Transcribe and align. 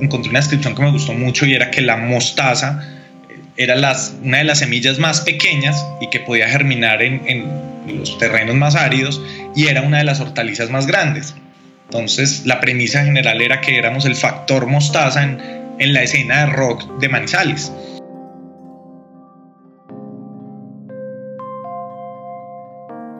encontré 0.00 0.30
una 0.30 0.40
descripción 0.40 0.74
que 0.74 0.82
me 0.82 0.90
gustó 0.90 1.12
mucho 1.12 1.46
y 1.46 1.54
era 1.54 1.70
que 1.70 1.80
la 1.80 1.96
mostaza 1.96 2.82
era 3.56 3.74
las, 3.74 4.14
una 4.22 4.38
de 4.38 4.44
las 4.44 4.60
semillas 4.60 4.98
más 4.98 5.20
pequeñas 5.22 5.84
y 6.00 6.08
que 6.10 6.20
podía 6.20 6.48
germinar 6.48 7.02
en, 7.02 7.68
los 7.88 8.18
terrenos 8.18 8.54
más 8.54 8.76
áridos 8.76 9.20
y 9.56 9.66
era 9.66 9.80
una 9.80 9.98
de 9.98 10.04
las 10.04 10.20
hortalizas 10.20 10.70
más 10.70 10.86
grandes. 10.86 11.34
Entonces 11.86 12.44
la 12.44 12.60
premisa 12.60 13.02
general 13.02 13.40
era 13.40 13.60
que 13.60 13.78
éramos 13.78 14.04
el 14.04 14.14
factor 14.14 14.66
mostaza 14.66 15.24
en, 15.24 15.40
en 15.78 15.94
la 15.94 16.02
escena 16.02 16.40
de 16.40 16.46
rock 16.52 17.00
de 17.00 17.08
Manizales. 17.08 17.72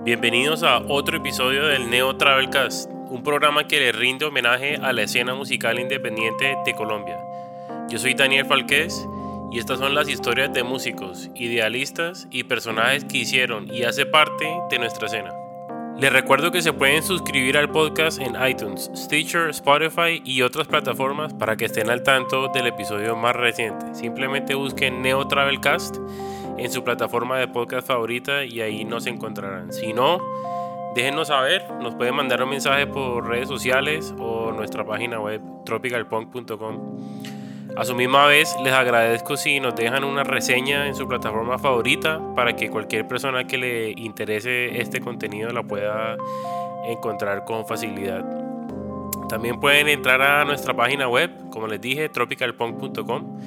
Bienvenidos 0.05 0.63
a 0.63 0.79
otro 0.89 1.19
episodio 1.19 1.67
del 1.67 1.91
Neo 1.91 2.17
Travelcast, 2.17 2.91
un 3.11 3.23
programa 3.23 3.67
que 3.67 3.81
le 3.81 3.93
rinde 3.93 4.27
homenaje 4.27 4.77
a 4.77 4.93
la 4.93 5.03
escena 5.03 5.35
musical 5.35 5.79
independiente 5.79 6.57
de 6.65 6.75
Colombia. 6.75 7.19
Yo 7.89 7.99
soy 7.99 8.15
Daniel 8.15 8.47
Falquez 8.47 9.07
y 9.51 9.59
estas 9.59 9.79
son 9.79 9.95
las 9.95 10.09
historias 10.09 10.53
de 10.53 10.63
músicos, 10.63 11.31
idealistas 11.35 12.29
y 12.31 12.45
personajes 12.45 13.05
que 13.05 13.19
hicieron 13.19 13.73
y 13.73 13.85
hace 13.85 14.05
parte 14.05 14.47
de 14.71 14.79
nuestra 14.79 15.07
escena. 15.07 15.33
Les 15.99 16.13
recuerdo 16.13 16.53
que 16.53 16.63
se 16.63 16.73
pueden 16.73 17.03
suscribir 17.03 17.57
al 17.57 17.71
podcast 17.71 18.21
en 18.21 18.37
iTunes, 18.47 18.91
Stitcher, 18.95 19.49
Spotify 19.51 20.23
y 20.25 20.43
otras 20.43 20.69
plataformas 20.69 21.35
para 21.35 21.57
que 21.57 21.65
estén 21.65 21.91
al 21.91 22.05
tanto 22.05 22.49
del 22.49 22.69
episodio 22.69 23.17
más 23.17 23.35
reciente. 23.35 23.95
Simplemente 23.95 24.55
busquen 24.55 25.03
Neo 25.03 25.27
Travelcast 25.27 25.97
en 26.57 26.71
su 26.71 26.85
plataforma 26.85 27.39
de 27.39 27.49
podcast 27.49 27.89
favorita 27.89 28.45
y 28.45 28.61
ahí 28.61 28.85
nos 28.85 29.07
encontrarán. 29.07 29.73
Si 29.73 29.93
no, 29.93 30.21
déjenos 30.95 31.29
saber, 31.29 31.71
nos 31.81 31.95
pueden 31.95 32.15
mandar 32.15 32.43
un 32.43 32.51
mensaje 32.51 32.87
por 32.87 33.27
redes 33.27 33.49
sociales 33.49 34.15
o 34.19 34.53
nuestra 34.53 34.85
página 34.85 35.21
web 35.21 35.41
tropicalpunk.com. 35.65 36.99
A 37.77 37.85
su 37.85 37.95
misma 37.95 38.27
vez, 38.27 38.57
les 38.65 38.73
agradezco 38.73 39.37
si 39.37 39.61
nos 39.61 39.77
dejan 39.77 40.03
una 40.03 40.25
reseña 40.25 40.89
en 40.89 40.95
su 40.95 41.07
plataforma 41.07 41.59
favorita 41.59 42.21
para 42.35 42.57
que 42.57 42.71
cualquier 42.71 43.07
persona 43.07 43.45
que 43.45 43.59
le 43.59 43.91
interese 43.91 44.81
este 44.81 45.01
contenido 45.01 45.51
la 45.51 45.63
pueda 45.63 46.17
encontrar 46.89 47.45
con 47.45 47.67
facilidad. 47.67 48.25
También 49.29 49.61
pueden 49.61 49.89
entrar 49.89 50.23
a 50.23 50.45
nuestra 50.45 50.75
página 50.75 51.07
web, 51.09 51.31
como 51.51 51.69
les 51.69 51.81
dije, 51.81 52.09
tropicalpunk.com, 52.09 53.39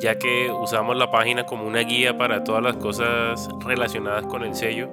ya 0.00 0.18
que 0.18 0.50
usamos 0.50 0.96
la 0.96 1.10
página 1.10 1.44
como 1.44 1.64
una 1.64 1.80
guía 1.80 2.16
para 2.16 2.44
todas 2.44 2.62
las 2.62 2.76
cosas 2.76 3.48
relacionadas 3.64 4.26
con 4.26 4.44
el 4.44 4.54
sello, 4.54 4.90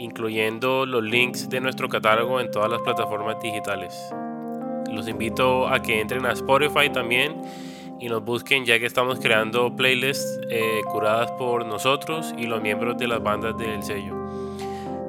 incluyendo 0.00 0.86
los 0.86 1.02
links 1.02 1.50
de 1.50 1.60
nuestro 1.60 1.88
catálogo 1.88 2.40
en 2.40 2.50
todas 2.50 2.70
las 2.70 2.80
plataformas 2.80 3.40
digitales. 3.42 3.94
Los 4.90 5.06
invito 5.06 5.68
a 5.68 5.82
que 5.82 6.00
entren 6.00 6.24
a 6.24 6.32
Spotify 6.32 6.88
también 6.90 7.36
y 8.00 8.08
nos 8.08 8.24
busquen 8.24 8.64
ya 8.64 8.78
que 8.78 8.86
estamos 8.86 9.20
creando 9.20 9.76
playlists 9.76 10.40
eh, 10.48 10.80
curadas 10.90 11.30
por 11.32 11.66
nosotros 11.66 12.34
y 12.38 12.46
los 12.46 12.62
miembros 12.62 12.96
de 12.96 13.08
las 13.08 13.22
bandas 13.22 13.56
del 13.58 13.82
sello. 13.82 14.14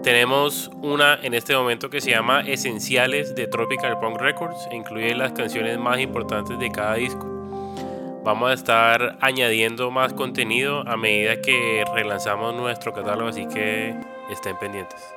Tenemos 0.04 0.70
una 0.82 1.18
en 1.22 1.36
este 1.36 1.56
momento 1.56 1.90
que 1.90 2.02
se 2.02 2.12
llama 2.12 2.42
Esenciales 2.42 3.34
de 3.34 3.48
Tropical 3.48 3.98
Punk 4.00 4.20
Records 4.20 4.68
e 4.72 4.76
incluye 4.76 5.16
las 5.16 5.32
canciones 5.32 5.80
más 5.80 6.00
importantes 6.00 6.60
de 6.60 6.70
cada 6.70 6.96
disco. 6.96 7.28
Vamos 8.26 8.52
a 8.52 8.54
estar 8.54 9.18
añadiendo 9.22 9.90
más 9.90 10.14
contenido 10.14 10.88
a 10.88 10.98
medida 10.98 11.42
que 11.42 11.86
relanzamos 11.96 12.54
nuestro 12.54 12.94
catálogo, 12.94 13.30
así 13.30 13.48
que 13.48 13.96
estén 14.34 14.58
pendientes. 14.58 15.14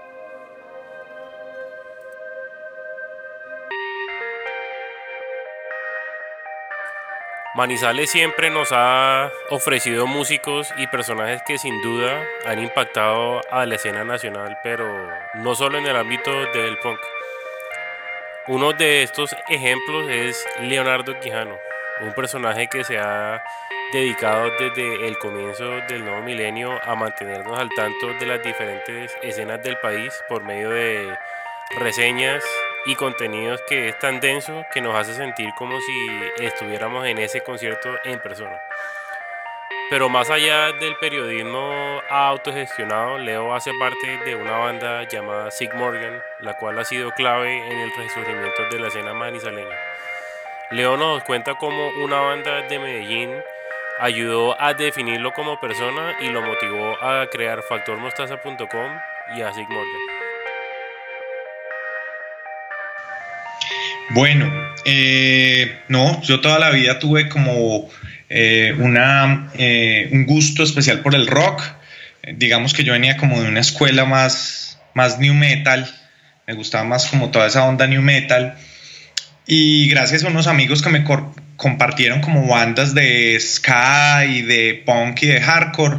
Manizales 7.55 8.11
siempre 8.11 8.50
nos 8.50 8.70
ha 8.72 9.30
ofrecido 9.48 10.08
músicos 10.08 10.74
y 10.77 10.89
personajes 10.89 11.40
que 11.46 11.56
sin 11.56 11.80
duda 11.83 12.20
han 12.46 12.58
impactado 12.58 13.42
a 13.48 13.64
la 13.64 13.77
escena 13.77 14.02
nacional, 14.02 14.58
pero 14.64 14.84
no 15.34 15.55
solo 15.55 15.78
en 15.78 15.86
el 15.86 15.94
ámbito 15.94 16.33
del 16.52 16.77
punk. 16.78 16.98
Uno 18.48 18.72
de 18.72 19.05
estos 19.05 19.36
ejemplos 19.48 20.10
es 20.10 20.44
Leonardo 20.62 21.20
Quijano, 21.20 21.56
un 22.00 22.12
personaje 22.14 22.66
que 22.66 22.83
se 22.83 22.98
ha 22.98 23.40
dedicado 23.94 24.50
desde 24.58 25.06
el 25.06 25.16
comienzo 25.18 25.64
del 25.88 26.05
nuevo 26.05 26.20
milenio 26.20 26.80
a 26.82 26.96
mantenernos 26.96 27.56
al 27.56 27.70
tanto 27.70 28.08
de 28.08 28.27
las 28.27 28.42
diferentes 28.42 29.16
escenas 29.22 29.62
del 29.62 29.78
país 29.78 30.12
por 30.28 30.42
medio 30.42 30.68
de 30.70 31.16
reseñas, 31.78 32.44
y 32.86 32.94
contenidos 32.96 33.62
que 33.68 33.88
es 33.88 33.98
tan 33.98 34.20
denso 34.20 34.64
que 34.72 34.80
nos 34.80 34.94
hace 34.94 35.14
sentir 35.14 35.50
como 35.56 35.80
si 35.80 36.20
estuviéramos 36.38 37.06
en 37.06 37.18
ese 37.18 37.40
concierto 37.42 37.88
en 38.04 38.20
persona. 38.20 38.60
Pero 39.90 40.08
más 40.08 40.28
allá 40.30 40.72
del 40.72 40.96
periodismo 40.96 42.02
autogestionado, 42.10 43.18
Leo 43.18 43.54
hace 43.54 43.70
parte 43.78 44.18
de 44.24 44.34
una 44.34 44.58
banda 44.58 45.04
llamada 45.04 45.50
Sig 45.50 45.72
Morgan, 45.74 46.22
la 46.40 46.54
cual 46.54 46.78
ha 46.78 46.84
sido 46.84 47.10
clave 47.12 47.58
en 47.70 47.78
el 47.80 47.92
resurgimiento 47.96 48.64
de 48.70 48.78
la 48.80 48.88
escena 48.88 49.14
manizaleña. 49.14 49.77
Leo 50.70 50.96
nos 50.96 51.22
cuenta 51.24 51.54
cómo 51.54 51.90
una 52.02 52.20
banda 52.20 52.62
de 52.62 52.78
Medellín 52.78 53.42
ayudó 54.00 54.60
a 54.60 54.74
definirlo 54.74 55.32
como 55.32 55.60
persona 55.60 56.16
y 56.20 56.28
lo 56.28 56.42
motivó 56.42 57.02
a 57.02 57.28
crear 57.30 57.62
factormostaza.com 57.68 58.90
y 59.36 59.42
a 59.42 59.52
Sig 59.52 59.68
Morgan. 59.68 60.14
Bueno, 64.10 64.52
eh, 64.84 65.78
no, 65.88 66.20
yo 66.22 66.40
toda 66.40 66.58
la 66.58 66.70
vida 66.70 66.98
tuve 66.98 67.28
como 67.28 67.88
eh, 68.28 68.74
una, 68.78 69.50
eh, 69.54 70.08
un 70.12 70.27
gusto 70.27 70.62
especial 70.62 71.00
por 71.00 71.14
el 71.14 71.27
rock. 71.27 71.62
Digamos 72.36 72.74
que 72.74 72.84
yo 72.84 72.92
venía 72.92 73.16
como 73.16 73.40
de 73.42 73.48
una 73.48 73.60
escuela 73.60 74.04
más, 74.04 74.78
más 74.94 75.18
new 75.18 75.34
metal, 75.34 75.88
me 76.46 76.54
gustaba 76.54 76.84
más 76.84 77.06
como 77.06 77.30
toda 77.30 77.46
esa 77.46 77.64
onda 77.64 77.86
new 77.86 78.02
metal. 78.02 78.54
Y 79.46 79.88
gracias 79.88 80.24
a 80.24 80.28
unos 80.28 80.46
amigos 80.46 80.83
que 80.83 80.90
me 80.90 81.04
compartieron 81.56 82.20
como 82.20 82.46
bandas 82.46 82.94
de 82.94 83.38
ska 83.40 84.24
y 84.26 84.42
de 84.42 84.82
punk 84.84 85.22
y 85.22 85.26
de 85.26 85.40
hardcore, 85.40 85.98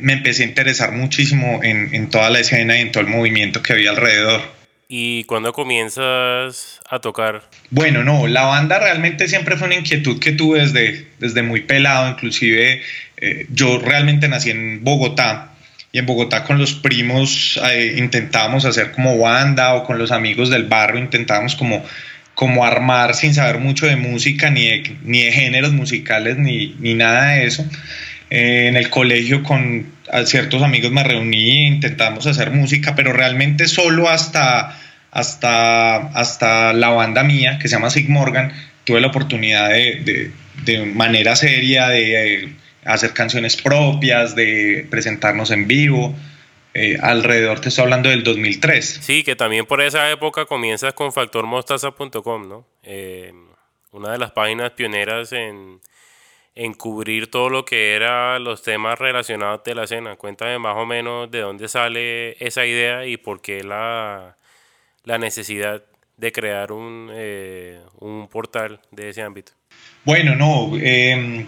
me 0.00 0.14
empecé 0.14 0.42
a 0.42 0.46
interesar 0.46 0.92
muchísimo 0.92 1.60
en, 1.62 1.94
en 1.94 2.10
toda 2.10 2.30
la 2.30 2.40
escena 2.40 2.76
y 2.76 2.80
en 2.80 2.92
todo 2.92 3.02
el 3.02 3.10
movimiento 3.10 3.62
que 3.62 3.72
había 3.72 3.90
alrededor. 3.90 4.56
¿Y 4.88 5.24
cuándo 5.24 5.52
comienzas 5.52 6.80
a 6.88 7.00
tocar? 7.00 7.42
Bueno, 7.70 8.04
no, 8.04 8.28
la 8.28 8.44
banda 8.44 8.78
realmente 8.78 9.26
siempre 9.26 9.56
fue 9.56 9.66
una 9.66 9.76
inquietud 9.76 10.20
que 10.20 10.32
tuve 10.32 10.60
desde, 10.60 11.08
desde 11.18 11.42
muy 11.42 11.62
pelado, 11.62 12.08
inclusive 12.08 12.82
eh, 13.16 13.46
yo 13.50 13.80
realmente 13.80 14.28
nací 14.28 14.50
en 14.50 14.84
Bogotá 14.84 15.50
y 15.90 15.98
en 15.98 16.06
Bogotá 16.06 16.44
con 16.44 16.58
los 16.58 16.74
primos 16.74 17.60
eh, 17.72 17.96
intentábamos 17.98 18.64
hacer 18.64 18.92
como 18.92 19.18
banda 19.18 19.74
o 19.74 19.82
con 19.82 19.98
los 19.98 20.12
amigos 20.12 20.50
del 20.50 20.64
barrio 20.64 21.00
intentábamos 21.00 21.56
como, 21.56 21.84
como 22.36 22.66
armar 22.66 23.14
sin 23.14 23.34
saber 23.34 23.58
mucho 23.58 23.86
de 23.86 23.96
música 23.96 24.50
ni 24.50 24.66
de, 24.66 24.96
ni 25.02 25.22
de 25.22 25.32
géneros 25.32 25.72
musicales 25.72 26.36
ni, 26.36 26.76
ni 26.78 26.94
nada 26.94 27.30
de 27.30 27.46
eso. 27.46 27.66
Eh, 28.28 28.66
en 28.68 28.76
el 28.76 28.90
colegio 28.90 29.42
con 29.42 29.86
ciertos 30.26 30.62
amigos 30.62 30.92
me 30.92 31.02
reuní 31.02 31.50
e 31.50 31.66
intentamos 31.66 32.26
hacer 32.26 32.50
música, 32.50 32.94
pero 32.94 33.14
realmente 33.14 33.66
solo 33.66 34.10
hasta, 34.10 34.78
hasta, 35.10 35.96
hasta 35.96 36.74
la 36.74 36.90
banda 36.90 37.24
mía, 37.24 37.58
que 37.58 37.68
se 37.68 37.76
llama 37.76 37.88
Sig 37.88 38.08
Morgan, 38.10 38.52
tuve 38.84 39.00
la 39.00 39.06
oportunidad 39.08 39.70
de, 39.70 40.30
de, 40.64 40.84
manera 40.84 41.36
seria 41.36 41.88
de 41.88 42.50
hacer 42.84 43.14
canciones 43.14 43.56
propias, 43.56 44.36
de 44.36 44.86
presentarnos 44.90 45.50
en 45.50 45.66
vivo. 45.66 46.14
Eh, 46.78 46.98
alrededor 47.00 47.60
te 47.60 47.70
estoy 47.70 47.84
hablando 47.84 48.10
del 48.10 48.22
2003. 48.22 48.98
Sí, 49.00 49.24
que 49.24 49.34
también 49.34 49.64
por 49.64 49.80
esa 49.80 50.10
época 50.10 50.44
comienzas 50.44 50.92
con 50.92 51.10
factormostaza.com, 51.10 52.46
¿no? 52.46 52.66
Eh, 52.82 53.32
una 53.92 54.12
de 54.12 54.18
las 54.18 54.32
páginas 54.32 54.72
pioneras 54.72 55.32
en, 55.32 55.80
en 56.54 56.74
cubrir 56.74 57.30
todo 57.30 57.48
lo 57.48 57.64
que 57.64 57.94
era 57.94 58.38
los 58.38 58.62
temas 58.62 58.98
relacionados 58.98 59.64
de 59.64 59.74
la 59.74 59.84
escena. 59.84 60.16
Cuéntame 60.16 60.58
más 60.58 60.76
o 60.76 60.84
menos 60.84 61.30
de 61.30 61.40
dónde 61.40 61.66
sale 61.66 62.36
esa 62.44 62.66
idea 62.66 63.06
y 63.06 63.16
por 63.16 63.40
qué 63.40 63.64
la, 63.64 64.36
la 65.04 65.16
necesidad 65.16 65.82
de 66.18 66.30
crear 66.30 66.72
un, 66.72 67.10
eh, 67.10 67.80
un, 68.00 68.28
portal 68.28 68.80
de 68.90 69.08
ese 69.08 69.22
ámbito. 69.22 69.52
Bueno, 70.04 70.34
no, 70.34 70.76
em, 70.78 71.46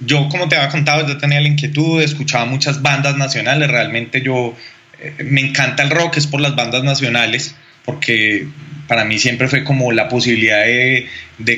yo 0.00 0.28
como 0.28 0.48
te 0.48 0.56
había 0.56 0.68
contado, 0.68 1.06
yo 1.06 1.18
tenía 1.18 1.40
la 1.40 1.48
inquietud, 1.48 2.02
escuchaba 2.02 2.44
muchas 2.46 2.82
bandas 2.82 3.16
nacionales, 3.16 3.70
realmente 3.70 4.22
yo 4.22 4.56
eh, 5.00 5.14
me 5.24 5.40
encanta 5.40 5.82
el 5.82 5.90
rock, 5.90 6.16
es 6.16 6.26
por 6.26 6.40
las 6.40 6.56
bandas 6.56 6.82
nacionales, 6.82 7.54
porque 7.84 8.48
para 8.86 9.04
mí 9.04 9.18
siempre 9.18 9.48
fue 9.48 9.64
como 9.64 9.92
la 9.92 10.08
posibilidad 10.08 10.64
de, 10.64 11.08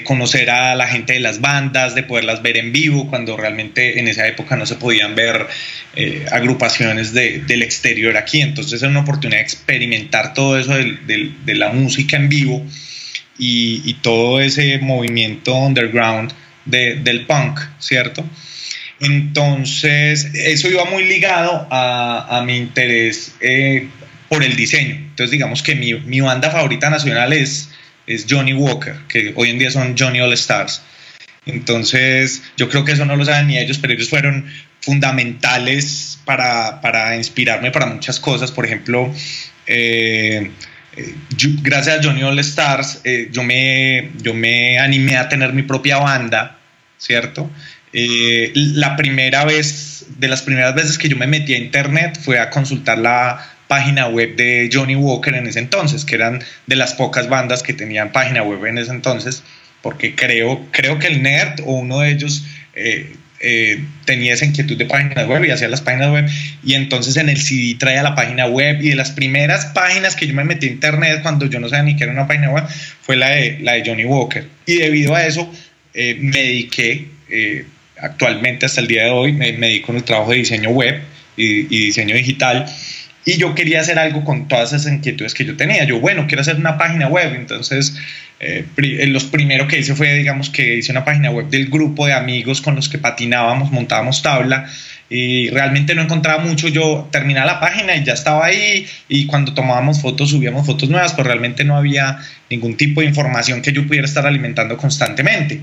conocer 0.05 0.51
a 0.51 0.75
la 0.75 0.87
gente 0.87 1.15
de 1.15 1.21
las 1.21 1.41
bandas, 1.41 1.95
de 1.95 2.03
poderlas 2.03 2.43
ver 2.43 2.57
en 2.57 2.73
vivo, 2.73 3.09
cuando 3.09 3.37
realmente 3.37 3.99
en 3.99 4.09
esa 4.09 4.27
época 4.27 4.57
no 4.57 4.67
se 4.67 4.77
podían 4.77 5.15
ver 5.15 5.47
eh, 5.95 6.27
agrupaciones 6.31 7.13
del 7.13 7.63
exterior 7.63 8.17
aquí. 8.17 8.41
Entonces 8.41 8.83
era 8.83 8.91
una 8.91 9.01
oportunidad 9.01 9.39
de 9.39 9.45
experimentar 9.45 10.35
todo 10.35 10.59
eso 10.59 10.75
de, 10.75 11.55
la 11.55 11.73
música 11.73 12.17
en 12.17 12.29
vivo 12.29 12.65
y, 13.39 13.95
todo 14.03 14.41
ese 14.41 14.79
movimiento 14.79 15.55
underground 15.55 16.33
del 16.67 17.27
punk, 17.27 17.61
¿cierto? 17.79 18.25
Entonces, 19.01 20.31
eso 20.35 20.69
iba 20.69 20.85
muy 20.87 21.05
ligado 21.05 21.67
a, 21.71 22.43
mi 22.47 22.57
interés 22.57 23.35
eh, 23.41 23.89
por 24.29 24.43
el 24.43 24.57
diseño. 24.57 24.95
Entonces, 24.95 25.31
digamos 25.31 25.63
que 25.63 25.75
mi, 25.75 26.21
banda 26.21 26.51
favorita 26.51 26.89
nacional 26.89 27.33
es, 27.33 27.71
es 28.07 28.27
Johnny 28.29 28.55
Walker, 28.55 28.97
que 29.09 29.33
hoy 29.37 29.51
en 29.51 29.59
día 29.59 29.71
son 29.71 29.97
Johnny 29.99 30.21
All 30.21 30.33
Stars. 30.33 30.83
Entonces, 31.45 32.43
yo 32.57 32.69
creo 32.69 32.85
que 32.85 32.93
eso 32.93 33.05
no 33.05 33.17
lo 33.17 33.25
saben 33.25 33.49
ni 33.49 33.59
ellos, 33.59 33.79
pero 33.79 33.93
ellos 33.93 34.09
fueron 34.09 34.47
fundamentales 34.81 36.19
para, 36.25 36.81
para 36.81 37.17
inspirarme 37.17 37.71
para 37.71 37.87
muchas 37.87 38.19
cosas. 38.19 38.51
Por 38.51 38.65
ejemplo, 38.65 39.13
eh, 39.67 40.51
eh, 40.97 41.15
gracias 41.63 41.99
a 41.99 42.03
Johnny 42.03 42.23
All 42.23 42.39
Stars, 42.39 43.03
yo, 43.31 43.43
me, 43.43 44.11
yo 44.23 44.33
me 44.33 44.79
animé 44.79 45.19
a 45.19 45.29
tener 45.29 45.53
mi 45.53 45.63
propia 45.63 45.99
banda, 45.99 46.56
¿cierto? 46.99 47.51
la 47.93 48.95
primera 48.97 49.47
vez, 49.47 50.05
de 50.19 50.29
las 50.29 50.43
primeras 50.43 50.75
veces 50.75 50.99
que 50.99 51.09
yo 51.09 51.17
me 51.17 51.27
metí 51.27 51.55
a 51.55 51.59
internet 51.59 52.19
fue 52.21 52.39
a 52.39 52.51
consultar 52.51 52.99
la 52.99 53.43
página 53.69 54.07
web 54.09 54.37
de 54.37 54.69
Johnny 54.73 54.97
Walker 54.97 55.35
en 55.35 55.47
ese 55.47 55.61
entonces, 55.61 56.05
que 56.05 56.17
eran 56.17 56.43
de 56.67 56.77
las 56.77 56.95
pocas 56.95 57.29
bandas 57.29 57.63
que 57.63 57.73
tenían 57.73 58.13
página 58.13 58.43
web 58.43 58.65
en 58.67 58.79
ese 58.79 58.91
entonces, 58.91 59.43
porque 59.83 60.15
creo, 60.15 60.67
creo 60.73 60.99
que 60.99 61.07
el 61.07 61.23
Nerd 61.23 61.61
o 61.65 61.73
uno 61.73 62.01
de 62.01 62.11
ellos 62.11 62.45
eh, 62.75 63.85
tenía 64.07 64.33
esa 64.33 64.47
inquietud 64.47 64.79
de 64.79 64.87
páginas 64.87 65.27
web 65.27 65.45
y 65.45 65.51
hacía 65.51 65.69
las 65.69 65.83
páginas 65.83 66.11
web 66.11 66.27
y 66.65 66.73
entonces 66.73 67.17
en 67.19 67.29
el 67.29 67.37
CD 67.37 67.77
traía 67.79 68.03
la 68.03 68.15
página 68.15 68.47
web 68.47 68.79
y 68.81 68.89
de 68.89 68.95
las 68.95 69.11
primeras 69.11 69.67
páginas 69.67 70.17
que 70.17 70.27
yo 70.27 70.33
me 70.33 70.43
metí 70.43 70.67
a 70.67 70.71
internet 70.71 71.21
cuando 71.23 71.45
yo 71.47 71.61
no 71.61 71.69
sabía 71.69 71.85
ni 71.85 71.97
qué 71.97 72.05
era 72.05 72.15
una 72.15 72.27
página 72.27 72.51
web 72.51 72.65
fue 73.03 73.17
la 73.17 73.29
de, 73.31 73.59
la 73.61 73.73
de 73.73 73.83
Johnny 73.85 74.07
Walker 74.07 74.49
y 74.65 74.77
debido 74.77 75.15
a 75.15 75.27
eso 75.27 75.53
eh, 75.97 76.17
me 76.21 76.43
dediqué 76.43 77.09
eh, 77.31 77.65
actualmente 77.99 78.67
hasta 78.67 78.83
el 78.83 78.87
día 78.87 79.05
de 79.05 79.11
hoy 79.11 79.33
me, 79.33 79.53
dedico 79.53 79.93
en 79.93 79.99
el 79.99 80.05
trabajo 80.05 80.31
de 80.31 80.37
diseño 80.37 80.69
web 80.71 81.01
y, 81.39 81.63
diseño 81.63 82.15
digital 82.15 82.67
y 83.25 83.39
yo 83.39 83.57
quería 83.57 83.81
hacer 83.81 83.99
algo 83.99 84.23
con 84.25 84.47
todas 84.47 84.73
esas 84.73 84.93
inquietudes 84.93 85.35
que 85.35 85.45
yo 85.45 85.57
tenía. 85.57 85.83
Yo, 85.83 85.99
bueno, 85.99 86.27
quiero 86.29 86.43
hacer 86.43 86.55
una 86.57 86.79
página 86.79 87.09
web. 87.09 87.35
Entonces, 87.35 87.97
eh, 88.39 88.65
eh, 88.77 89.07
los 89.09 89.25
primero 89.25 89.67
que 89.67 89.81
hice 89.81 89.97
fue, 89.97 90.15
digamos, 90.15 90.49
que 90.49 90.77
hice 90.77 90.93
una 90.93 91.05
página 91.05 91.33
web 91.33 91.49
del 91.49 91.67
grupo 91.67 92.07
de 92.07 92.13
amigos 92.13 92.61
con 92.61 92.77
los 92.77 92.89
que 92.89 92.99
patinábamos, 92.99 93.73
montábamos 93.73 94.23
tabla. 94.23 94.71
Y 95.11 95.51
realmente 95.51 95.97
no 95.97 96.03
encontraba 96.03 96.41
mucho. 96.41 96.69
Yo 96.69 97.09
terminaba 97.11 97.47
la 97.47 97.59
página 97.59 97.97
y 97.97 98.05
ya 98.05 98.13
estaba 98.13 98.47
ahí. 98.47 98.87
Y 99.09 99.27
cuando 99.27 99.55
tomábamos 99.55 100.01
fotos, 100.01 100.31
subíamos 100.31 100.65
fotos 100.65 100.89
nuevas, 100.89 101.13
pero 101.13 101.27
realmente 101.27 101.65
no 101.65 101.77
había 101.77 102.19
ningún 102.49 102.77
tipo 102.77 103.01
de 103.01 103.09
información 103.09 103.61
que 103.61 103.73
yo 103.73 103.85
pudiera 103.89 104.07
estar 104.07 104.25
alimentando 104.25 104.77
constantemente. 104.77 105.63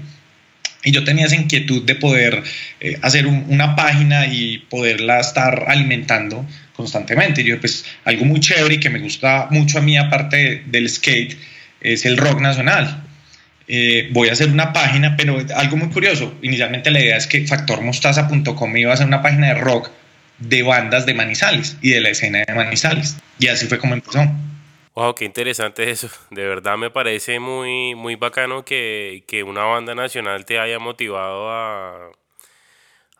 Y 0.83 0.91
yo 0.91 1.03
tenía 1.03 1.25
esa 1.25 1.35
inquietud 1.35 1.83
de 1.83 1.95
poder 1.95 2.43
eh, 2.79 2.97
hacer 3.01 3.25
una 3.27 3.75
página 3.75 4.27
y 4.27 4.59
poderla 4.69 5.19
estar 5.19 5.65
alimentando 5.67 6.45
constantemente. 6.75 7.43
Yo, 7.43 7.59
pues, 7.59 7.85
algo 8.03 8.25
muy 8.25 8.39
chévere 8.39 8.75
y 8.75 8.79
que 8.79 8.89
me 8.89 8.99
gusta 8.99 9.47
mucho 9.49 9.77
a 9.79 9.81
mí, 9.81 9.97
aparte 9.97 10.63
del 10.65 10.89
skate, 10.89 11.37
es 11.81 12.05
el 12.05 12.17
rock 12.17 12.41
nacional. 12.41 13.03
Eh, 13.67 14.09
voy 14.11 14.29
a 14.29 14.33
hacer 14.33 14.49
una 14.49 14.73
página, 14.73 15.15
pero 15.15 15.43
algo 15.55 15.77
muy 15.77 15.89
curioso. 15.89 16.37
Inicialmente 16.41 16.91
la 16.91 16.99
idea 16.99 17.17
es 17.17 17.27
que 17.27 17.47
factormostaza.com 17.47 18.77
iba 18.77 18.93
a 18.93 18.97
ser 18.97 19.07
una 19.07 19.21
página 19.21 19.47
de 19.47 19.53
rock 19.55 19.89
de 20.39 20.63
bandas 20.63 21.05
de 21.05 21.13
Manizales 21.13 21.77
y 21.81 21.91
de 21.91 22.01
la 22.01 22.09
escena 22.09 22.43
de 22.45 22.53
Manizales. 22.53 23.17
Y 23.39 23.47
así 23.47 23.67
fue 23.67 23.77
como 23.79 23.93
empezó. 23.93 24.29
Wow, 24.95 25.15
qué 25.15 25.25
interesante 25.25 25.89
eso. 25.89 26.09
De 26.29 26.45
verdad 26.45 26.77
me 26.77 26.89
parece 26.89 27.39
muy, 27.39 27.95
muy 27.95 28.15
bacano 28.15 28.63
que, 28.63 29.23
que 29.27 29.43
una 29.43 29.63
banda 29.63 29.95
nacional 29.95 30.45
te 30.45 30.59
haya 30.59 30.79
motivado 30.79 31.49
a, 31.49 32.11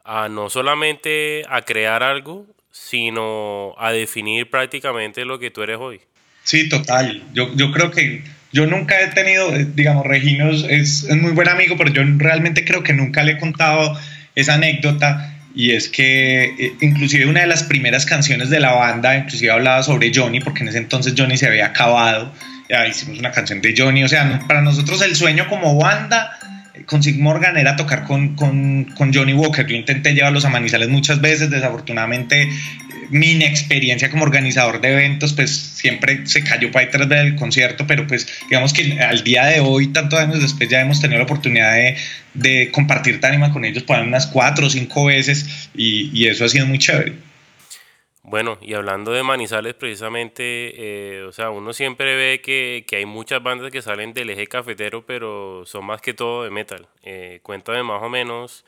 a 0.03 0.29
no 0.29 0.49
solamente 0.49 1.43
a 1.49 1.61
crear 1.63 2.03
algo, 2.03 2.45
sino 2.71 3.75
a 3.77 3.91
definir 3.91 4.49
prácticamente 4.49 5.25
lo 5.25 5.39
que 5.39 5.51
tú 5.51 5.63
eres 5.63 5.77
hoy. 5.79 6.01
Sí, 6.43 6.67
total. 6.67 7.23
Yo, 7.33 7.55
yo 7.55 7.71
creo 7.71 7.91
que 7.91 8.23
yo 8.51 8.67
nunca 8.67 9.01
he 9.01 9.07
tenido, 9.07 9.53
eh, 9.55 9.65
digamos, 9.73 10.05
Reginos 10.05 10.65
es, 10.69 11.03
es, 11.03 11.15
muy 11.15 11.31
buen 11.31 11.49
amigo, 11.49 11.75
pero 11.77 11.91
yo 11.91 12.03
realmente 12.17 12.65
creo 12.65 12.83
que 12.83 12.93
nunca 12.93 13.23
le 13.23 13.33
he 13.33 13.37
contado 13.39 13.97
esa 14.35 14.55
anécdota 14.55 15.32
y 15.55 15.71
es 15.71 15.89
que 15.89 16.45
eh, 16.45 16.73
inclusive 16.81 17.25
una 17.25 17.41
de 17.41 17.47
las 17.47 17.63
primeras 17.63 18.05
canciones 18.05 18.50
de 18.50 18.59
la 18.59 18.71
banda, 18.71 19.15
inclusive 19.15 19.51
hablaba 19.51 19.83
sobre 19.83 20.11
Johnny, 20.13 20.39
porque 20.39 20.61
en 20.61 20.69
ese 20.69 20.79
entonces 20.79 21.13
Johnny 21.17 21.38
se 21.38 21.47
había 21.47 21.67
acabado, 21.67 22.33
ya 22.69 22.88
hicimos 22.88 23.19
una 23.19 23.31
canción 23.31 23.61
de 23.61 23.73
Johnny, 23.77 24.03
o 24.03 24.07
sea, 24.07 24.39
para 24.47 24.61
nosotros 24.61 25.01
el 25.01 25.15
sueño 25.15 25.47
como 25.47 25.77
banda 25.77 26.38
con 26.85 27.03
Sig 27.03 27.19
Morgan 27.19 27.57
era 27.57 27.75
tocar 27.75 28.03
con, 28.03 28.35
con, 28.35 28.85
con, 28.97 29.13
Johnny 29.13 29.33
Walker. 29.33 29.65
Yo 29.65 29.75
intenté 29.75 30.13
llevarlos 30.13 30.44
a 30.45 30.50
Manizales 30.50 30.89
muchas 30.89 31.21
veces, 31.21 31.50
desafortunadamente 31.50 32.49
mi 33.13 33.31
inexperiencia 33.31 34.10
como 34.10 34.24
organizador 34.24 34.81
de 34.81 34.92
eventos, 34.92 35.33
pues 35.33 35.56
siempre 35.56 36.25
se 36.25 36.44
cayó 36.44 36.71
para 36.71 36.88
detrás 36.88 37.07
del 37.07 37.36
concierto, 37.36 37.86
pero 37.88 38.07
pues 38.07 38.27
digamos 38.50 38.74
que 38.74 39.00
al 39.00 39.24
día 39.24 39.45
de 39.45 39.60
hoy, 39.60 39.88
tantos 39.88 40.19
años 40.19 40.42
después, 40.42 40.69
ya 40.69 40.81
hemos 40.81 41.00
tenido 41.00 41.19
la 41.19 41.25
oportunidad 41.25 41.74
de, 41.74 41.95
de 42.33 42.71
compartir 42.71 43.19
tarima 43.19 43.54
con 43.54 43.65
ellos 43.65 43.83
por 43.83 44.00
unas 44.00 44.27
cuatro 44.27 44.68
o 44.68 44.69
cinco 44.69 45.06
veces 45.06 45.69
y, 45.75 46.10
y 46.13 46.27
eso 46.27 46.45
ha 46.45 46.50
sido 46.50 46.65
muy 46.65 46.80
chévere. 46.80 47.13
Bueno, 48.24 48.57
y 48.62 48.74
hablando 48.74 49.12
de 49.12 49.21
Manizales 49.21 49.74
precisamente, 49.75 50.44
eh, 50.44 51.24
o 51.24 51.31
sea, 51.33 51.50
uno 51.50 51.74
siempre 51.74 52.16
ve 52.16 52.42
que, 52.42 52.86
que, 52.88 52.95
hay 52.95 53.06
muchas 53.06 53.44
bandas 53.44 53.69
que 53.69 53.81
salen 53.81 54.13
del 54.13 54.30
eje 54.30 54.48
cafetero, 54.48 55.06
pero 55.06 55.66
son 55.66 55.86
más 55.86 56.01
que 56.01 56.13
todo 56.13 56.45
de 56.45 56.50
metal. 56.50 56.88
Eh, 57.04 57.42
cuéntame 57.44 57.83
más 57.83 58.01
o 58.01 58.09
menos 58.09 58.66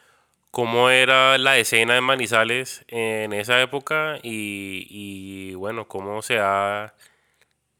cómo 0.55 0.89
era 0.89 1.37
la 1.37 1.57
escena 1.57 1.95
de 1.95 1.99
Manizales 1.99 2.85
en 2.87 3.33
esa 3.33 3.61
época 3.61 4.19
y, 4.23 4.87
y 4.89 5.53
bueno, 5.55 5.85
cómo 5.85 6.21
se 6.21 6.37
ha 6.39 6.93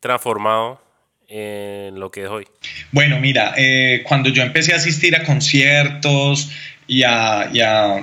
transformado 0.01 0.83
en 1.29 1.97
lo 1.97 2.11
que 2.11 2.23
es 2.23 2.27
hoy. 2.27 2.43
Bueno, 2.91 3.17
mira, 3.21 3.53
eh, 3.55 4.03
cuando 4.05 4.27
yo 4.27 4.43
empecé 4.43 4.73
a 4.73 4.75
asistir 4.75 5.15
a 5.15 5.23
conciertos 5.23 6.51
y 6.85 7.03
a, 7.03 7.49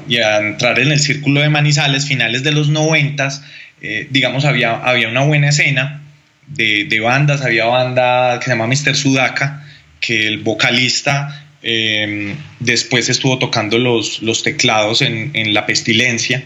entrar 0.09 0.79
en 0.79 0.91
el 0.91 1.01
círculo 1.01 1.43
de 1.43 1.51
Manizales, 1.51 2.09
finales 2.09 2.43
de 2.43 2.53
los 2.53 2.71
noventas, 2.71 3.45
eh, 3.83 4.09
digamos, 4.09 4.47
había, 4.47 4.77
había 4.77 5.11
una 5.11 5.21
buena 5.27 5.51
escena 5.51 6.01
de, 6.47 6.87
de, 6.87 7.01
bandas, 7.01 7.43
había 7.43 7.67
banda 7.67 8.39
que 8.39 8.47
se 8.47 8.53
llama 8.53 8.69
Mr. 8.69 8.97
Sudaka, 8.97 9.67
que 10.01 10.29
el 10.29 10.39
vocalista 10.39 11.43
eh, 11.63 12.35
después 12.61 13.09
estuvo 13.09 13.39
tocando 13.39 13.79
los, 13.79 14.23
los 14.23 14.43
teclados 14.43 15.03
en, 15.03 15.31
en, 15.35 15.55
La 15.55 15.67
Pestilencia 15.67 16.45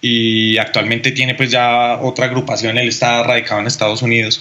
y 0.00 0.58
actualmente 0.58 1.10
tiene 1.10 1.34
pues 1.34 1.50
ya 1.50 1.98
otra 2.00 2.26
agrupación, 2.26 2.78
él 2.78 2.88
está 2.88 3.22
radicado 3.24 3.60
en 3.60 3.66
Estados 3.66 4.02
Unidos. 4.02 4.40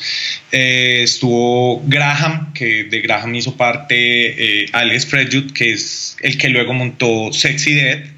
Eh, 0.51 1.01
estuvo 1.03 1.81
Graham, 1.85 2.53
que 2.53 2.83
de 2.83 3.01
Graham 3.01 3.35
hizo 3.35 3.55
parte 3.57 4.67
Alex 4.73 5.05
Fredjut, 5.07 5.51
que 5.53 5.73
es 5.73 6.17
el 6.21 6.37
que 6.37 6.49
luego 6.49 6.73
montó 6.73 7.33
Sexy 7.33 7.73
Dead 7.73 8.17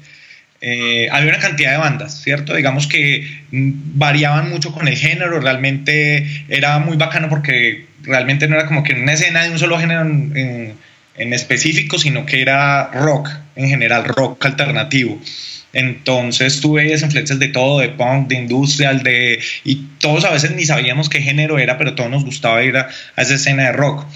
eh, 0.62 1.08
había 1.10 1.30
una 1.30 1.38
cantidad 1.38 1.72
de 1.72 1.78
bandas, 1.78 2.22
¿cierto? 2.22 2.54
Digamos 2.54 2.86
que 2.86 3.26
mm, 3.50 3.70
variaban 3.94 4.50
mucho 4.50 4.72
con 4.72 4.88
el 4.88 4.96
género, 4.96 5.40
realmente 5.40 6.44
era 6.48 6.78
muy 6.78 6.98
bacano 6.98 7.30
porque 7.30 7.86
realmente 8.02 8.46
no 8.46 8.56
era 8.56 8.66
como 8.66 8.82
que 8.82 8.92
una 8.92 9.14
escena 9.14 9.42
de 9.44 9.50
un 9.50 9.58
solo 9.58 9.78
género 9.78 10.02
en, 10.02 10.74
específico, 11.32 11.98
sino 11.98 12.26
que 12.26 12.40
era 12.40 12.90
rock, 12.92 13.28
en 13.56 13.68
general, 13.68 14.04
rock 14.04 14.44
alternativo. 14.44 15.20
Entonces 15.72 16.60
tuve 16.60 16.92
influencias 16.92 17.38
de 17.38 17.48
todo, 17.48 17.80
de 17.80 17.90
punk, 17.90 18.28
de 18.28 18.36
industrial, 18.36 19.02
de... 19.02 19.40
Y 19.64 19.86
todos 19.98 20.24
a 20.24 20.30
veces 20.30 20.50
ni 20.52 20.64
sabíamos 20.64 21.08
qué 21.08 21.20
género 21.20 21.58
era, 21.58 21.78
pero 21.78 21.94
todos 21.94 22.10
nos 22.10 22.24
gustaba 22.24 22.62
ir 22.64 22.76
a, 22.76 22.88
esa 23.16 23.34
escena 23.34 23.64
de 23.64 23.72
rock. 23.72 24.06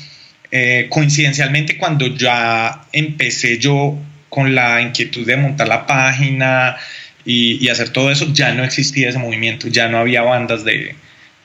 Eh, 0.50 0.86
coincidencialmente 0.88 1.78
cuando 1.78 2.06
ya 2.06 2.84
empecé 2.92 3.58
yo 3.58 3.96
con 4.28 4.54
la 4.54 4.80
inquietud 4.80 5.24
de 5.26 5.36
montar 5.36 5.68
la 5.68 5.86
página 5.86 6.76
y, 7.24 7.68
hacer 7.68 7.90
todo 7.90 8.10
eso, 8.10 8.32
ya 8.32 8.52
no 8.52 8.64
existía 8.64 9.08
ese 9.08 9.18
movimiento, 9.18 9.68
ya 9.68 9.88
no 9.88 9.98
había 9.98 10.22
bandas 10.22 10.64
de, 10.64 10.94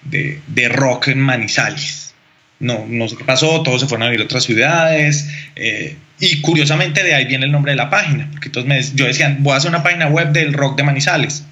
de, 0.04 0.70
rock 0.70 1.10
en 1.10 1.20
Manizales. 1.20 2.09
No, 2.60 2.86
no 2.88 3.08
sé 3.08 3.16
qué 3.16 3.24
pasó, 3.24 3.64
todos 3.64 3.82
se 3.82 3.88
fueron 3.88 4.04
a 4.08 4.10
vivir 4.10 4.22
a 4.22 4.26
otras 4.26 4.44
ciudades. 4.44 5.30
Eh, 5.56 5.96
y 6.20 6.42
curiosamente 6.42 7.04
de 7.04 7.16
ahí 7.16 7.26
viene 7.26 7.46
el 7.46 7.52
nombre 7.52 7.72
de 7.72 7.78
la 7.78 7.90
página, 7.90 8.28
porque 8.32 8.50
entonces 8.50 8.96
yo 8.96 9.06
decía, 9.06 9.38
voy 9.40 9.54
a 9.54 9.58
hacer 9.58 9.70
una 9.70 9.84
página 9.84 10.08
web 10.08 10.32
del 10.32 10.54
rock 10.54 10.78
de 10.78 10.84
Manizales. 10.84 11.46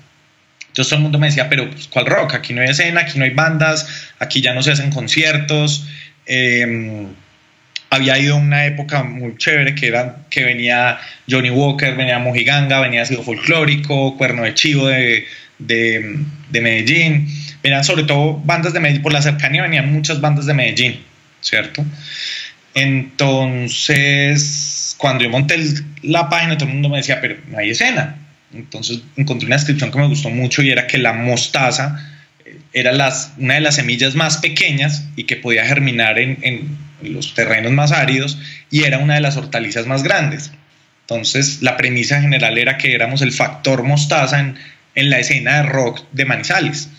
Entonces 0.68 0.90
todo 0.90 0.98
el 0.98 1.04
mundo 1.04 1.20
me 1.20 1.28
decía, 1.28 1.50
pero 1.50 1.70
pues, 1.70 1.88
¿cuál 1.88 2.06
rock? 2.06 2.34
Aquí 2.36 2.54
no 2.54 2.62
hay 2.62 2.70
escena, 2.70 3.02
aquí 3.02 3.18
no 3.18 3.24
hay 3.24 3.32
bandas, 3.32 4.12
aquí 4.20 4.42
ya 4.42 4.54
no 4.54 4.62
se 4.62 4.72
hacen 4.72 4.92
conciertos. 4.92 5.88
Eh, 6.26 7.08
había 7.90 8.20
ido 8.20 8.36
una 8.36 8.66
época 8.66 9.04
muy 9.04 9.38
chévere 9.38 9.76
que 9.76 9.88
era 9.88 10.18
que 10.30 10.44
venía 10.44 11.00
Johnny 11.30 11.50
Walker, 11.50 11.96
venía 11.96 12.20
Mojiganga, 12.20 12.82
venía 12.82 13.06
Sido 13.06 13.24
Folclórico, 13.24 14.18
Cuerno 14.18 14.44
de 14.44 14.54
Chivo 14.54 14.88
de, 14.88 15.26
de, 15.60 16.20
de, 16.50 16.62
Medellín, 16.62 17.28
venían 17.64 17.84
sobre 17.84 18.04
todo 18.04 18.42
bandas 18.46 18.74
de 18.74 18.80
Medellín, 18.80 19.02
por 19.02 19.14
la 19.14 19.22
cercanía 19.22 19.64
venían 19.64 19.92
muchas 19.92 20.22
bandas 20.22 20.46
de 20.46 20.54
Medellín, 20.54 21.00
¿cierto? 21.42 21.84
Entonces, 22.74 24.96
cuando 24.98 25.24
yo 25.24 25.30
monté 25.30 25.58
la 26.04 26.30
página, 26.30 26.58
todo 26.58 26.70
el 26.70 26.76
mundo 26.76 26.90
me 26.90 26.98
decía, 26.98 27.20
pero 27.22 27.38
no 27.48 27.58
hay 27.58 27.72
escena. 27.72 28.18
Entonces 28.54 29.02
encontré 29.16 29.48
una 29.48 29.56
descripción 29.56 29.92
que 29.92 30.00
me 30.00 30.08
gustó 30.08 30.30
mucho 30.30 30.62
y 30.62 30.70
era 30.70 30.88
que 30.88 30.98
la 30.98 31.14
mostaza 31.14 31.98
eh, 32.46 32.60
era 32.74 32.94
las, 32.94 33.34
una 33.38 33.56
de 33.56 33.62
las 33.62 33.76
semillas 33.76 34.16
más 34.16 34.38
pequeñas 34.38 35.06
y 35.16 35.26
que 35.26 35.36
podía 35.36 35.66
germinar 35.66 36.18
en, 36.20 36.38
en 36.42 36.78
los 37.02 37.34
terrenos 37.34 37.72
más 37.72 37.92
áridos 37.92 38.40
y 38.72 38.84
era 38.84 39.00
una 39.00 39.16
de 39.16 39.22
las 39.22 39.38
hortalizas 39.38 39.86
más 39.86 40.04
grandes. 40.04 40.52
Entonces 41.02 41.62
la 41.62 41.78
premisa 41.78 42.22
general 42.22 42.58
era 42.58 42.78
que 42.78 42.94
éramos 42.94 43.22
el 43.22 43.32
factor 43.32 43.84
mostaza 43.84 44.40
en, 44.40 44.56
en 44.98 45.12
la 45.12 45.20
escena 45.20 45.58
de 45.58 45.64
rock 45.70 46.02
de 46.12 46.26
Manizales. 46.26 46.90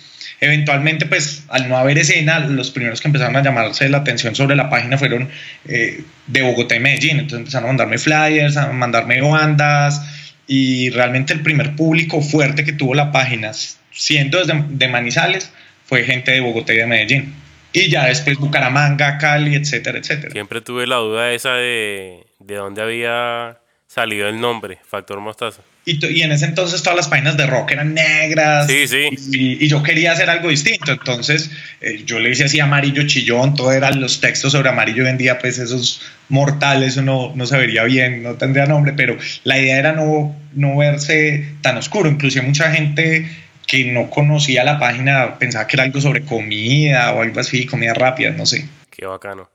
Eventualmente, 0.41 1.05
pues 1.05 1.45
al 1.49 1.69
no 1.69 1.77
haber 1.77 1.99
escena, 1.99 2.39
los 2.39 2.71
primeros 2.71 3.01
que 3.01 3.09
empezaron 3.09 3.35
a 3.37 3.43
llamarse 3.43 3.89
la 3.89 3.99
atención 3.99 4.37
sobre 4.37 4.55
la 4.55 4.71
página 4.71 4.97
fueron 4.97 5.29
eh, 5.67 6.05
de 6.29 6.43
Bogotá 6.43 6.77
y 6.77 6.81
Medellín. 6.81 7.19
Entonces 7.19 7.41
empezaron 7.41 7.65
a 7.65 7.73
mandarme 7.73 7.99
flyers, 7.99 8.57
a 8.57 8.73
mandarme 8.73 9.21
bandas 9.21 10.01
y 10.47 10.91
realmente 10.91 11.33
el 11.33 11.43
primer 11.43 11.75
público 11.75 12.23
fuerte 12.23 12.65
que 12.65 12.73
tuvo 12.73 12.95
la 12.95 13.11
página, 13.11 13.51
siendo 13.91 14.39
desde 14.39 14.65
de 14.69 14.89
Manizales, 14.89 15.53
fue 15.85 16.05
gente 16.05 16.31
de 16.31 16.41
Bogotá 16.41 16.73
y 16.73 16.77
de 16.77 16.87
Medellín. 16.87 17.35
Y 17.73 17.91
ya 17.91 18.07
después 18.07 18.39
Bucaramanga, 18.39 19.19
Cali, 19.19 19.57
etcétera, 19.57 19.99
etcétera. 19.99 20.31
Siempre 20.31 20.61
tuve 20.61 20.87
la 20.87 20.97
duda 20.97 21.33
esa 21.33 21.55
de, 21.55 22.25
de 22.39 22.55
dónde 22.55 22.81
había 22.81 23.59
salió 23.89 24.29
el 24.29 24.39
nombre, 24.39 24.79
Factor 24.87 25.19
Mostaza. 25.19 25.63
Y, 25.87 26.05
y, 26.07 26.23
en 26.23 26.31
ese 26.31 26.45
entonces 26.45 26.83
todas 26.83 26.97
las 26.97 27.09
páginas 27.09 27.39
de 27.39 27.47
rock 27.47 27.73
eran 27.73 27.95
negras. 27.95 28.67
Sí, 28.67 28.87
sí. 28.87 29.09
Y, 29.33 29.65
y 29.65 29.69
yo 29.69 29.83
quería 29.83 30.13
hacer 30.13 30.29
algo 30.29 30.51
distinto. 30.51 30.93
Entonces 30.93 31.51
eh, 31.81 32.03
yo 32.05 32.21
le 32.21 32.31
hice 32.31 32.45
así 32.45 32.61
amarillo 32.61 33.07
chillón, 33.07 33.55
todo 33.55 33.73
eran 33.73 33.99
los 34.01 34.21
textos 34.21 34.53
sobre 34.53 34.69
amarillo. 34.69 35.05
Hoy 35.05 35.09
en 35.09 35.17
día, 35.17 35.39
pues 35.39 35.59
esos 35.59 36.03
mortales, 36.29 36.99
no, 36.99 37.33
no 37.35 37.47
se 37.47 37.57
vería 37.57 37.85
bien, 37.85 38.23
no 38.23 38.35
tendría 38.35 38.67
nombre, 38.67 38.93
pero 38.93 39.17
la 39.45 39.59
idea 39.59 39.79
era 39.79 39.93
no, 39.93 40.37
no 40.53 40.77
verse 40.77 41.49
tan 41.63 41.79
oscuro. 41.79 42.11
Inclusive 42.11 42.45
mucha 42.45 42.71
gente 42.71 43.27
que 43.67 43.85
no 43.87 44.11
conocía 44.11 44.65
la 44.65 44.79
página 44.79 45.39
pensaba 45.39 45.67
que 45.67 45.77
era 45.77 45.85
algo 45.85 46.01
sobre 46.03 46.23
comida 46.25 47.13
o 47.15 47.23
algo 47.23 47.41
así, 47.41 47.65
comida 47.65 47.95
rápida, 47.95 48.31
no 48.33 48.45
sé. 48.45 48.69
Qué 48.91 49.07
bacano. 49.07 49.49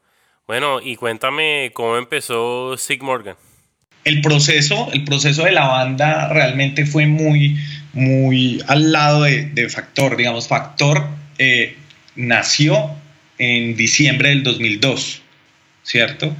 Bueno, 0.48 0.82
y 0.82 0.96
cuéntame 0.96 1.70
cómo 1.74 1.98
empezó 1.98 2.76
Sig 2.76 3.02
Morgan 3.04 3.36
el 4.04 4.22
proceso, 4.22 4.90
el 4.94 5.04
proceso 5.04 5.46
de 5.46 5.52
la 5.52 5.68
banda 5.68 6.30
realmente 6.30 6.86
fue 6.86 7.06
muy, 7.06 7.58
muy 7.94 8.62
al 8.68 8.92
lado 8.92 9.24
de, 9.24 9.70
Factor. 9.70 10.18
Digamos, 10.18 10.48
Factor 10.48 11.08
eh, 11.38 11.76
nació 12.16 12.92
en 13.38 13.76
diciembre 13.76 14.30
del 14.30 14.44
2002, 14.44 15.22
¿cierto? 15.84 16.36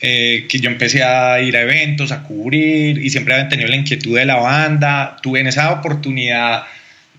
Eh, 0.00 0.46
que 0.48 0.58
yo 0.58 0.68
empecé 0.68 1.02
a 1.02 1.40
ir 1.40 1.56
a 1.56 1.62
eventos, 1.62 2.12
a 2.12 2.22
cubrir 2.22 3.02
y 3.02 3.08
siempre 3.08 3.34
había 3.34 3.48
tenido 3.48 3.68
la 3.68 3.76
inquietud 3.76 4.16
de 4.16 4.26
la 4.26 4.36
banda. 4.36 5.16
Tuve 5.22 5.40
en 5.40 5.46
esa 5.46 5.72
oportunidad, 5.72 6.64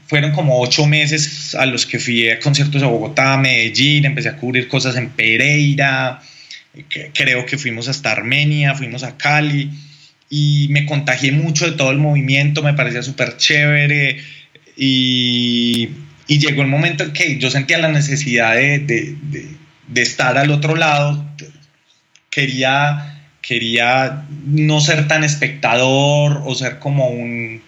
fueron 0.08 0.32
como 0.32 0.60
ocho 0.60 0.86
meses 0.86 1.56
a 1.56 1.66
los 1.66 1.86
que 1.86 2.00
fui 2.00 2.30
a 2.30 2.40
conciertos 2.40 2.84
a 2.84 2.88
Bogotá, 2.88 3.38
Medellín, 3.38 4.06
empecé 4.06 4.30
a 4.30 4.38
cubrir 4.38 4.68
cosas 4.68 4.96
en 4.96 5.10
Pereira, 5.10 6.22
creo 7.14 7.46
que 7.46 7.58
fuimos 7.58 7.88
hasta 7.88 8.12
Armenia, 8.12 8.76
fuimos 8.76 9.04
a 9.04 9.18
Cali 9.18 9.72
y 10.30 10.68
me 10.72 10.86
contagié 10.86 11.32
mucho 11.32 11.66
de 11.66 11.78
todo 11.78 11.92
el 11.92 11.98
movimiento, 11.98 12.62
me 12.62 12.74
parecía 12.74 13.02
súper 13.02 13.38
chévere 13.38 14.18
y, 14.76 15.90
y, 16.28 16.40
llegó 16.40 16.62
el 16.62 16.68
momento 16.68 17.04
en 17.04 17.14
que 17.14 17.38
yo 17.38 17.50
sentía 17.50 17.78
la 17.78 17.90
necesidad 17.90 18.56
de, 18.56 18.80
de, 18.80 19.16
de, 19.88 20.02
estar 20.02 20.38
al 20.38 20.52
otro 20.52 20.76
lado, 20.76 21.26
quería, 22.30 23.24
quería 23.42 24.26
no 24.46 24.82
ser 24.82 25.08
tan 25.08 25.24
espectador 25.24 26.44
o 26.46 26.54
ser 26.54 26.80
como 26.80 27.08
un 27.08 27.62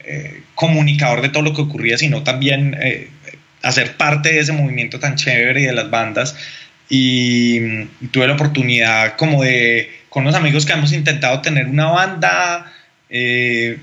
eh, 0.00 0.42
comunicador 0.54 1.22
de 1.22 1.28
todo 1.30 1.42
lo 1.42 1.54
que 1.54 1.62
ocurría, 1.62 1.98
sino 1.98 2.22
también 2.22 2.76
eh, 2.80 3.08
hacer 3.62 3.96
parte 3.96 4.32
de 4.32 4.40
ese 4.40 4.52
movimiento 4.52 5.00
tan 5.00 5.16
chévere 5.16 5.62
y 5.62 5.64
de 5.64 5.72
las 5.72 5.90
bandas 5.90 6.36
y, 6.88 7.84
tuve 8.10 8.26
la 8.26 8.34
oportunidad 8.34 9.16
como 9.16 9.42
de, 9.42 9.90
con 10.08 10.24
unos 10.24 10.34
amigos 10.34 10.66
que 10.66 10.72
hemos 10.72 10.92
intentado 10.92 11.40
tener 11.40 11.66
una 11.66 11.86
banda, 11.86 12.72
eh, 13.08 13.78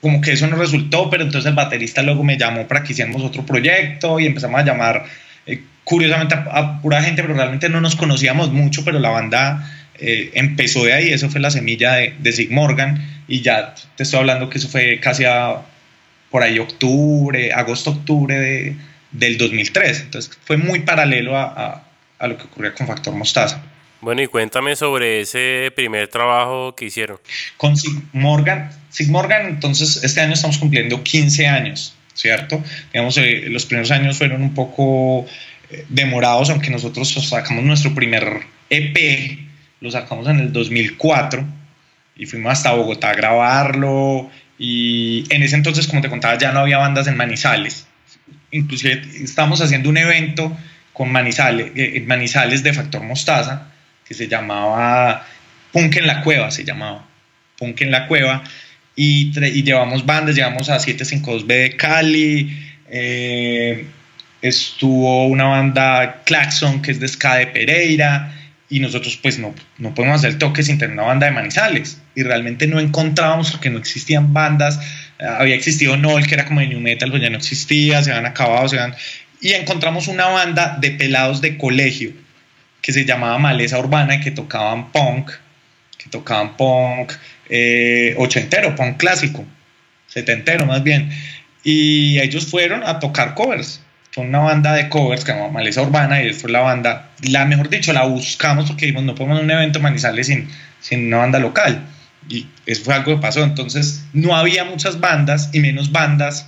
como 0.00 0.20
que 0.20 0.32
eso 0.32 0.46
no 0.46 0.56
resultó, 0.56 1.10
pero 1.10 1.24
entonces 1.24 1.48
el 1.48 1.56
baterista 1.56 2.02
luego 2.02 2.22
me 2.22 2.36
llamó 2.36 2.68
para 2.68 2.82
que 2.82 2.92
hiciéramos 2.92 3.22
otro 3.22 3.44
proyecto 3.44 4.20
y 4.20 4.26
empezamos 4.26 4.60
a 4.60 4.64
llamar 4.64 5.04
eh, 5.46 5.62
curiosamente 5.84 6.34
a, 6.34 6.80
pura 6.80 7.02
gente, 7.02 7.22
pero 7.22 7.34
realmente 7.34 7.68
no 7.68 7.80
nos 7.80 7.96
conocíamos 7.96 8.52
mucho, 8.52 8.84
pero 8.84 8.98
la 8.98 9.10
banda 9.10 9.68
eh, 9.98 10.30
empezó 10.34 10.84
de 10.84 10.92
ahí, 10.92 11.12
eso 11.12 11.30
fue 11.30 11.40
la 11.40 11.50
semilla 11.50 11.94
de, 11.94 12.14
de 12.18 12.32
Sig 12.32 12.50
Morgan 12.50 13.22
y 13.26 13.40
ya 13.40 13.74
te 13.96 14.02
estoy 14.02 14.20
hablando 14.20 14.50
que 14.50 14.58
eso 14.58 14.68
fue 14.68 15.00
casi 15.00 15.24
a, 15.24 15.62
por 16.30 16.42
ahí 16.42 16.58
octubre, 16.58 17.52
agosto-octubre 17.52 18.38
de, 18.38 18.76
del 19.12 19.38
2003, 19.38 20.00
entonces 20.02 20.38
fue 20.44 20.58
muy 20.58 20.80
paralelo 20.80 21.36
a 21.36 21.85
a 21.85 21.85
lo 22.20 22.36
que 22.36 22.44
ocurría 22.44 22.74
con 22.74 22.86
Factor 22.86 23.14
Mostaza. 23.14 23.62
Bueno, 24.00 24.22
y 24.22 24.26
cuéntame 24.26 24.76
sobre 24.76 25.20
ese 25.20 25.72
primer 25.74 26.08
trabajo 26.08 26.74
que 26.74 26.86
hicieron. 26.86 27.18
Con 27.56 27.76
Sig 27.76 27.92
Morgan, 28.12 28.70
Sig 28.90 29.08
Morgan, 29.08 29.46
entonces 29.46 30.02
este 30.04 30.20
año 30.20 30.34
estamos 30.34 30.58
cumpliendo 30.58 31.02
15 31.02 31.46
años, 31.46 31.94
¿cierto? 32.14 32.62
Digamos, 32.92 33.16
eh, 33.18 33.46
los 33.48 33.66
primeros 33.66 33.90
años 33.90 34.18
fueron 34.18 34.42
un 34.42 34.54
poco 34.54 35.26
eh, 35.70 35.84
demorados, 35.88 36.50
aunque 36.50 36.70
nosotros 36.70 37.08
sacamos 37.28 37.64
nuestro 37.64 37.94
primer 37.94 38.42
EP, 38.70 39.38
lo 39.80 39.90
sacamos 39.90 40.28
en 40.28 40.40
el 40.40 40.52
2004 40.52 41.44
y 42.16 42.26
fuimos 42.26 42.52
hasta 42.52 42.72
Bogotá 42.72 43.10
a 43.10 43.14
grabarlo 43.14 44.30
y 44.58 45.24
en 45.30 45.42
ese 45.42 45.56
entonces, 45.56 45.86
como 45.86 46.02
te 46.02 46.08
contaba, 46.08 46.38
ya 46.38 46.52
no 46.52 46.60
había 46.60 46.78
bandas 46.78 47.06
en 47.06 47.16
Manizales. 47.16 47.86
Inclusive 48.50 49.02
estábamos 49.22 49.60
haciendo 49.60 49.90
un 49.90 49.98
evento 49.98 50.56
con 50.96 51.12
Manizales, 51.12 51.72
eh, 51.74 52.02
Manizales 52.06 52.62
de 52.62 52.72
Factor 52.72 53.02
Mostaza, 53.02 53.66
que 54.08 54.14
se 54.14 54.28
llamaba 54.28 55.26
Punk 55.70 55.96
en 55.96 56.06
la 56.06 56.22
Cueva, 56.22 56.50
se 56.50 56.64
llamaba 56.64 57.04
Punk 57.58 57.82
en 57.82 57.90
la 57.90 58.06
Cueva, 58.06 58.42
y, 58.94 59.30
llevamos 59.62 60.06
bandas, 60.06 60.34
llevamos 60.34 60.70
a 60.70 60.78
752B 60.78 61.46
de 61.46 61.76
Cali, 61.76 62.66
eh, 62.88 63.84
estuvo 64.40 65.26
una 65.26 65.44
banda 65.44 66.22
Claxon, 66.24 66.80
que 66.80 66.92
es 66.92 67.00
de 67.00 67.08
Ska 67.08 67.36
de 67.36 67.48
Pereira, 67.48 68.32
y 68.70 68.80
nosotros 68.80 69.18
pues 69.22 69.38
no, 69.38 69.54
no 69.76 69.94
podemos 69.94 70.24
hacer 70.24 70.38
toque 70.38 70.62
sin 70.62 70.78
tener 70.78 70.94
una 70.94 71.02
banda 71.02 71.26
de 71.26 71.32
Manizales, 71.32 72.00
y 72.14 72.22
realmente 72.22 72.66
no 72.66 72.80
encontrábamos 72.80 73.50
porque 73.50 73.68
no 73.68 73.78
existían 73.78 74.32
bandas, 74.32 74.80
había 75.18 75.56
existido 75.56 75.94
Nol, 75.98 76.26
que 76.26 76.36
era 76.36 76.46
como 76.46 76.60
de 76.60 76.68
New 76.68 76.80
Metal, 76.80 77.10
pues 77.10 77.22
ya 77.22 77.28
no 77.28 77.36
existía, 77.36 78.02
se 78.02 78.12
habían 78.12 78.24
acabado, 78.24 78.66
se 78.66 78.78
habían 78.78 78.96
y 79.40 79.52
encontramos 79.52 80.08
una 80.08 80.26
banda 80.26 80.78
de 80.80 80.92
pelados 80.92 81.40
de 81.40 81.58
colegio 81.58 82.12
que 82.80 82.92
se 82.92 83.04
llamaba 83.04 83.38
Maleza 83.38 83.78
Urbana 83.78 84.20
que 84.20 84.30
tocaban 84.30 84.92
punk, 84.92 85.30
que 85.98 86.08
tocaban 86.08 86.56
punk 86.56 87.12
eh, 87.48 88.14
ochentero, 88.18 88.74
punk 88.74 88.96
clásico, 88.96 89.44
setentero 90.06 90.66
más 90.66 90.82
bien. 90.82 91.10
Y 91.64 92.20
ellos 92.20 92.46
fueron 92.46 92.84
a 92.84 92.98
tocar 92.98 93.34
covers. 93.34 93.80
Fue 94.12 94.24
una 94.24 94.38
banda 94.38 94.72
de 94.72 94.88
covers 94.88 95.24
que 95.24 95.32
se 95.32 95.38
llama 95.38 95.52
Maleza 95.52 95.82
Urbana 95.82 96.22
y 96.22 96.32
fue 96.32 96.50
la 96.50 96.60
banda, 96.60 97.10
la 97.22 97.44
mejor 97.44 97.68
dicho, 97.68 97.92
la 97.92 98.04
buscamos 98.04 98.66
porque 98.66 98.86
dijimos, 98.86 99.04
no 99.04 99.14
podemos 99.14 99.42
un 99.42 99.50
evento 99.50 99.80
Manizales 99.80 100.28
sin, 100.28 100.48
sin 100.80 101.08
una 101.08 101.18
banda 101.18 101.38
local. 101.38 101.84
Y 102.28 102.46
eso 102.64 102.84
fue 102.84 102.94
algo 102.94 103.16
que 103.16 103.20
pasó. 103.20 103.44
Entonces, 103.44 104.04
no 104.12 104.34
había 104.34 104.64
muchas 104.64 105.00
bandas 105.00 105.50
y 105.52 105.60
menos 105.60 105.92
bandas 105.92 106.46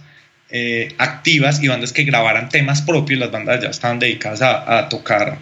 eh, 0.51 0.95
activas 0.97 1.63
y 1.63 1.69
bandas 1.69 1.93
que 1.93 2.05
grabaran 2.05 2.49
temas 2.49 2.81
propios, 2.81 3.21
las 3.21 3.31
bandas 3.31 3.61
ya 3.63 3.69
estaban 3.69 3.99
dedicadas 3.99 4.41
a, 4.41 4.89
tocar, 4.89 5.37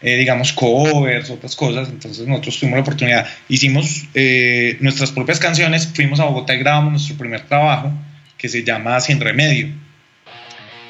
eh, 0.00 0.16
digamos, 0.16 0.52
covers, 0.52 1.30
otras 1.30 1.56
cosas, 1.56 1.88
entonces 1.88 2.28
nosotros 2.28 2.60
tuvimos 2.60 2.76
la 2.76 2.82
oportunidad, 2.82 3.26
hicimos 3.48 4.04
eh, 4.14 4.76
nuestras 4.78 5.10
propias 5.10 5.40
canciones, 5.40 5.88
fuimos 5.92 6.20
a 6.20 6.26
Bogotá 6.26 6.54
y 6.54 6.58
grabamos 6.58 6.92
nuestro 6.92 7.16
primer 7.16 7.40
trabajo, 7.40 7.92
que 8.38 8.48
se 8.48 8.62
llama 8.62 9.00
Sin 9.00 9.20
Remedio. 9.20 9.68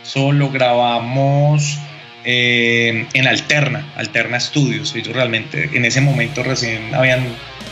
Solo 0.03 0.51
grabamos 0.51 1.79
en 2.25 3.27
Alterna, 3.27 3.91
Alterna 3.97 4.39
Studios, 4.39 4.95
ellos 4.95 5.15
realmente 5.15 5.71
en 5.73 5.87
ese 5.87 6.03
momento 6.03 6.43
recién 6.43 6.95
habían, 6.95 7.25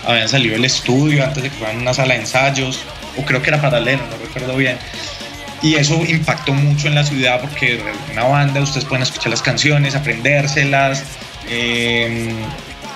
habían 0.07 0.31
salido 0.31 0.55
del 0.55 0.65
estudio, 0.65 1.25
antes 1.25 1.43
de 1.43 1.51
que 1.51 1.57
fueran 1.57 1.77
una 1.77 1.93
sala 1.93 2.15
de 2.15 2.21
ensayos, 2.21 2.83
o 3.19 3.23
creo 3.23 3.43
que 3.43 3.51
era 3.51 3.61
paralelo, 3.61 4.03
no 4.11 4.17
recuerdo 4.17 4.57
bien 4.57 4.79
y 5.63 5.75
eso 5.75 6.03
impactó 6.07 6.53
mucho 6.55 6.89
en 6.89 6.95
la 6.95 7.05
ciudad 7.05 7.41
porque 7.41 7.81
una 8.13 8.25
banda 8.25 8.61
ustedes 8.61 8.87
pueden 8.87 9.03
escuchar 9.03 9.31
las 9.31 9.43
canciones, 9.43 9.95
aprendérselas. 9.95 11.05
Em, 11.49 12.29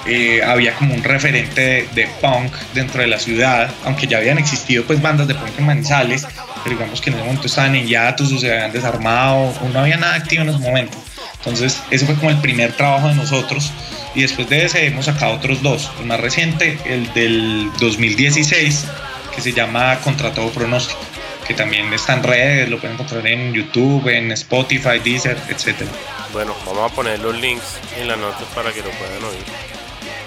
eh, 0.06 0.42
había 0.42 0.74
como 0.74 0.94
un 0.94 1.02
referente 1.02 1.88
de, 1.94 2.06
punk 2.20 2.52
dentro 2.74 3.00
de 3.00 3.06
la 3.06 3.18
ciudad, 3.18 3.70
aunque 3.84 4.06
ya 4.06 4.18
habían 4.18 4.38
existido 4.38 4.84
pues 4.84 5.00
bandas 5.00 5.26
de 5.26 5.34
punk 5.34 5.58
en 5.58 5.66
Manizales, 5.66 6.26
pero 6.62 6.76
digamos 6.76 7.00
que 7.00 7.08
en 7.10 7.16
ese 7.16 7.24
momento 7.24 7.46
estaban 7.46 7.74
en 7.74 7.86
hiatus 7.86 8.32
o 8.32 8.38
se 8.38 8.52
habían 8.52 8.72
desarmado 8.72 9.54
no 9.72 9.80
había 9.80 9.96
nada 9.96 10.14
activo 10.14 10.42
en 10.42 10.50
ese 10.50 10.58
momento. 10.58 10.98
Entonces 11.38 11.82
ese 11.90 12.06
fue 12.06 12.14
como 12.16 12.30
el 12.30 12.38
primer 12.38 12.72
trabajo 12.72 13.08
de 13.08 13.14
nosotros 13.16 13.70
Y 14.14 14.22
después 14.22 14.48
de 14.48 14.64
ese 14.64 14.86
hemos 14.86 15.06
sacado 15.06 15.34
otros 15.34 15.62
dos. 15.62 15.90
El 16.00 16.06
más 16.06 16.20
reciente, 16.20 16.78
el 16.86 17.12
del 17.14 17.70
2016, 17.80 18.86
que 19.34 19.40
se 19.40 19.52
llama 19.52 19.98
Contra 20.00 20.32
todo 20.32 20.50
pronóstico, 20.50 21.00
que 21.46 21.54
también 21.54 21.92
está 21.92 22.14
en 22.14 22.22
redes, 22.22 22.68
lo 22.68 22.78
pueden 22.78 22.94
encontrar 22.94 23.26
en 23.26 23.52
YouTube, 23.52 24.08
en 24.08 24.32
Spotify, 24.32 24.98
Deezer, 25.02 25.36
etc. 25.48 25.86
Bueno, 26.32 26.54
vamos 26.66 26.90
a 26.90 26.94
poner 26.94 27.20
los 27.20 27.38
links 27.40 27.78
en 27.98 28.08
las 28.08 28.18
notas 28.18 28.44
para 28.54 28.72
que 28.72 28.80
lo 28.80 28.90
puedan 28.90 29.22
oír. 29.24 29.74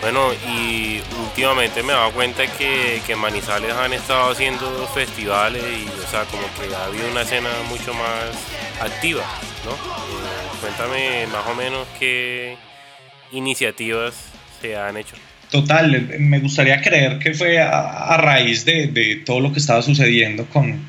Bueno, 0.01 0.31
y 0.47 1.01
últimamente 1.23 1.81
me 1.81 1.91
he 1.91 1.95
dado 1.95 2.11
cuenta 2.11 2.45
que, 2.45 3.01
que 3.05 3.15
Manizales 3.15 3.73
han 3.73 3.93
estado 3.93 4.31
haciendo 4.31 4.87
festivales 4.93 5.63
y, 5.63 5.87
o 5.87 6.09
sea, 6.09 6.23
como 6.25 6.43
que 6.53 6.73
ha 6.75 6.85
habido 6.85 7.09
una 7.09 7.21
escena 7.21 7.49
mucho 7.67 7.93
más 7.93 8.37
activa, 8.79 9.23
¿no? 9.65 9.71
Eh, 9.71 10.59
cuéntame 10.61 11.27
más 11.27 11.47
o 11.47 11.55
menos 11.55 11.87
qué 11.99 12.55
iniciativas 13.31 14.13
se 14.61 14.77
han 14.77 14.97
hecho. 14.97 15.15
Total, 15.49 16.09
me 16.19 16.39
gustaría 16.39 16.81
creer 16.81 17.19
que 17.19 17.33
fue 17.33 17.59
a, 17.59 18.17
raíz 18.17 18.65
de, 18.65 18.87
de, 18.87 19.15
todo 19.25 19.39
lo 19.39 19.51
que 19.51 19.59
estaba 19.59 19.81
sucediendo 19.81 20.45
con, 20.45 20.85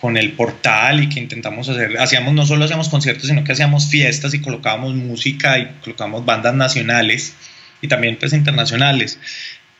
con 0.00 0.16
el 0.16 0.32
portal 0.32 1.02
y 1.02 1.08
que 1.08 1.20
intentamos 1.20 1.68
hacer, 1.68 1.98
hacíamos, 1.98 2.34
no 2.34 2.44
solo 2.44 2.64
hacíamos 2.64 2.88
conciertos, 2.88 3.28
sino 3.28 3.44
que 3.44 3.52
hacíamos 3.52 3.88
fiestas 3.88 4.34
y 4.34 4.40
colocábamos 4.40 4.94
música 4.94 5.58
y 5.58 5.66
colocábamos 5.82 6.24
bandas 6.24 6.54
nacionales 6.54 7.34
y 7.80 7.88
también 7.88 8.16
pues 8.16 8.32
internacionales. 8.32 9.18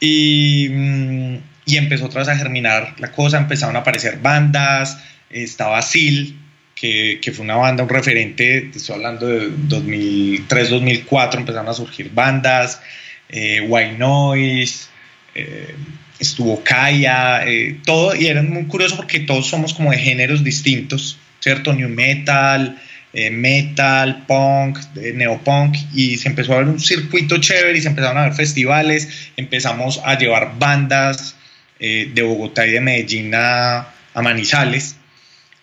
Y, 0.01 0.69
mm, 0.71 1.37
y 1.67 1.77
empezó 1.77 2.07
otra 2.07 2.21
vez 2.21 2.29
a 2.29 2.37
germinar 2.37 2.95
la 2.99 3.13
cosa, 3.13 3.39
empezaron 3.39 3.77
a 3.77 3.81
aparecer 3.81 4.19
bandas, 4.21 4.99
estaba 5.31 5.83
Sil, 5.83 6.39
que, 6.75 7.19
que, 7.23 7.33
fue 7.33 7.45
una 7.45 7.57
banda, 7.57 7.83
un 7.83 7.89
referente, 7.89 8.71
estoy 8.75 8.97
hablando 8.97 9.27
de 9.27 9.49
2003, 9.51 10.71
2004, 10.71 11.41
empezaron 11.41 11.69
a 11.69 11.75
surgir 11.75 12.11
bandas, 12.13 12.81
eh, 13.29 13.61
White 13.63 13.99
Noise, 13.99 14.89
eh, 15.35 15.75
estuvo 16.19 16.63
Kaya, 16.63 17.47
eh, 17.47 17.79
todo, 17.85 18.15
y 18.15 18.27
era 18.27 18.43
muy 18.43 18.65
curioso 18.65 18.97
porque 18.97 19.21
todos 19.21 19.47
somos 19.47 19.75
como 19.75 19.91
de 19.91 19.99
géneros 19.99 20.43
distintos, 20.43 21.19
¿cierto? 21.41 21.73
New 21.73 21.89
Metal, 21.89 22.79
eh, 23.19 23.31
metal, 23.31 24.27
punk, 24.27 24.79
neopunk, 25.15 25.75
y 25.95 26.19
se 26.19 26.29
empezó 26.29 26.53
a 26.53 26.59
ver 26.59 26.69
un 26.69 26.79
circuito 26.79 27.39
chévere 27.39 27.79
y 27.79 27.81
se 27.81 27.89
empezaron 27.89 28.19
a 28.19 28.25
ver 28.25 28.35
festivales, 28.35 29.31
empezamos 29.39 30.03
a 30.05 30.19
llevar 30.19 30.59
bandas 30.59 31.35
eh, 31.79 32.11
de 32.15 32.23
Bogotá 32.23 32.67
y 32.67 32.73
de 32.73 32.81
Medellín 32.81 33.35
a, 33.35 33.89
Manizales, 34.15 34.97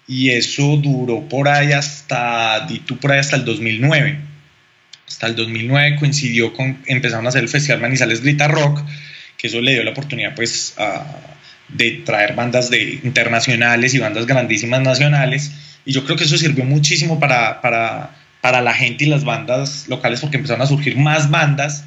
y 0.07 0.29
eso 0.29 0.77
duró 0.77 1.27
por 1.27 1.47
ahí 1.47 1.73
hasta, 1.73 2.67
tú 2.85 2.97
por 2.97 3.11
ahí 3.11 3.19
hasta 3.19 3.35
el 3.35 3.45
2009. 3.45 4.17
Hasta 5.07 5.27
el 5.27 5.35
2009 5.35 5.97
coincidió 5.97 6.53
con, 6.53 6.79
empezaron 6.85 7.25
a 7.25 7.29
hacer 7.29 7.43
el 7.43 7.49
Festival 7.49 7.81
Manizales 7.81 8.21
Grita 8.21 8.47
Rock, 8.47 8.83
que 9.43 9.49
eso 9.49 9.59
le 9.59 9.73
dio 9.73 9.83
la 9.83 9.91
oportunidad 9.91 10.33
pues 10.35 10.73
de 11.67 11.91
traer 12.05 12.33
bandas 12.33 12.69
de, 12.69 13.01
internacionales 13.03 13.93
y 13.93 13.99
bandas 13.99 14.25
grandísimas 14.25 14.79
nacionales 14.79 15.51
y 15.83 15.91
yo 15.91 16.05
creo 16.05 16.15
que 16.15 16.23
eso 16.23 16.37
sirvió 16.37 16.63
muchísimo 16.63 17.19
para, 17.19 17.59
para, 17.59 18.15
para 18.39 18.61
la 18.61 18.73
gente 18.73 19.03
y 19.03 19.07
las 19.07 19.25
bandas 19.25 19.89
locales 19.89 20.21
porque 20.21 20.37
empezaron 20.37 20.61
a 20.61 20.65
surgir 20.65 20.95
más 20.95 21.29
bandas. 21.29 21.83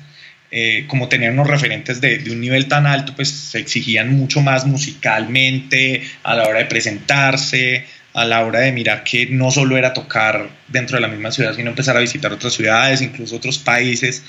Eh, 0.50 0.84
como 0.86 1.08
tenían 1.08 1.32
unos 1.32 1.48
referentes 1.48 2.00
de, 2.00 2.18
de, 2.18 2.30
un 2.30 2.40
nivel 2.40 2.68
tan 2.68 2.86
alto, 2.86 3.14
pues 3.16 3.30
se 3.30 3.58
exigían 3.58 4.16
mucho 4.16 4.42
más 4.42 4.64
musicalmente, 4.64 6.02
a 6.22 6.36
la 6.36 6.46
hora 6.46 6.58
de 6.58 6.66
presentarse, 6.66 7.86
a 8.12 8.24
la 8.26 8.44
hora 8.44 8.60
de 8.60 8.70
mirar 8.70 9.02
que 9.02 9.26
no 9.26 9.50
solo 9.50 9.76
era 9.76 9.92
tocar 9.92 10.48
dentro 10.68 10.96
de 10.96 11.00
la 11.00 11.08
misma 11.08 11.32
ciudad, 11.32 11.54
sino 11.56 11.70
empezar 11.70 11.96
a 11.96 12.00
visitar 12.00 12.32
otras 12.32 12.52
ciudades, 12.52 13.02
incluso 13.02 13.36
otros 13.36 13.58
países. 13.58 14.22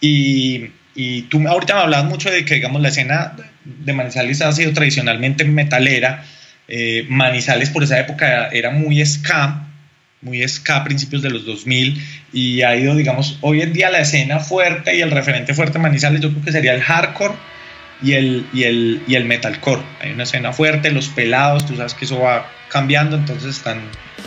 Y, 0.00 0.70
y 0.94 1.22
tú 1.22 1.46
ahorita 1.46 1.74
me 1.74 1.80
hablabas 1.80 2.06
mucho 2.06 2.30
de 2.30 2.44
que, 2.44 2.54
digamos, 2.54 2.82
la 2.82 2.88
escena 2.88 3.34
de 3.64 3.92
Manizales 3.92 4.42
ha 4.42 4.52
sido 4.52 4.72
tradicionalmente 4.72 5.44
metalera, 5.44 6.24
eh, 6.68 7.06
Manizales 7.08 7.70
por 7.70 7.82
esa 7.82 7.98
época 7.98 8.48
era 8.48 8.70
muy 8.70 9.04
ska, 9.04 9.68
muy 10.20 10.46
ska 10.46 10.76
a 10.76 10.84
principios 10.84 11.22
de 11.22 11.30
los 11.30 11.44
2000 11.44 12.02
y 12.32 12.62
ha 12.62 12.76
ido, 12.76 12.94
digamos, 12.94 13.38
hoy 13.40 13.62
en 13.62 13.72
día 13.72 13.90
la 13.90 14.00
escena 14.00 14.38
fuerte 14.38 14.96
y 14.96 15.00
el 15.00 15.10
referente 15.10 15.54
fuerte 15.54 15.74
de 15.74 15.80
Manizales 15.80 16.20
yo 16.20 16.30
creo 16.30 16.44
que 16.44 16.52
sería 16.52 16.74
el 16.74 16.82
hardcore 16.82 17.34
y 18.02 18.12
el, 18.12 18.46
y 18.52 18.64
el, 18.64 19.02
y 19.06 19.14
el 19.14 19.24
metalcore. 19.24 19.82
Hay 20.00 20.12
una 20.12 20.24
escena 20.24 20.52
fuerte, 20.52 20.90
los 20.90 21.08
pelados, 21.08 21.66
tú 21.66 21.76
sabes 21.76 21.94
que 21.94 22.04
eso 22.04 22.20
va 22.20 22.50
cambiando, 22.68 23.16
entonces 23.16 23.56
están, 23.56 23.80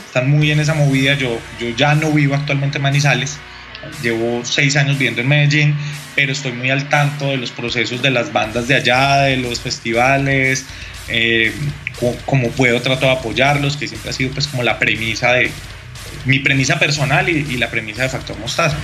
están 0.06 0.30
muy 0.30 0.52
en 0.52 0.60
esa 0.60 0.74
movida. 0.74 1.16
Yo, 1.16 1.40
yo 1.60 1.70
ya 1.70 1.96
no 1.96 2.12
vivo 2.12 2.36
actualmente 2.36 2.78
en 2.78 2.84
Manizales, 2.84 3.38
llevo 4.02 4.44
seis 4.44 4.76
años 4.76 4.98
viviendo 4.98 5.22
en 5.22 5.28
Medellín, 5.28 5.76
pero 6.16 6.32
estoy 6.32 6.54
muy 6.54 6.70
al 6.70 6.90
tanto 6.90 7.30
de 7.30 7.38
los 7.38 7.52
procesos 7.52 8.02
de 8.02 8.12
las 8.12 8.32
bandas 8.32 8.68
de 8.68 8.76
allá, 8.76 9.22
de 9.22 9.38
los 9.38 9.60
festivales, 9.60 10.66
eh, 11.08 11.54
como 12.26 12.50
puedo 12.52 12.82
trato 12.82 13.06
de 13.06 13.12
apoyarlos, 13.14 13.78
que 13.78 13.88
siempre 13.88 14.10
ha 14.10 14.14
sido 14.14 14.32
pues 14.32 14.48
como 14.48 14.64
la 14.64 14.80
premisa 14.80 15.34
de 15.34 15.52
mi 16.26 16.40
premisa 16.40 16.80
personal 16.80 17.30
y, 17.30 17.58
la 17.58 17.70
premisa 17.70 18.04
de 18.04 18.10
Factor 18.10 18.38
Mostaza. 18.40 18.78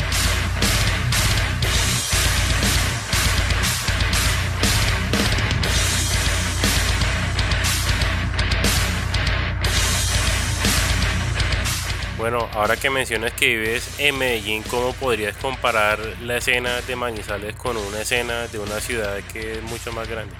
Bueno, 12.32 12.48
ahora 12.54 12.78
que 12.78 12.89
mencionas 12.89 13.34
que 13.34 13.58
vives 13.58 14.00
en 14.00 14.17
Medellín, 14.17 14.63
¿cómo 14.63 14.94
podrías 14.94 15.36
comparar 15.36 16.00
la 16.22 16.38
escena 16.38 16.80
de 16.80 16.96
Manizales 16.96 17.58
con 17.58 17.76
una 17.76 18.00
escena 18.00 18.48
de 18.48 18.58
una 18.58 18.80
ciudad 18.80 19.17
que 19.34 19.56
es 19.56 19.63
mucho 19.63 19.91
más 19.91 20.08
grande? 20.08 20.34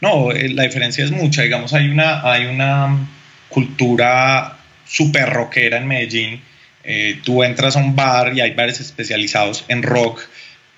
No, 0.00 0.30
eh, 0.30 0.50
la 0.50 0.62
diferencia 0.62 1.04
es 1.04 1.10
mucha. 1.10 1.42
Digamos, 1.42 1.74
hay 1.74 1.88
una, 1.88 2.22
hay 2.22 2.46
una 2.46 3.08
cultura 3.48 4.58
súper 4.86 5.30
rockera 5.30 5.78
en 5.78 5.88
Medellín. 5.88 6.42
Eh, 6.84 7.18
tú 7.24 7.42
entras 7.42 7.76
a 7.76 7.80
un 7.80 7.96
bar 7.96 8.32
y 8.36 8.40
hay 8.40 8.54
bares 8.54 8.78
especializados 8.78 9.64
en 9.66 9.82
rock 9.82 10.20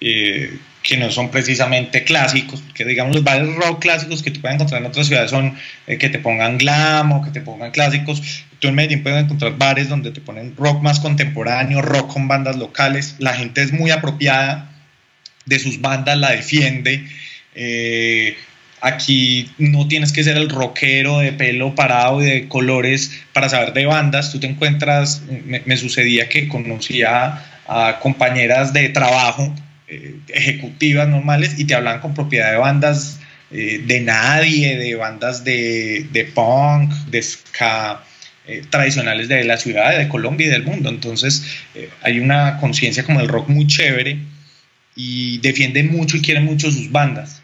eh, 0.01 0.57
que 0.83 0.97
no 0.97 1.11
son 1.11 1.31
precisamente 1.31 2.05
clásicos, 2.05 2.63
porque 2.63 2.87
digamos 2.87 3.15
los 3.17 3.23
bares 3.23 3.55
rock 3.55 3.83
clásicos 3.83 4.23
que 4.23 4.31
tú 4.31 4.41
puedes 4.41 4.55
encontrar 4.55 4.81
en 4.81 4.87
otras 4.87 5.09
ciudades 5.09 5.31
son 5.31 5.59
que 5.87 6.09
te 6.09 6.19
pongan 6.19 6.57
glam 6.57 7.13
o 7.13 7.23
que 7.23 7.31
te 7.31 7.43
pongan 7.43 7.71
clásicos. 7.71 8.47
Tú 8.61 8.69
en 8.69 8.75
Medellín 8.77 9.03
puedes 9.03 9.25
encontrar 9.25 9.59
bares 9.59 9.89
donde 9.89 10.13
te 10.13 10.21
ponen 10.21 10.55
rock 10.57 10.83
más 10.83 11.01
contemporáneo, 11.01 11.83
rock 11.83 12.13
con 12.13 12.29
bandas 12.29 12.57
locales. 12.57 13.17
La 13.19 13.35
gente 13.35 13.63
es 13.63 13.73
muy 13.73 13.91
apropiada 13.91 14.71
de 15.47 15.59
sus 15.59 15.81
bandas, 15.81 16.17
la 16.19 16.31
defiende. 16.31 17.09
Aquí 18.83 19.51
no 19.59 19.89
tienes 19.89 20.13
que 20.13 20.25
ser 20.25 20.39
el 20.39 20.49
rockero 20.49 21.19
de 21.19 21.33
pelo 21.33 21.75
parado 21.75 22.23
y 22.23 22.27
de 22.27 22.49
colores 22.49 23.13
para 23.35 23.49
saber 23.49 23.75
de 23.75 23.85
bandas. 23.85 24.33
Tú 24.33 24.41
te 24.41 24.47
encuentras, 24.47 25.23
me, 25.45 25.77
sucedía 25.77 26.29
que 26.31 26.49
conocía 26.49 27.45
a 27.69 27.99
compañeras 28.01 28.73
de 28.73 28.89
trabajo, 28.89 29.55
eh, 29.87 30.17
ejecutivas 30.29 31.09
normales, 31.09 31.59
y 31.59 31.67
te 31.67 31.75
hablan 31.75 32.01
con 32.01 32.15
propiedad 32.15 32.53
de 32.53 32.57
bandas 32.57 33.21
eh, 33.51 33.83
de 33.85 34.01
nadie, 34.01 34.77
de 34.79 34.95
bandas 34.95 35.45
de, 35.45 36.07
de 36.11 36.25
punk, 36.25 36.91
de 37.11 37.23
ska. 37.23 38.03
Eh, 38.51 38.65
tradicionales 38.69 39.29
de 39.29 39.45
la 39.45 39.57
ciudad, 39.57 39.97
de 39.97 40.09
Colombia 40.09 40.49
y 40.49 40.51
del 40.51 40.65
mundo. 40.65 40.89
Entonces 40.89 41.45
hay 42.03 42.19
una 42.19 42.59
conciencia 42.59 43.05
como 43.05 43.21
el 43.21 43.29
rock 43.29 43.49
muy 43.49 43.67
chévere 43.67 44.19
y 44.97 45.39
defienden 45.39 45.93
mucho 45.93 46.17
y 46.17 46.21
quieren 46.21 46.45
mucho 46.45 46.71
sus 46.71 46.91
bandas, 46.91 47.43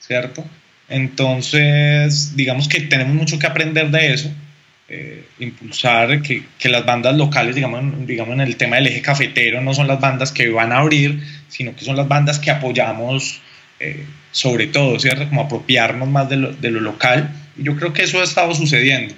¿cierto? 0.00 0.44
Entonces, 0.88 2.34
digamos 2.34 2.68
que 2.68 2.80
tenemos 2.80 3.14
mucho 3.14 3.38
que 3.38 3.46
aprender 3.46 3.90
de 3.90 4.12
eso, 4.14 4.32
eh, 4.88 5.24
impulsar 5.38 6.22
que, 6.22 6.44
que, 6.58 6.68
las 6.70 6.86
bandas 6.86 7.14
locales, 7.14 7.54
digamos, 7.54 8.06
digamos 8.06 8.32
en 8.34 8.40
el 8.40 8.56
tema 8.56 8.76
del 8.76 8.86
eje 8.86 9.02
cafetero, 9.02 9.60
no 9.60 9.74
son 9.74 9.86
las 9.86 10.00
bandas 10.00 10.32
que 10.32 10.48
van 10.48 10.72
a 10.72 10.78
abrir, 10.78 11.22
sino 11.48 11.76
que 11.76 11.84
son 11.84 11.96
las 11.96 12.08
bandas 12.08 12.38
que 12.38 12.50
apoyamos 12.50 13.42
eh, 13.80 14.06
sobre 14.32 14.66
todo, 14.66 14.98
¿cierto? 14.98 15.28
Como 15.28 15.42
apropiarnos 15.42 16.08
más 16.08 16.28
de 16.28 16.36
lo, 16.36 16.52
de 16.52 16.70
lo, 16.70 16.80
local. 16.80 17.30
Y 17.56 17.64
yo 17.64 17.76
creo 17.76 17.92
que 17.92 18.02
eso 18.02 18.20
ha 18.20 18.24
estado 18.24 18.54
sucediendo. 18.54 19.14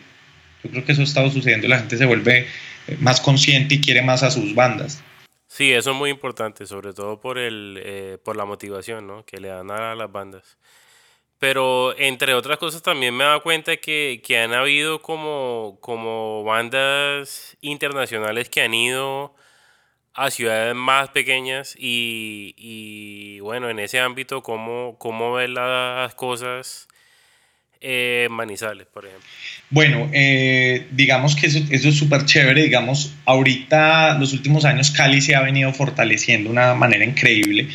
Yo 0.62 0.70
creo 0.70 0.85
que 0.85 0.92
eso 0.92 1.01
ha 1.01 1.05
estado 1.05 1.31
sucediendo 1.31 1.68
la 1.68 1.79
gente 1.79 1.96
se 1.96 2.07
vuelve 2.07 2.46
eh, 2.87 2.96
más 3.01 3.20
consciente 3.20 3.77
y 3.77 3.81
quiere 3.81 4.03
más 4.03 4.23
a 4.23 4.31
sus 4.31 4.55
bandas. 4.55 5.03
Sí, 5.46 5.73
eso 5.73 5.90
es 5.90 5.96
muy 5.96 6.11
importante, 6.11 6.66
sobre 6.66 6.92
todo 6.92 7.20
por, 7.20 7.37
el, 7.37 8.20
por 8.23 8.37
la 8.37 8.44
motivación 8.44 9.07
¿no? 9.07 9.25
que 9.25 9.40
le 9.40 9.49
dan 9.49 9.70
a 9.70 9.94
las 9.96 10.11
bandas. 10.12 10.59
Pero 11.40 11.96
entre 11.99 12.35
otras 12.35 12.59
cosas 12.59 12.83
también 12.83 13.16
me 13.16 13.25
he 13.25 13.27
dado 13.27 13.42
cuenta 13.42 13.79
que, 13.79 14.20
que 14.23 14.38
han 14.38 14.53
habido 14.53 15.01
como, 15.01 15.79
como 15.81 16.44
bandas 16.44 17.57
internacionales 17.62 18.51
que 18.51 18.61
han 18.61 18.75
ido 18.75 19.35
a 20.12 20.31
ciudades 20.31 20.75
más 20.75 21.09
pequeñas 21.09 21.75
y, 21.79 22.55
y 22.59 23.40
bueno, 23.40 23.70
en 23.70 23.79
ese 23.79 24.01
ámbito, 24.01 24.42
¿cómo, 24.42 24.96
cómo 24.99 25.33
ven 25.33 25.55
las 25.55 26.14
cosas 26.14 26.88
eh, 27.81 28.29
Manizales, 28.31 28.87
por 28.93 29.07
ejemplo? 29.07 29.27
Bueno, 29.71 30.11
eh, 30.12 30.87
digamos 30.90 31.35
que 31.35 31.47
eso, 31.47 31.61
es 31.71 31.97
súper 31.97 32.27
chévere, 32.27 32.62
digamos, 32.64 33.14
ahorita 33.25 34.19
los 34.19 34.33
últimos 34.33 34.64
años 34.64 34.90
Cali 34.90 35.21
se 35.21 35.35
ha 35.35 35.40
venido 35.40 35.73
fortaleciendo 35.73 36.49
de 36.49 36.53
una 36.53 36.75
manera 36.75 37.05
increíble, 37.05 37.69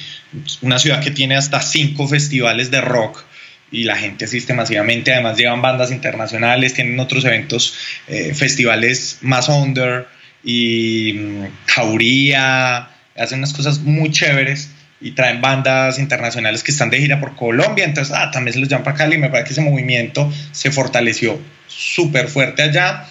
una 0.62 0.78
ciudad 0.78 1.02
que 1.02 1.12
tiene 1.12 1.36
hasta 1.36 1.62
cinco 1.62 2.08
festivales 2.08 2.70
de 2.70 2.82
rock 2.82 3.24
y 3.72 3.86
la 3.86 3.96
gente 3.96 4.26
asiste 4.26 4.54
masivamente, 4.54 5.14
además 5.14 5.38
llevan 5.38 5.62
bandas 5.62 5.92
internacionales, 5.92 6.74
tienen 6.74 7.00
otros 7.00 7.26
eventos, 7.26 7.76
eh, 8.08 8.34
festivales 8.34 9.20
más 9.22 9.50
under 9.50 10.08
y 10.44 11.14
mm, 11.14 11.44
Jauría, 11.66 12.90
hacen 13.18 13.40
unas 13.40 13.54
cosas 13.54 13.80
muy 13.80 14.12
chéveres 14.12 14.70
y 15.02 15.12
traen 15.12 15.42
bandas 15.42 16.00
internacionales 16.00 16.64
que 16.64 16.72
están 16.72 16.90
de 16.90 17.00
gira 17.00 17.20
por 17.20 17.36
Colombia, 17.36 17.86
entonces 17.86 18.16
ah, 18.16 18.32
también 18.32 18.54
se 18.54 18.60
los 18.60 18.70
llaman 18.70 18.84
para 18.84 18.98
Cali, 18.98 19.18
me 19.18 19.30
parece 19.30 19.48
que 19.48 19.54
ese 19.54 19.62
movimiento 19.62 20.32
se 20.52 20.72
fortaleció 20.72 21.40
súper 21.68 22.28
fuerte 22.28 22.64
allá. 22.64 23.06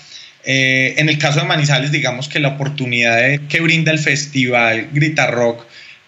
Eh, 0.44 0.94
en 0.98 1.08
el 1.08 1.18
caso 1.18 1.40
de 1.40 1.46
Manizales, 1.46 1.90
digamos 1.90 2.28
que 2.28 2.38
la 2.38 2.48
oportunidad 2.48 3.18
que 3.48 3.60
brinda 3.60 3.92
el 3.92 3.98
festival 3.98 4.88
Grita 4.92 5.26
Rock 5.26 5.64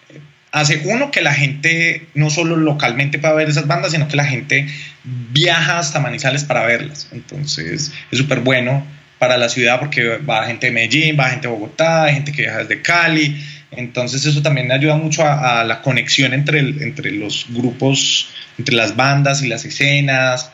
eh, 0.09 0.19
hace 0.51 0.81
uno 0.85 1.09
que 1.09 1.21
la 1.21 1.33
gente 1.33 2.07
no 2.13 2.29
solo 2.29 2.55
localmente 2.55 3.17
para 3.17 3.33
ver 3.33 3.49
esas 3.49 3.67
bandas, 3.67 3.91
sino 3.91 4.07
que 4.07 4.15
la 4.15 4.25
gente 4.25 4.67
viaja 5.03 5.79
hasta 5.79 5.99
Manizales 5.99 6.43
para 6.43 6.65
verlas. 6.65 7.07
Entonces 7.11 7.91
es 8.11 8.17
súper 8.17 8.41
bueno 8.41 8.85
para 9.19 9.37
la 9.37 9.49
ciudad 9.49 9.79
porque 9.79 10.17
va 10.17 10.45
gente 10.45 10.67
de 10.67 10.73
Medellín, 10.73 11.17
va 11.19 11.29
gente 11.29 11.47
de 11.47 11.53
Bogotá, 11.53 12.11
gente 12.11 12.31
que 12.31 12.43
viaja 12.43 12.59
desde 12.59 12.81
Cali. 12.81 13.43
Entonces 13.71 14.25
eso 14.25 14.41
también 14.41 14.71
ayuda 14.71 14.95
mucho 14.95 15.23
a, 15.25 15.63
la 15.63 15.81
conexión 15.81 16.33
entre, 16.33 16.59
entre 16.59 17.11
los 17.11 17.47
grupos, 17.49 18.29
entre 18.57 18.75
las 18.75 18.95
bandas 18.95 19.43
y 19.43 19.47
las 19.47 19.65
escenas. 19.65 20.51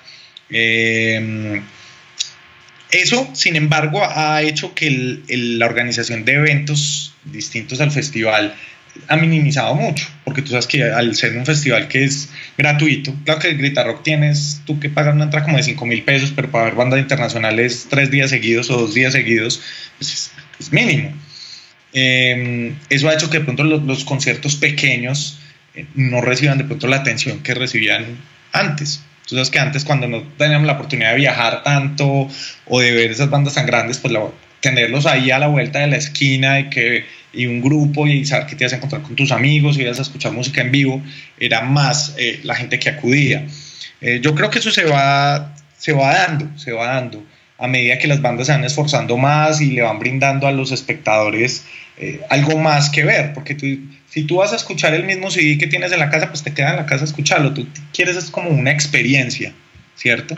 Eh, 0.49 1.62
eso, 2.91 3.28
sin 3.34 3.56
embargo, 3.56 4.02
ha 4.04 4.41
hecho 4.43 4.76
que 4.76 5.19
la 5.28 5.65
organización 5.65 6.26
de 6.26 6.34
eventos 6.34 7.13
distintos 7.26 7.82
al 7.82 7.91
festival 7.91 8.56
ha 9.08 9.15
minimizado 9.17 9.73
mucho, 9.73 10.08
porque 10.23 10.41
tú 10.41 10.49
sabes 10.49 10.67
que 10.67 10.84
al 10.84 11.15
ser 11.15 11.36
un 11.36 11.45
festival 11.45 11.88
que 11.88 12.04
es 12.04 12.30
gratuito, 12.58 13.13
claro 13.26 13.39
que 13.39 13.49
el 13.49 13.58
Grita 13.58 13.84
Rock 13.84 14.04
tienes 14.04 14.62
tú 14.65 14.80
que 14.80 14.89
pagar 14.89 15.15
una 15.15 15.23
entrada 15.23 15.45
como 15.45 15.58
de 15.58 15.63
5 15.63 15.86
mil 15.86 16.04
pesos, 16.04 16.32
pero 16.36 16.52
para 16.52 16.65
ver 16.65 16.76
bandas 16.76 16.99
internacionales 16.99 17.88
tres 17.89 18.12
días 18.12 18.30
seguidos 18.30 18.69
o 18.69 18.78
dos 18.78 18.93
días 18.93 19.13
seguidos, 19.13 19.62
pues 19.97 20.32
es, 20.60 20.71
mínimo. 20.71 21.12
Em, 21.93 22.75
eso 22.89 23.08
ha 23.08 23.13
hecho 23.13 23.29
que 23.29 23.39
de 23.39 23.45
pronto 23.45 23.63
los, 23.63 24.03
conciertos 24.03 24.56
pequeños 24.56 25.39
eh, 25.75 25.86
no 25.93 26.21
reciban 26.21 26.58
de 26.58 26.63
pronto 26.63 26.88
la 26.88 26.97
atención 26.97 27.41
que 27.43 27.53
recibían 27.53 28.17
antes. 28.51 29.03
Tú 29.27 29.36
sabes 29.36 29.49
que 29.49 29.60
antes 29.60 29.86
cuando 29.86 30.08
no 30.08 30.23
teníamos 30.38 30.67
la 30.67 30.73
oportunidad 30.73 31.12
de 31.12 31.17
viajar 31.17 31.63
tanto 31.63 32.27
o 32.65 32.79
de 32.79 32.91
ver 32.91 33.12
esas 33.12 33.29
bandas 33.29 33.53
tan 33.53 33.65
grandes, 33.65 33.99
pues 33.99 34.13
tenerlos 34.60 35.06
ahí 35.06 35.32
a 35.32 35.39
la 35.39 35.47
vuelta 35.47 35.79
de 35.79 35.88
la 35.88 35.97
esquina 35.97 36.60
y 36.60 36.69
que 36.69 37.06
y 37.34 37.47
un 37.47 37.62
grupo 37.62 38.08
y 38.08 38.25
saber 38.25 38.45
que 38.45 38.56
te 38.56 38.63
ibas 38.63 38.73
a 38.73 38.75
encontrar 38.77 39.01
con 39.01 39.15
tus 39.15 39.32
amigos 39.32 39.77
y 39.77 39.82
ibas 39.82 39.99
a 39.99 40.03
escuchar 40.03 40.32
música 40.32 40.62
en 40.62 40.71
vivo, 40.71 41.01
era 41.39 41.62
más 41.62 42.13
eh, 42.17 42.39
la 42.43 42.56
gente 42.56 42.79
que 42.79 42.89
acudía. 42.89 43.45
Eh, 44.01 44.19
yo 44.21 44.36
creo 44.36 44.49
que 44.49 44.60
eso 44.60 44.71
se 44.71 44.86
va, 44.86 45.56
se 45.77 45.93
va 45.93 46.13
dando, 46.13 46.60
se 46.60 46.71
va 46.71 46.93
dando 46.93 47.25
a 47.58 47.68
medida 47.68 47.98
que 47.98 48.08
las 48.08 48.22
bandas 48.22 48.48
se 48.48 48.54
van 48.54 48.63
esforzando 48.63 49.18
más 49.18 49.62
y 49.62 49.72
le 49.72 49.82
van 49.82 50.00
brindando 50.00 50.48
a 50.48 50.52
los 50.52 50.72
espectadores 50.72 51.66
eh, 51.98 52.22
algo 52.30 52.58
más 52.58 52.89
que 52.89 53.04
ver, 53.04 53.34
porque 53.34 53.56
si 54.10 54.24
tú 54.24 54.38
vas 54.38 54.52
a 54.52 54.56
escuchar 54.56 54.96
el 54.96 55.06
mismo 55.06 55.30
CD 55.30 55.58
que 55.60 55.68
tienes 55.68 55.92
en 55.92 56.00
la 56.00 56.10
casa, 56.10 56.28
pues 56.28 56.42
te 56.42 56.54
queda 56.54 56.72
en 56.72 56.78
la 56.78 56.86
casa 56.88 57.06
escucharlo, 57.06 57.54
tú 57.54 57.68
quieres 57.94 58.18
es 58.18 58.32
como 58.32 58.50
una 58.50 58.72
experiencia, 58.72 59.54
¿cierto? 59.96 60.36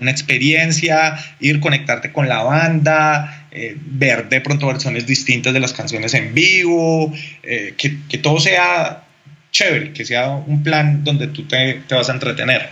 Una 0.00 0.10
experiencia, 0.10 1.16
ir 1.40 1.60
conectarte 1.60 2.12
con 2.12 2.28
la 2.28 2.42
banda, 2.42 3.46
eh, 3.52 3.76
ver 3.78 4.28
de 4.28 4.40
pronto 4.40 4.66
versiones 4.66 5.06
distintas 5.06 5.54
de 5.54 5.60
las 5.60 5.72
canciones 5.72 6.12
en 6.14 6.34
vivo, 6.34 7.14
eh, 7.44 7.74
que, 7.78 8.18
todo 8.18 8.40
sea 8.40 9.04
chévere, 9.52 9.92
que 9.92 10.04
sea 10.04 10.28
un 10.30 10.62
plan 10.64 11.04
donde 11.04 11.28
tú 11.28 11.44
te 11.44 11.82
vas 11.88 12.10
a 12.10 12.12
entretener. 12.12 12.68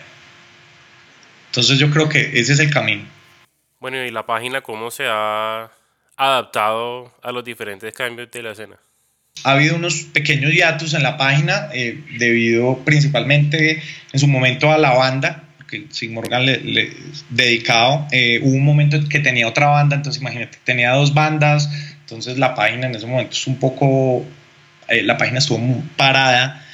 Entonces 1.46 1.78
yo 1.78 1.88
creo 1.90 2.08
que 2.08 2.32
ese 2.34 2.52
es 2.52 2.58
el 2.58 2.70
camino. 2.70 3.13
Bueno, 3.84 4.02
¿y 4.02 4.10
la 4.10 4.24
página 4.24 4.62
cómo 4.62 4.90
se 4.90 5.04
ha 5.06 5.70
adaptado 6.16 7.12
a 7.22 7.32
los 7.32 7.44
diferentes 7.44 7.92
cambios 7.92 8.30
de 8.30 8.42
la 8.42 8.52
escena? 8.52 8.76
Ha 9.42 9.52
habido 9.52 9.76
unos 9.76 10.04
pequeños 10.04 10.54
hiatus 10.54 10.94
en 10.94 11.02
la 11.02 11.18
página 11.18 11.68
eh, 11.74 12.02
debido 12.18 12.78
principalmente 12.78 13.82
en 14.10 14.18
su 14.18 14.26
momento 14.26 14.72
a 14.72 14.78
la 14.78 14.94
banda, 14.94 15.44
que 15.70 15.84
Sig 15.90 16.10
Morgan 16.12 16.46
le, 16.46 16.94
dedicado. 17.28 18.08
Eh, 18.10 18.40
hubo 18.42 18.54
un 18.54 18.64
momento 18.64 18.98
que 19.06 19.18
tenía 19.18 19.46
otra 19.46 19.66
banda, 19.66 19.96
entonces 19.96 20.22
imagínate, 20.22 20.56
tenía 20.64 20.92
dos 20.92 21.12
bandas, 21.12 21.68
entonces 22.00 22.38
la 22.38 22.54
página 22.54 22.86
en 22.86 22.94
ese 22.94 23.06
momento 23.06 23.32
es 23.32 23.46
un 23.46 23.58
poco, 23.58 24.24
eh, 24.88 25.02
la 25.02 25.18
página 25.18 25.40
estuvo 25.40 25.60
parada. 25.98 26.64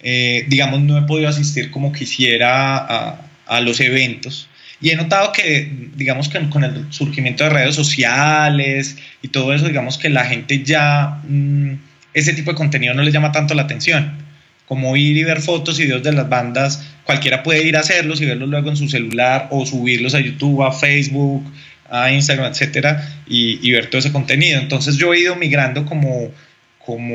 digamos, 0.00 0.82
no 0.82 0.98
he 0.98 1.02
podido 1.02 1.28
asistir 1.28 1.72
como 1.72 1.92
quisiera 1.92 3.18
a 3.46 3.60
los 3.60 3.80
eventos 3.80 4.46
y 4.80 4.90
he 4.90 4.96
notado 4.96 5.32
que, 5.32 5.70
digamos 5.94 6.28
que 6.28 6.48
con 6.48 6.64
el 6.64 6.86
surgimiento 6.90 7.44
de 7.44 7.50
redes 7.50 7.74
sociales 7.74 8.96
y 9.22 9.28
todo 9.28 9.52
eso, 9.52 9.66
digamos 9.66 9.98
que 9.98 10.08
la 10.08 10.24
gente 10.24 10.62
ya, 10.62 11.20
mm, 11.28 11.74
ese 12.14 12.32
tipo 12.32 12.50
de 12.50 12.56
contenido 12.56 12.94
no 12.94 13.02
les 13.02 13.12
llama 13.12 13.32
tanto 13.32 13.54
la 13.54 13.62
atención. 13.62 14.18
Como 14.66 14.96
ir 14.96 15.16
y 15.16 15.24
ver 15.24 15.40
fotos 15.40 15.78
y 15.80 15.84
videos 15.84 16.02
de 16.02 16.12
las 16.12 16.28
bandas, 16.28 16.86
cualquiera 17.04 17.42
puede 17.42 17.66
ir 17.66 17.76
a 17.76 17.80
hacerlos 17.80 18.20
y 18.20 18.26
verlos 18.26 18.48
luego 18.48 18.70
en 18.70 18.76
su 18.76 18.88
celular 18.88 19.48
o 19.50 19.66
subirlos 19.66 20.14
a 20.14 20.20
YouTube, 20.20 20.62
a 20.62 20.72
Facebook, 20.72 21.44
a 21.90 22.10
Instagram, 22.12 22.52
etcétera, 22.52 23.20
y, 23.26 23.58
y 23.66 23.72
ver 23.72 23.90
todo 23.90 23.98
ese 23.98 24.12
contenido. 24.12 24.60
Entonces 24.60 24.96
yo 24.96 25.12
he 25.12 25.20
ido 25.20 25.36
migrando 25.36 25.84
como, 25.84 26.30
como 26.78 27.14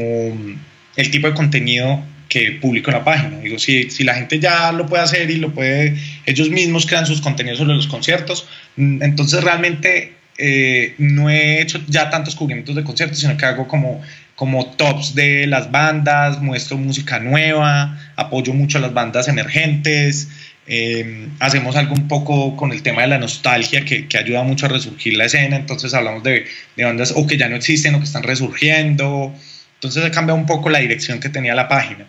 el 0.98 1.12
tipo 1.12 1.28
de 1.28 1.34
contenido 1.34 2.04
que 2.30 2.52
publico 2.54 2.92
en 2.92 2.98
la 2.98 3.04
página. 3.04 3.40
Digo, 3.40 3.58
si, 3.60 3.90
si 3.90 4.04
la 4.04 4.16
gente 4.16 4.40
ya 4.40 4.72
lo 4.72 4.86
puede 4.86 5.04
hacer 5.04 5.30
y 5.30 5.38
lo 5.38 5.54
puede, 5.54 5.96
ellos 6.26 6.50
mismos 6.50 6.86
crean 6.86 7.06
sus 7.06 7.22
contenidos 7.22 7.60
sobre 7.60 7.76
los 7.76 7.88
conciertos, 7.88 8.48
mm, 8.78 9.04
entonces 9.04 9.44
realmente 9.44 10.14
eh, 10.38 10.96
no 10.98 11.30
he 11.30 11.62
hecho 11.62 11.80
ya 11.88 12.10
tantos 12.10 12.36
cubrimientos 12.36 12.76
de 12.76 12.84
conciertos, 12.84 13.20
sino 13.20 13.38
que 13.38 13.46
hago 13.46 13.68
como, 13.68 14.02
como 14.36 14.66
tops 14.66 15.16
de 15.16 15.48
las 15.48 15.72
bandas, 15.72 16.42
muestro 16.42 16.78
música 16.78 17.20
nueva, 17.20 17.98
apoyo 18.16 18.54
mucho 18.54 18.78
a 18.78 18.82
las 18.82 18.94
bandas 18.94 19.28
emergentes. 19.28 20.28
Em, 20.68 21.30
hacemos 21.40 21.76
algo 21.76 21.94
un 21.94 22.08
poco 22.08 22.58
con 22.58 22.72
el 22.72 22.82
tema 22.82 23.04
de 23.04 23.08
la 23.10 23.20
nostalgia 23.20 23.86
que, 23.86 24.08
que, 24.08 24.18
ayuda 24.18 24.42
mucho 24.44 24.66
a 24.66 24.70
resurgir 24.70 25.16
la 25.16 25.26
escena, 25.26 25.56
entonces 25.58 25.94
hablamos 25.94 26.24
de, 26.24 26.46
de 26.76 26.84
bandas 26.84 27.14
o 27.16 27.28
que 27.28 27.38
ya 27.38 27.48
no 27.48 27.56
existen 27.56 27.94
o 27.94 28.00
que 28.00 28.06
están 28.06 28.24
resurgiendo, 28.24 29.32
entonces 29.76 30.04
he 30.04 30.12
cambiado 30.12 30.40
un 30.40 30.48
poco 30.48 30.72
la 30.72 30.80
dirección 30.80 31.20
que 31.20 31.30
tenía 31.30 31.54
la 31.54 31.68
página. 31.68 32.08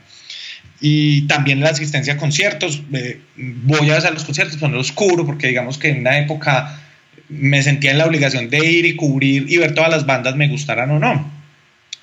Y 0.81 1.23
también 1.23 1.61
la 1.61 1.71
asistencia 1.71 2.15
a 2.15 2.17
conciertos. 2.17 2.83
Eh, 2.93 3.21
voy 3.37 3.91
a 3.91 4.11
los 4.11 4.25
conciertos, 4.25 4.57
pero 4.57 4.69
no 4.69 4.77
los 4.77 4.93
cubro 4.93 5.25
porque 5.25 5.49
digamos 5.49 5.79
que 5.79 5.89
en 5.89 6.01
una 6.01 6.19
época 6.19 6.81
me 7.29 7.63
sentía 7.63 7.91
en 7.91 7.99
la 7.99 8.07
obligación 8.07 8.51
de 8.51 8.59
ir 8.59 8.87
y 8.87 8.97
cubrir 8.97 9.47
y 9.49 9.57
ver 9.59 9.75
todas 9.75 9.91
las 9.91 10.07
bandas 10.07 10.37
me 10.37 10.49
gustaran 10.49 10.91
o 10.91 10.99
no, 10.99 11.31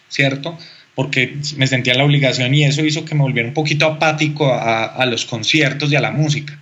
¿cierto? 0.10 0.58
Porque 0.96 1.38
me 1.56 1.68
sentía 1.68 1.94
en 1.94 2.00
la 2.00 2.06
obligación 2.06 2.54
y 2.54 2.66
eso 2.66 2.84
hizo 2.84 3.06
que 3.06 3.16
me 3.16 3.22
volviera 3.22 3.48
un 3.48 3.54
poquito 3.54 3.86
apático 3.86 4.54
a, 4.54 4.86
a 4.86 5.06
los 5.06 5.26
conciertos 5.26 5.92
y 5.92 5.96
a 5.96 6.02
la 6.02 6.12
música. 6.12 6.60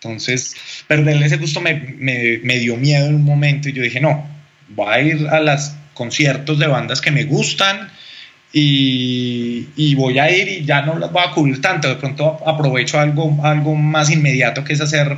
Entonces, 0.00 0.54
perderle 0.86 1.26
ese 1.26 1.38
gusto 1.38 1.60
me, 1.60 1.74
me, 1.74 2.38
me, 2.44 2.58
dio 2.58 2.76
miedo 2.76 3.06
en 3.06 3.16
un 3.16 3.24
momento 3.24 3.68
y 3.68 3.72
yo 3.72 3.82
dije, 3.82 4.00
no, 4.00 4.28
voy 4.68 4.94
a 4.94 5.00
ir 5.00 5.26
a 5.28 5.40
los 5.40 5.72
conciertos 5.94 6.60
de 6.60 6.68
bandas 6.68 7.00
que 7.00 7.10
me 7.10 7.24
gustan 7.24 7.90
y, 8.52 9.94
voy 9.94 10.18
a 10.18 10.30
ir 10.30 10.48
y 10.48 10.64
ya 10.64 10.82
no 10.82 10.98
las 10.98 11.12
voy 11.12 11.22
a 11.26 11.32
cubrir 11.32 11.60
tanto, 11.60 11.88
de 11.88 11.96
pronto 11.96 12.38
aprovecho 12.46 12.98
algo, 12.98 13.38
algo 13.44 13.74
más 13.74 14.10
inmediato 14.10 14.64
que 14.64 14.72
es 14.72 14.80
hacer 14.80 15.16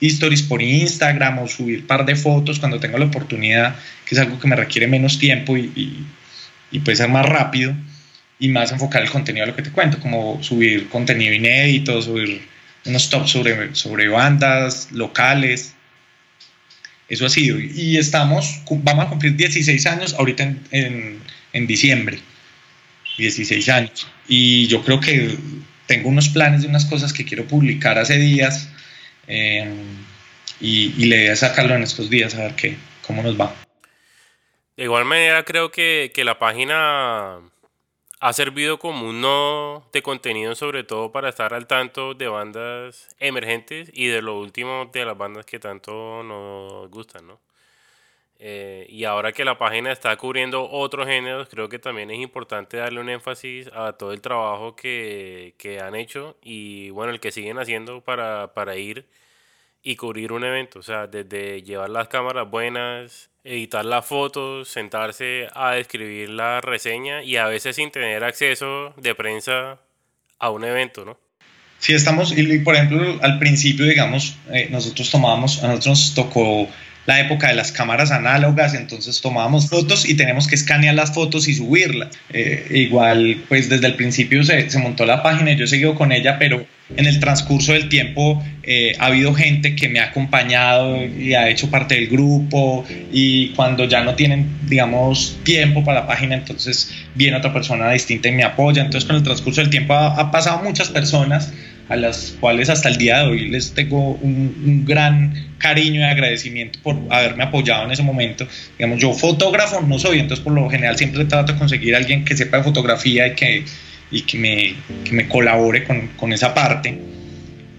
stories 0.00 0.42
por 0.42 0.62
Instagram 0.62 1.40
o 1.40 1.48
subir 1.48 1.86
par 1.86 2.06
de 2.06 2.16
fotos 2.16 2.58
cuando 2.58 2.80
tenga 2.80 2.98
la 2.98 3.06
oportunidad, 3.06 3.76
que 4.06 4.14
es 4.14 4.20
algo 4.20 4.38
que 4.38 4.48
me 4.48 4.56
requiere 4.56 4.86
menos 4.86 5.18
tiempo 5.18 5.56
y, 5.56 6.06
y, 6.70 6.78
puede 6.80 6.96
ser 6.96 7.08
más 7.08 7.26
rápido 7.26 7.74
y 8.38 8.48
más 8.48 8.72
enfocar 8.72 9.02
el 9.02 9.10
contenido 9.10 9.44
a 9.44 9.48
lo 9.48 9.56
que 9.56 9.62
te 9.62 9.70
cuento, 9.70 10.00
como 10.00 10.42
subir 10.42 10.88
contenido 10.88 11.32
inédito, 11.32 12.00
subir 12.02 12.42
unos 12.84 13.08
tops 13.10 13.30
sobre, 13.30 13.74
sobre 13.74 14.08
bandas 14.08 14.90
locales. 14.90 15.74
Eso 17.08 17.26
ha 17.26 17.30
sido. 17.30 17.58
Y 17.60 17.96
estamos, 17.96 18.60
vamos 18.70 19.06
a 19.06 19.08
cumplir 19.08 19.36
16 19.36 19.86
años 19.86 20.14
ahorita 20.18 20.42
en, 20.42 20.60
en, 20.72 21.18
en 21.52 21.66
diciembre. 21.66 22.18
16 23.18 23.68
años. 23.68 24.06
Y 24.28 24.66
yo 24.66 24.82
creo 24.82 25.00
que 25.00 25.36
tengo 25.86 26.08
unos 26.08 26.28
planes 26.28 26.62
de 26.62 26.68
unas 26.68 26.84
cosas 26.86 27.12
que 27.12 27.24
quiero 27.24 27.44
publicar 27.46 27.98
hace 27.98 28.16
días 28.18 28.68
y, 30.60 30.92
y, 30.96 31.04
le 31.06 31.20
voy 31.20 31.28
a 31.28 31.36
sacarlo 31.36 31.74
en 31.74 31.82
estos 31.82 32.10
días 32.10 32.34
a 32.34 32.42
ver 32.42 32.54
qué, 32.54 32.76
cómo 33.06 33.22
nos 33.22 33.38
va. 33.38 33.54
De 34.76 34.84
igual 34.84 35.04
manera 35.04 35.44
creo 35.44 35.70
que, 35.70 36.10
que 36.14 36.24
la 36.24 36.38
página 36.38 37.38
ha 38.20 38.32
servido 38.32 38.78
como 38.78 39.08
un 39.08 39.20
nodo 39.20 39.86
de 39.92 40.02
contenido 40.02 40.54
sobre 40.54 40.82
todo 40.82 41.12
para 41.12 41.28
estar 41.28 41.52
al 41.54 41.66
tanto 41.66 42.14
de 42.14 42.26
bandas 42.28 43.14
emergentes 43.18 43.90
y 43.92 44.06
de 44.06 44.22
lo 44.22 44.38
último 44.38 44.90
de 44.92 45.04
las 45.04 45.16
bandas 45.16 45.44
que 45.44 45.58
tanto 45.58 46.22
nos 46.22 46.90
gustan, 46.90 47.26
¿no? 47.26 47.43
Eh, 48.38 48.86
y 48.90 49.04
ahora 49.04 49.32
que 49.32 49.44
la 49.44 49.56
página 49.56 49.92
está 49.92 50.16
cubriendo 50.16 50.68
otros 50.68 51.06
géneros, 51.06 51.48
creo 51.48 51.68
que 51.68 51.78
también 51.78 52.10
es 52.10 52.18
importante 52.18 52.76
darle 52.76 53.00
un 53.00 53.08
énfasis 53.08 53.68
a 53.72 53.92
todo 53.92 54.12
el 54.12 54.20
trabajo 54.20 54.74
que, 54.74 55.54
que 55.56 55.80
han 55.80 55.94
hecho 55.94 56.36
y 56.42 56.90
bueno, 56.90 57.12
el 57.12 57.20
que 57.20 57.32
siguen 57.32 57.58
haciendo 57.58 58.00
para, 58.00 58.52
para 58.52 58.76
ir 58.76 59.06
y 59.82 59.96
cubrir 59.96 60.32
un 60.32 60.44
evento. 60.44 60.80
O 60.80 60.82
sea, 60.82 61.06
desde 61.06 61.62
llevar 61.62 61.90
las 61.90 62.08
cámaras 62.08 62.50
buenas, 62.50 63.30
editar 63.44 63.84
las 63.84 64.04
fotos, 64.04 64.68
sentarse 64.68 65.46
a 65.54 65.76
escribir 65.76 66.30
la 66.30 66.60
reseña 66.60 67.22
y 67.22 67.36
a 67.36 67.46
veces 67.46 67.76
sin 67.76 67.90
tener 67.90 68.24
acceso 68.24 68.94
de 68.96 69.14
prensa 69.14 69.78
a 70.38 70.50
un 70.50 70.64
evento, 70.64 71.04
¿no? 71.04 71.18
Sí, 71.78 71.92
estamos, 71.92 72.36
y 72.36 72.58
por 72.60 72.74
ejemplo, 72.74 73.18
al 73.20 73.38
principio, 73.38 73.84
digamos, 73.84 74.36
eh, 74.50 74.68
nosotros 74.70 75.10
tomábamos, 75.10 75.62
a 75.62 75.66
nosotros 75.66 75.88
nos 75.88 76.14
tocó 76.14 76.66
la 77.06 77.20
época 77.20 77.48
de 77.48 77.54
las 77.54 77.72
cámaras 77.72 78.10
análogas, 78.10 78.74
entonces 78.74 79.20
tomábamos 79.20 79.68
fotos 79.68 80.08
y 80.08 80.14
tenemos 80.14 80.46
que 80.46 80.54
escanear 80.54 80.94
las 80.94 81.12
fotos 81.12 81.48
y 81.48 81.54
subirlas. 81.54 82.08
Eh, 82.32 82.66
igual, 82.70 83.42
pues 83.48 83.68
desde 83.68 83.86
el 83.86 83.94
principio 83.94 84.42
se, 84.44 84.66
montó 84.78 85.04
la 85.04 85.22
página 85.22 85.52
y 85.52 85.56
yo 85.56 85.66
seguido 85.66 85.94
con 85.94 86.12
ella, 86.12 86.38
pero 86.38 86.64
en 86.96 87.06
el 87.06 87.18
transcurso 87.20 87.72
del 87.72 87.88
tiempo 87.88 88.42
eh, 88.62 88.94
ha 88.98 89.06
habido 89.06 89.34
gente 89.34 89.74
que 89.74 89.88
me 89.88 90.00
ha 90.00 90.04
acompañado 90.04 91.04
y 91.04 91.34
ha 91.34 91.48
hecho 91.48 91.70
parte 91.70 91.94
del 91.94 92.08
grupo 92.08 92.84
y 93.12 93.48
cuando 93.50 93.84
ya 93.86 94.02
no 94.02 94.14
tienen, 94.14 94.48
digamos, 94.66 95.38
tiempo 95.44 95.84
para 95.84 96.00
la 96.00 96.06
página, 96.06 96.34
entonces 96.34 96.90
viene 97.14 97.36
otra 97.36 97.52
persona 97.52 97.90
distinta 97.90 98.28
y 98.28 98.32
me 98.32 98.44
apoya. 98.44 98.82
Entonces 98.82 99.06
con 99.06 99.16
el 99.16 99.22
transcurso 99.22 99.60
del 99.60 99.70
tiempo 99.70 99.94
ha 99.94 100.30
pasado 100.30 100.62
muchas 100.62 100.88
personas 100.88 101.52
a 101.88 101.96
las 101.96 102.36
cuales 102.40 102.70
hasta 102.70 102.88
el 102.88 102.96
día 102.96 103.20
de 103.20 103.26
hoy 103.26 103.48
les 103.48 103.72
tengo 103.72 104.12
un, 104.14 104.84
gran 104.86 105.54
cariño 105.58 106.00
y 106.00 106.02
agradecimiento 106.02 106.78
por 106.82 106.96
haberme 107.10 107.44
apoyado 107.44 107.84
en 107.84 107.92
ese 107.92 108.02
momento. 108.02 108.46
Digamos, 108.78 109.00
yo 109.00 109.12
fotógrafo 109.12 109.80
no 109.80 109.98
soy, 109.98 110.20
entonces 110.20 110.42
por 110.42 110.52
lo 110.52 110.68
general 110.68 110.96
siempre 110.96 111.24
trato 111.24 111.52
de 111.52 111.58
conseguir 111.58 111.94
a 111.94 111.98
alguien 111.98 112.24
que 112.24 112.36
sepa 112.36 112.58
de 112.58 112.64
fotografía 112.64 113.26
y 113.28 113.34
que, 113.34 113.64
y 114.10 114.22
que, 114.22 114.38
me, 114.38 114.74
que 115.04 115.12
me 115.12 115.28
colabore 115.28 115.84
con, 115.84 116.08
con 116.16 116.32
esa 116.32 116.54
parte. 116.54 116.98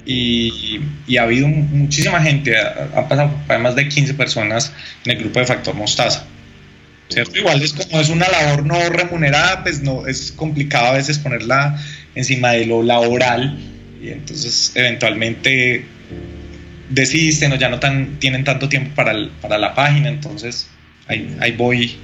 Y, 0.05 0.81
y, 1.07 1.17
ha 1.17 1.23
habido 1.23 1.47
muchísima 1.47 2.21
gente, 2.21 2.55
ha, 2.57 3.07
pasado 3.07 3.31
más 3.59 3.75
de 3.75 3.87
15 3.87 4.13
personas 4.13 4.71
en 5.03 5.13
el 5.13 5.17
grupo 5.17 5.39
de 5.39 5.47
Factor 5.47 5.73
Mostaza. 5.73 6.25
¿Cierto? 7.09 7.37
Igual 7.37 7.61
es 7.61 7.73
como 7.73 7.99
es 7.99 8.09
una 8.09 8.27
labor 8.27 8.65
no 8.65 8.89
remunerada, 8.89 9.63
pues 9.63 9.81
no 9.81 10.07
es 10.07 10.31
complicado 10.31 10.87
a 10.87 10.91
veces 10.93 11.19
ponerla 11.19 11.79
encima 12.15 12.51
de 12.51 12.65
lo 12.65 12.81
laboral, 12.81 13.57
y 14.05 14.11
entonces 14.11 14.71
eventualmente 14.75 15.85
desisten 16.89 17.51
o 17.53 17.55
ya 17.55 17.69
no 17.69 17.79
tan, 17.79 18.19
tienen 18.19 18.43
tanto 18.43 18.69
tiempo 18.69 18.93
para, 18.95 19.13
para 19.41 19.57
la 19.57 19.73
página, 19.73 20.09
entonces 20.09 20.69
ahí, 21.07 21.35
ahí 21.39 21.51
voy 21.53 21.97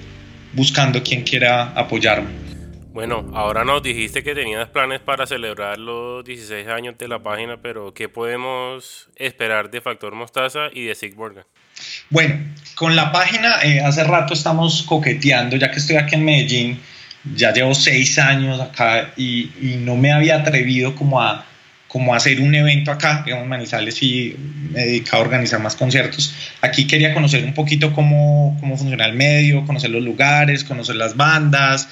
buscando 0.53 1.03
quien 1.03 1.23
quiera 1.23 1.71
apoyarme. 1.75 2.29
Bueno, 2.91 3.31
ahora 3.33 3.63
nos 3.63 3.81
dijiste 3.81 4.21
que 4.21 4.35
tenías 4.35 4.67
planes 4.67 4.99
para 4.99 5.25
celebrar 5.25 5.77
los 5.77 6.25
16 6.25 6.67
años 6.67 6.97
de 6.97 7.07
la 7.07 7.19
página, 7.19 7.57
pero 7.61 7.93
¿qué 7.93 8.09
podemos 8.09 9.07
esperar 9.15 9.71
de 9.71 9.79
Factor 9.79 10.13
Mostaza 10.13 10.67
y 10.73 10.83
de 10.83 10.95
Sig 10.95 11.15
Bueno, 12.09 12.35
con 12.75 12.97
la 12.97 13.13
página 13.13 13.61
eh, 13.63 13.79
hace 13.79 14.03
rato 14.03 14.33
estamos 14.33 14.83
coqueteando, 14.83 15.55
ya 15.55 15.71
que 15.71 15.79
estoy 15.79 15.95
aquí 15.95 16.15
en 16.15 16.25
Medellín, 16.25 16.79
ya 17.33 17.53
llevo 17.53 17.73
seis 17.75 18.19
años 18.19 18.59
acá 18.59 19.13
y, 19.15 19.51
y 19.61 19.77
no 19.79 19.95
me 19.95 20.11
había 20.11 20.37
atrevido 20.37 20.93
como 20.93 21.21
a, 21.21 21.45
como 21.91 22.15
hacer 22.15 22.39
un 22.39 22.55
evento 22.55 22.89
acá, 22.89 23.21
digamos, 23.25 23.47
Manizales 23.47 24.01
y 24.01 24.33
me 24.71 24.81
he 24.81 24.85
dedicado 24.85 25.17
a 25.17 25.25
organizar 25.25 25.59
más 25.59 25.75
conciertos. 25.75 26.33
Aquí 26.61 26.87
quería 26.87 27.13
conocer 27.13 27.43
un 27.43 27.53
poquito 27.53 27.91
cómo, 27.91 28.55
cómo 28.61 28.77
funciona 28.77 29.05
el 29.05 29.13
medio, 29.13 29.65
conocer 29.65 29.89
los 29.89 30.01
lugares, 30.01 30.63
conocer 30.63 30.95
las 30.95 31.17
bandas 31.17 31.89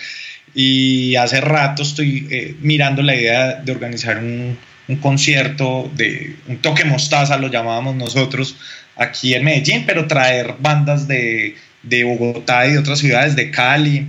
y 0.55 1.15
hace 1.17 1.41
rato 1.41 1.83
estoy 1.83 2.29
eh, 2.31 2.55
mirando 2.61 3.01
la 3.01 3.13
idea 3.13 3.55
de 3.55 3.71
organizar 3.73 4.19
un, 4.19 4.57
un, 4.87 4.95
concierto 4.97 5.91
de 5.93 6.37
un 6.47 6.59
toque 6.59 6.85
mostaza, 6.85 7.37
lo 7.37 7.49
llamábamos 7.49 7.95
nosotros, 7.95 8.55
aquí 8.95 9.33
en 9.33 9.43
Medellín, 9.43 9.83
pero 9.85 10.07
traer 10.07 10.55
bandas 10.59 11.09
de, 11.09 11.57
de 11.83 12.05
Bogotá 12.05 12.65
y 12.67 12.71
de 12.71 12.77
otras 12.77 12.99
ciudades, 12.99 13.35
de 13.35 13.51
Cali, 13.51 14.07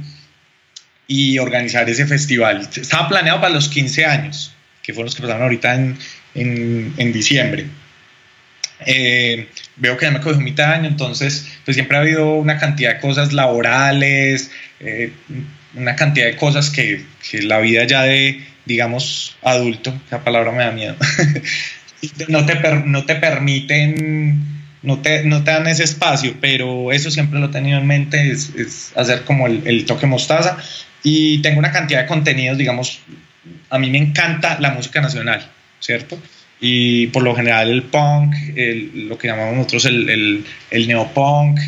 y 1.08 1.40
organizar 1.40 1.90
ese 1.90 2.06
festival. 2.06 2.68
Estaba 2.76 3.08
planeado 3.08 3.40
para 3.40 3.52
los 3.52 3.68
15 3.68 4.04
años 4.04 4.54
que 4.90 4.94
fueron 4.94 5.06
los 5.06 5.14
que 5.14 5.22
pasaron 5.22 5.42
ahorita 5.42 5.74
en, 5.74 5.96
en, 6.34 6.92
en 6.96 7.12
diciembre. 7.12 7.66
Eh, 8.86 9.48
veo 9.76 9.96
que 9.96 10.06
ya 10.06 10.10
me 10.10 10.20
cogió 10.20 10.40
mitad 10.40 10.68
de 10.68 10.74
año, 10.74 10.88
entonces 10.88 11.46
pues 11.64 11.76
siempre 11.76 11.96
ha 11.96 12.00
habido 12.00 12.34
una 12.34 12.58
cantidad 12.58 12.94
de 12.94 13.00
cosas 13.00 13.32
laborales, 13.32 14.50
eh, 14.80 15.12
una 15.74 15.96
cantidad 15.96 16.26
de 16.26 16.36
cosas 16.36 16.70
que, 16.70 17.04
que, 17.30 17.42
la 17.42 17.60
vida 17.60 17.84
ya 17.84 18.02
de, 18.02 18.42
digamos, 18.64 19.36
adulto, 19.42 19.94
esa 20.06 20.24
palabra 20.24 20.52
me 20.52 20.64
da 20.64 20.72
miedo, 20.72 20.96
no, 22.28 22.46
te 22.46 22.54
no 22.86 23.04
te 23.04 23.16
permiten, 23.16 24.42
no 24.82 24.98
te, 25.00 25.24
no 25.24 25.44
te 25.44 25.50
dan 25.50 25.66
ese 25.66 25.84
espacio, 25.84 26.34
pero 26.40 26.90
eso 26.90 27.10
siempre 27.10 27.38
lo 27.38 27.46
he 27.46 27.50
tenido 27.50 27.78
en 27.78 27.86
mente, 27.86 28.30
es, 28.30 28.50
es 28.56 28.92
hacer 28.96 29.24
como 29.24 29.46
el, 29.46 29.62
el 29.66 29.84
toque 29.84 30.06
mostaza 30.06 30.56
y 31.02 31.42
tengo 31.42 31.58
una 31.58 31.70
cantidad 31.70 32.00
de 32.00 32.06
contenidos, 32.06 32.56
digamos, 32.56 33.00
a 33.70 33.78
mí 33.78 33.90
me 33.90 33.98
encanta 33.98 34.58
la 34.60 34.72
música 34.72 35.00
nacional, 35.00 35.46
¿cierto? 35.80 36.20
Y 36.60 37.06
por 37.08 37.22
lo 37.22 37.34
general 37.34 37.70
el 37.70 37.84
punk, 37.84 38.34
lo 38.94 39.16
que 39.16 39.28
llamamos 39.28 39.56
nosotros 39.56 39.86
el, 39.86 40.10
el, 40.10 40.44
el, 40.70 40.88
neopunk, 40.88 41.58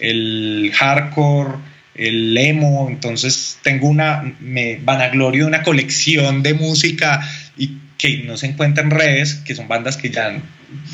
el 0.00 0.72
hardcore, 0.74 1.54
el 1.94 2.36
emo, 2.36 2.88
entonces 2.88 3.58
tengo 3.62 3.88
una, 3.88 4.34
me 4.40 4.80
vanaglorio 4.82 5.44
de 5.44 5.48
una 5.48 5.62
colección 5.62 6.42
de 6.42 6.54
música 6.54 7.20
y 7.56 7.78
que 7.96 8.22
no 8.24 8.36
se 8.36 8.46
encuentra 8.46 8.82
en 8.82 8.90
redes, 8.90 9.34
que 9.34 9.54
son 9.54 9.68
bandas 9.68 9.96
que 9.96 10.10
ya 10.10 10.40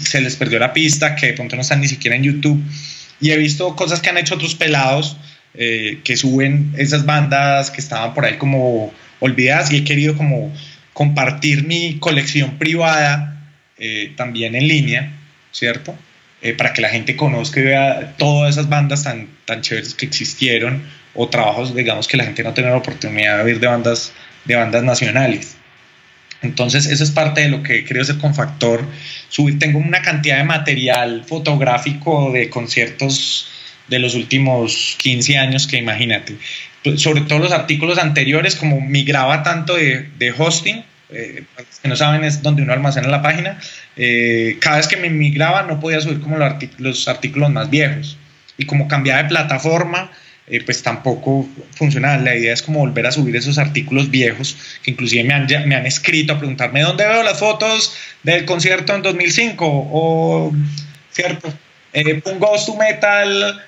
se 0.02 0.20
les 0.20 0.36
perdió 0.36 0.58
la 0.58 0.72
pista, 0.72 1.14
que 1.14 1.26
de 1.26 1.32
pronto 1.34 1.56
no 1.56 1.62
están 1.62 1.80
ni 1.80 1.88
siquiera 1.88 2.16
en 2.16 2.24
YouTube. 2.24 2.62
Y 3.20 3.30
he 3.30 3.36
visto 3.36 3.74
cosas 3.76 4.00
que 4.00 4.10
han 4.10 4.18
hecho 4.18 4.34
otros 4.34 4.54
pelados 4.54 5.16
eh, 5.54 6.00
que 6.04 6.16
suben 6.16 6.74
esas 6.76 7.06
bandas 7.06 7.70
que 7.70 7.80
estaban 7.80 8.12
por 8.12 8.24
ahí 8.24 8.36
como 8.36 8.92
olvidadas 9.20 9.70
y 9.72 9.78
he 9.78 9.84
querido 9.84 10.16
como 10.16 10.52
compartir 10.92 11.66
mi 11.66 11.98
colección 11.98 12.58
privada 12.58 13.42
eh, 13.78 14.12
también 14.16 14.54
en 14.54 14.66
línea, 14.66 15.12
¿cierto? 15.52 15.94
Eh, 16.42 16.54
para 16.54 16.72
que 16.72 16.82
la 16.82 16.88
gente 16.88 17.16
conozca 17.16 17.60
y 17.60 17.64
vea 17.64 18.14
todas 18.18 18.52
esas 18.52 18.68
bandas 18.68 19.04
tan, 19.04 19.28
tan 19.44 19.62
chéveres 19.62 19.94
que 19.94 20.06
existieron 20.06 20.82
o 21.14 21.28
trabajos, 21.28 21.74
digamos, 21.74 22.08
que 22.08 22.16
la 22.16 22.24
gente 22.24 22.42
no 22.42 22.54
tiene 22.54 22.70
la 22.70 22.76
oportunidad 22.76 23.38
de 23.38 23.44
oír 23.44 23.60
de 23.60 23.66
bandas, 23.66 24.12
de 24.44 24.54
bandas 24.54 24.82
nacionales. 24.82 25.56
Entonces, 26.42 26.86
eso 26.86 27.02
es 27.02 27.10
parte 27.10 27.40
de 27.40 27.48
lo 27.48 27.62
que 27.62 27.84
querido 27.84 28.02
hacer 28.02 28.18
con 28.18 28.34
Factor. 28.34 28.84
Subir, 29.28 29.58
tengo 29.58 29.78
una 29.78 30.02
cantidad 30.02 30.36
de 30.36 30.44
material 30.44 31.24
fotográfico 31.26 32.30
de 32.32 32.50
conciertos 32.50 33.48
de 33.88 33.98
los 33.98 34.14
últimos 34.14 34.96
15 34.98 35.38
años 35.38 35.66
que 35.66 35.78
imagínate. 35.78 36.36
Pues, 36.86 37.02
sobre 37.02 37.22
todo 37.22 37.40
los 37.40 37.50
artículos 37.50 37.98
anteriores, 37.98 38.54
como 38.54 38.80
migraba 38.80 39.42
tanto 39.42 39.74
de, 39.74 40.08
de 40.18 40.30
hosting, 40.30 40.84
eh, 41.10 41.42
que 41.82 41.88
no 41.88 41.96
saben 41.96 42.22
es 42.22 42.44
donde 42.44 42.62
uno 42.62 42.72
almacena 42.72 43.08
la 43.08 43.22
página, 43.22 43.58
eh, 43.96 44.56
cada 44.60 44.76
vez 44.76 44.86
que 44.86 44.96
me 44.96 45.10
migraba 45.10 45.64
no 45.64 45.80
podía 45.80 46.00
subir 46.00 46.20
como 46.20 46.36
los, 46.36 46.54
los 46.78 47.08
artículos 47.08 47.50
más 47.50 47.70
viejos. 47.70 48.16
Y 48.56 48.66
como 48.66 48.86
cambiaba 48.86 49.20
de 49.24 49.28
plataforma, 49.28 50.12
eh, 50.46 50.62
pues 50.64 50.80
tampoco 50.84 51.48
funcionaba. 51.72 52.18
La 52.18 52.36
idea 52.36 52.54
es 52.54 52.62
como 52.62 52.78
volver 52.78 53.04
a 53.08 53.10
subir 53.10 53.34
esos 53.34 53.58
artículos 53.58 54.08
viejos, 54.08 54.56
que 54.84 54.92
inclusive 54.92 55.24
me 55.24 55.34
han, 55.34 55.48
me 55.66 55.74
han 55.74 55.86
escrito 55.86 56.34
a 56.34 56.38
preguntarme 56.38 56.82
dónde 56.82 57.04
veo 57.04 57.24
las 57.24 57.40
fotos 57.40 57.96
del 58.22 58.44
concierto 58.44 58.94
en 58.94 59.02
2005 59.02 59.66
o, 59.66 60.52
¿cierto? 61.10 61.52
un 62.26 62.38
Ghost 62.38 62.66
to 62.66 62.76
Metal 62.76 63.60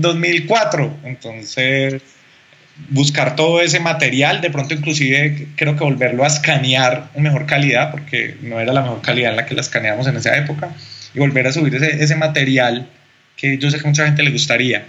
2004. 0.00 0.84
Eh, 0.84 0.90
Entonces, 1.04 2.02
buscar 2.88 3.36
todo 3.36 3.60
ese 3.60 3.80
material, 3.80 4.40
de 4.40 4.50
pronto 4.50 4.74
inclusive 4.74 5.48
creo 5.56 5.76
que 5.76 5.84
volverlo 5.84 6.24
a 6.24 6.28
escanear 6.28 7.10
en 7.14 7.22
mejor 7.22 7.46
calidad, 7.46 7.90
porque 7.90 8.36
no 8.42 8.58
era 8.58 8.72
la 8.72 8.82
mejor 8.82 9.02
calidad 9.02 9.30
en 9.30 9.36
la 9.36 9.46
que 9.46 9.54
la 9.54 9.60
escaneamos 9.60 10.06
en 10.06 10.16
esa 10.16 10.36
época, 10.36 10.70
y 11.14 11.18
volver 11.18 11.46
a 11.46 11.52
subir 11.52 11.74
ese, 11.74 12.02
ese 12.02 12.16
material 12.16 12.88
que 13.36 13.58
yo 13.58 13.70
sé 13.70 13.78
que 13.78 13.86
mucha 13.86 14.06
gente 14.06 14.22
le 14.22 14.30
gustaría. 14.30 14.84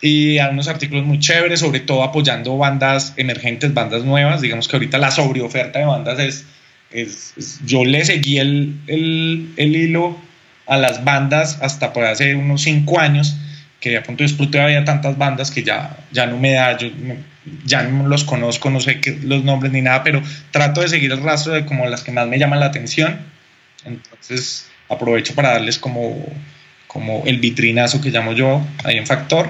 Y 0.00 0.38
a 0.38 0.48
unos 0.48 0.66
artículos 0.66 1.06
muy 1.06 1.20
chéveres, 1.20 1.60
sobre 1.60 1.80
todo 1.80 2.02
apoyando 2.02 2.56
bandas 2.58 3.14
emergentes, 3.16 3.72
bandas 3.72 4.04
nuevas. 4.04 4.40
Digamos 4.40 4.66
que 4.66 4.76
ahorita 4.76 4.98
la 4.98 5.12
sobreoferta 5.12 5.78
de 5.78 5.84
bandas 5.84 6.18
es, 6.18 6.44
es, 6.90 7.32
es 7.36 7.60
yo 7.64 7.84
le 7.84 8.04
seguí 8.04 8.38
el, 8.38 8.74
el, 8.88 9.52
el 9.56 9.76
hilo 9.76 10.18
a 10.66 10.76
las 10.76 11.04
bandas 11.04 11.58
hasta 11.62 11.92
por 11.92 12.04
hace 12.04 12.34
unos 12.34 12.62
cinco 12.62 12.98
años 12.98 13.36
que 13.82 13.90
de 13.90 14.24
explotar 14.24 14.62
había 14.62 14.84
tantas 14.84 15.18
bandas 15.18 15.50
que 15.50 15.64
ya, 15.64 15.98
ya 16.12 16.26
no 16.26 16.38
me 16.38 16.52
da, 16.52 16.78
yo 16.78 16.88
ya 17.64 17.82
no 17.82 18.06
los 18.06 18.22
conozco, 18.22 18.70
no 18.70 18.80
sé 18.80 19.00
los 19.24 19.42
nombres 19.42 19.72
ni 19.72 19.82
nada, 19.82 20.04
pero 20.04 20.22
trato 20.52 20.80
de 20.80 20.88
seguir 20.88 21.10
el 21.10 21.20
rastro 21.22 21.52
de 21.52 21.66
como 21.66 21.84
las 21.86 22.04
que 22.04 22.12
más 22.12 22.28
me 22.28 22.38
llaman 22.38 22.60
la 22.60 22.66
atención. 22.66 23.20
Entonces 23.84 24.70
aprovecho 24.88 25.34
para 25.34 25.54
darles 25.54 25.78
como, 25.78 26.24
como 26.86 27.24
el 27.26 27.40
vitrinazo 27.40 28.00
que 28.00 28.10
llamo 28.10 28.32
yo 28.32 28.64
ahí 28.84 28.96
en 28.96 29.06
Factor. 29.06 29.48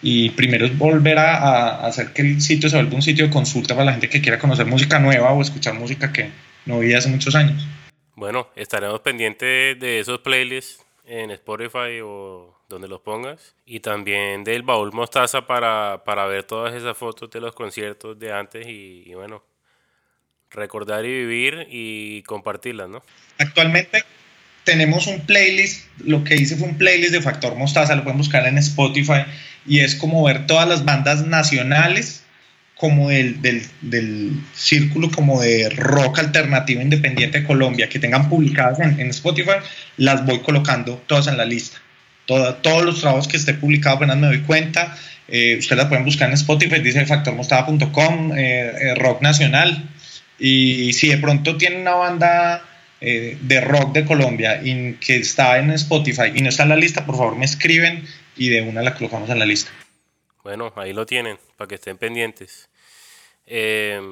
Y 0.00 0.30
primero 0.30 0.64
es 0.64 0.78
volver 0.78 1.18
a, 1.18 1.86
hacer 1.86 2.12
que 2.14 2.22
el 2.22 2.40
sitio 2.40 2.70
se 2.70 2.76
vuelva 2.76 2.94
un 2.94 3.02
sitio 3.02 3.26
de 3.26 3.30
consulta 3.30 3.74
para 3.74 3.84
la 3.84 3.92
gente 3.92 4.08
que 4.08 4.22
quiera 4.22 4.38
conocer 4.38 4.64
música 4.64 4.98
nueva 4.98 5.32
o 5.32 5.42
escuchar 5.42 5.74
música 5.74 6.10
que 6.12 6.30
no 6.64 6.76
oía 6.76 6.98
hace 6.98 7.08
muchos 7.08 7.34
años. 7.34 7.66
Bueno, 8.14 8.48
estaremos 8.56 9.00
pendientes 9.00 9.78
de 9.78 10.00
esos 10.00 10.20
playlists 10.20 10.82
en 11.04 11.30
Spotify 11.32 12.00
o 12.02 12.57
donde 12.68 12.88
los 12.88 13.00
pongas. 13.00 13.54
Y 13.64 13.80
también 13.80 14.44
del 14.44 14.62
baúl 14.62 14.92
mostaza 14.92 15.46
para, 15.46 16.02
para 16.04 16.26
ver 16.26 16.44
todas 16.44 16.74
esas 16.74 16.96
fotos 16.96 17.30
de 17.30 17.40
los 17.40 17.54
conciertos 17.54 18.18
de 18.18 18.32
antes 18.32 18.66
y, 18.66 19.12
bueno, 19.14 19.42
recordar 20.50 21.04
y 21.04 21.08
vivir 21.08 21.66
y 21.70 22.22
compartirlas, 22.22 22.88
¿no? 22.88 23.02
Actualmente 23.38 24.04
tenemos 24.64 25.06
un 25.06 25.24
playlist, 25.24 25.86
lo 26.04 26.24
que 26.24 26.36
hice 26.36 26.56
fue 26.56 26.68
un 26.68 26.76
playlist 26.76 27.12
de 27.12 27.22
Factor 27.22 27.54
Mostaza, 27.54 27.94
lo 27.94 28.02
pueden 28.02 28.18
buscar 28.18 28.46
en 28.46 28.58
Spotify 28.58 29.24
y 29.66 29.80
es 29.80 29.94
como 29.94 30.24
ver 30.24 30.46
todas 30.46 30.68
las 30.68 30.84
bandas 30.84 31.26
nacionales 31.26 32.24
como 32.74 33.08
del, 33.08 33.42
del, 33.42 33.62
del, 33.80 34.32
círculo 34.54 35.10
como 35.10 35.40
de 35.40 35.68
rock 35.70 36.20
alternativo 36.20 36.80
independiente 36.80 37.40
de 37.40 37.46
Colombia 37.46 37.88
que 37.88 37.98
tengan 37.98 38.28
publicadas 38.28 38.78
en, 38.78 39.00
en 39.00 39.08
Spotify, 39.08 39.56
las 39.96 40.24
voy 40.24 40.40
colocando 40.40 41.02
todas 41.06 41.26
en 41.26 41.38
la 41.38 41.44
lista. 41.44 41.78
Todos 42.28 42.84
los 42.84 43.00
trabajos 43.00 43.26
que 43.26 43.38
esté 43.38 43.54
publicado 43.54 43.96
apenas 43.96 44.18
me 44.18 44.26
doy 44.26 44.42
cuenta. 44.42 44.96
Eh, 45.28 45.56
ustedes 45.58 45.78
las 45.78 45.88
pueden 45.88 46.04
buscar 46.04 46.28
en 46.28 46.34
Spotify, 46.34 46.80
dice 46.80 47.04
factormostada.com, 47.06 48.32
eh, 48.36 48.72
eh, 48.80 48.94
rock 48.96 49.22
nacional. 49.22 49.88
Y 50.38 50.92
si 50.92 51.08
de 51.08 51.18
pronto 51.18 51.56
tienen 51.56 51.80
una 51.80 51.94
banda 51.94 52.64
eh, 53.00 53.38
de 53.40 53.60
rock 53.60 53.92
de 53.92 54.04
Colombia 54.04 54.60
y 54.62 54.94
que 54.94 55.16
está 55.16 55.58
en 55.58 55.70
Spotify 55.72 56.32
y 56.34 56.42
no 56.42 56.50
está 56.50 56.64
en 56.64 56.68
la 56.68 56.76
lista, 56.76 57.06
por 57.06 57.16
favor 57.16 57.36
me 57.36 57.44
escriben 57.44 58.06
y 58.36 58.50
de 58.50 58.62
una 58.62 58.82
la 58.82 58.94
colocamos 58.94 59.28
en 59.30 59.38
la 59.38 59.46
lista. 59.46 59.70
Bueno, 60.44 60.72
ahí 60.76 60.92
lo 60.92 61.06
tienen, 61.06 61.38
para 61.56 61.68
que 61.68 61.74
estén 61.76 61.96
pendientes. 61.96 62.68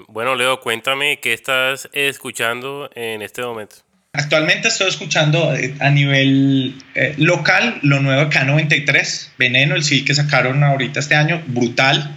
Bueno, 0.08 0.34
Leo, 0.34 0.60
cuéntame 0.60 1.20
qué 1.20 1.34
estás 1.34 1.88
escuchando 1.92 2.90
en 2.94 3.22
este 3.22 3.42
momento. 3.42 3.85
Actualmente 4.16 4.68
estoy 4.68 4.88
escuchando 4.88 5.54
eh, 5.54 5.74
a 5.78 5.90
nivel 5.90 6.74
eh, 6.94 7.14
local 7.18 7.78
lo 7.82 8.00
nuevo 8.00 8.24
de 8.24 8.30
K93, 8.30 9.28
Veneno, 9.38 9.74
el 9.74 9.84
sí 9.84 10.04
que 10.04 10.14
sacaron 10.14 10.64
ahorita 10.64 11.00
este 11.00 11.14
año, 11.14 11.42
brutal, 11.46 12.16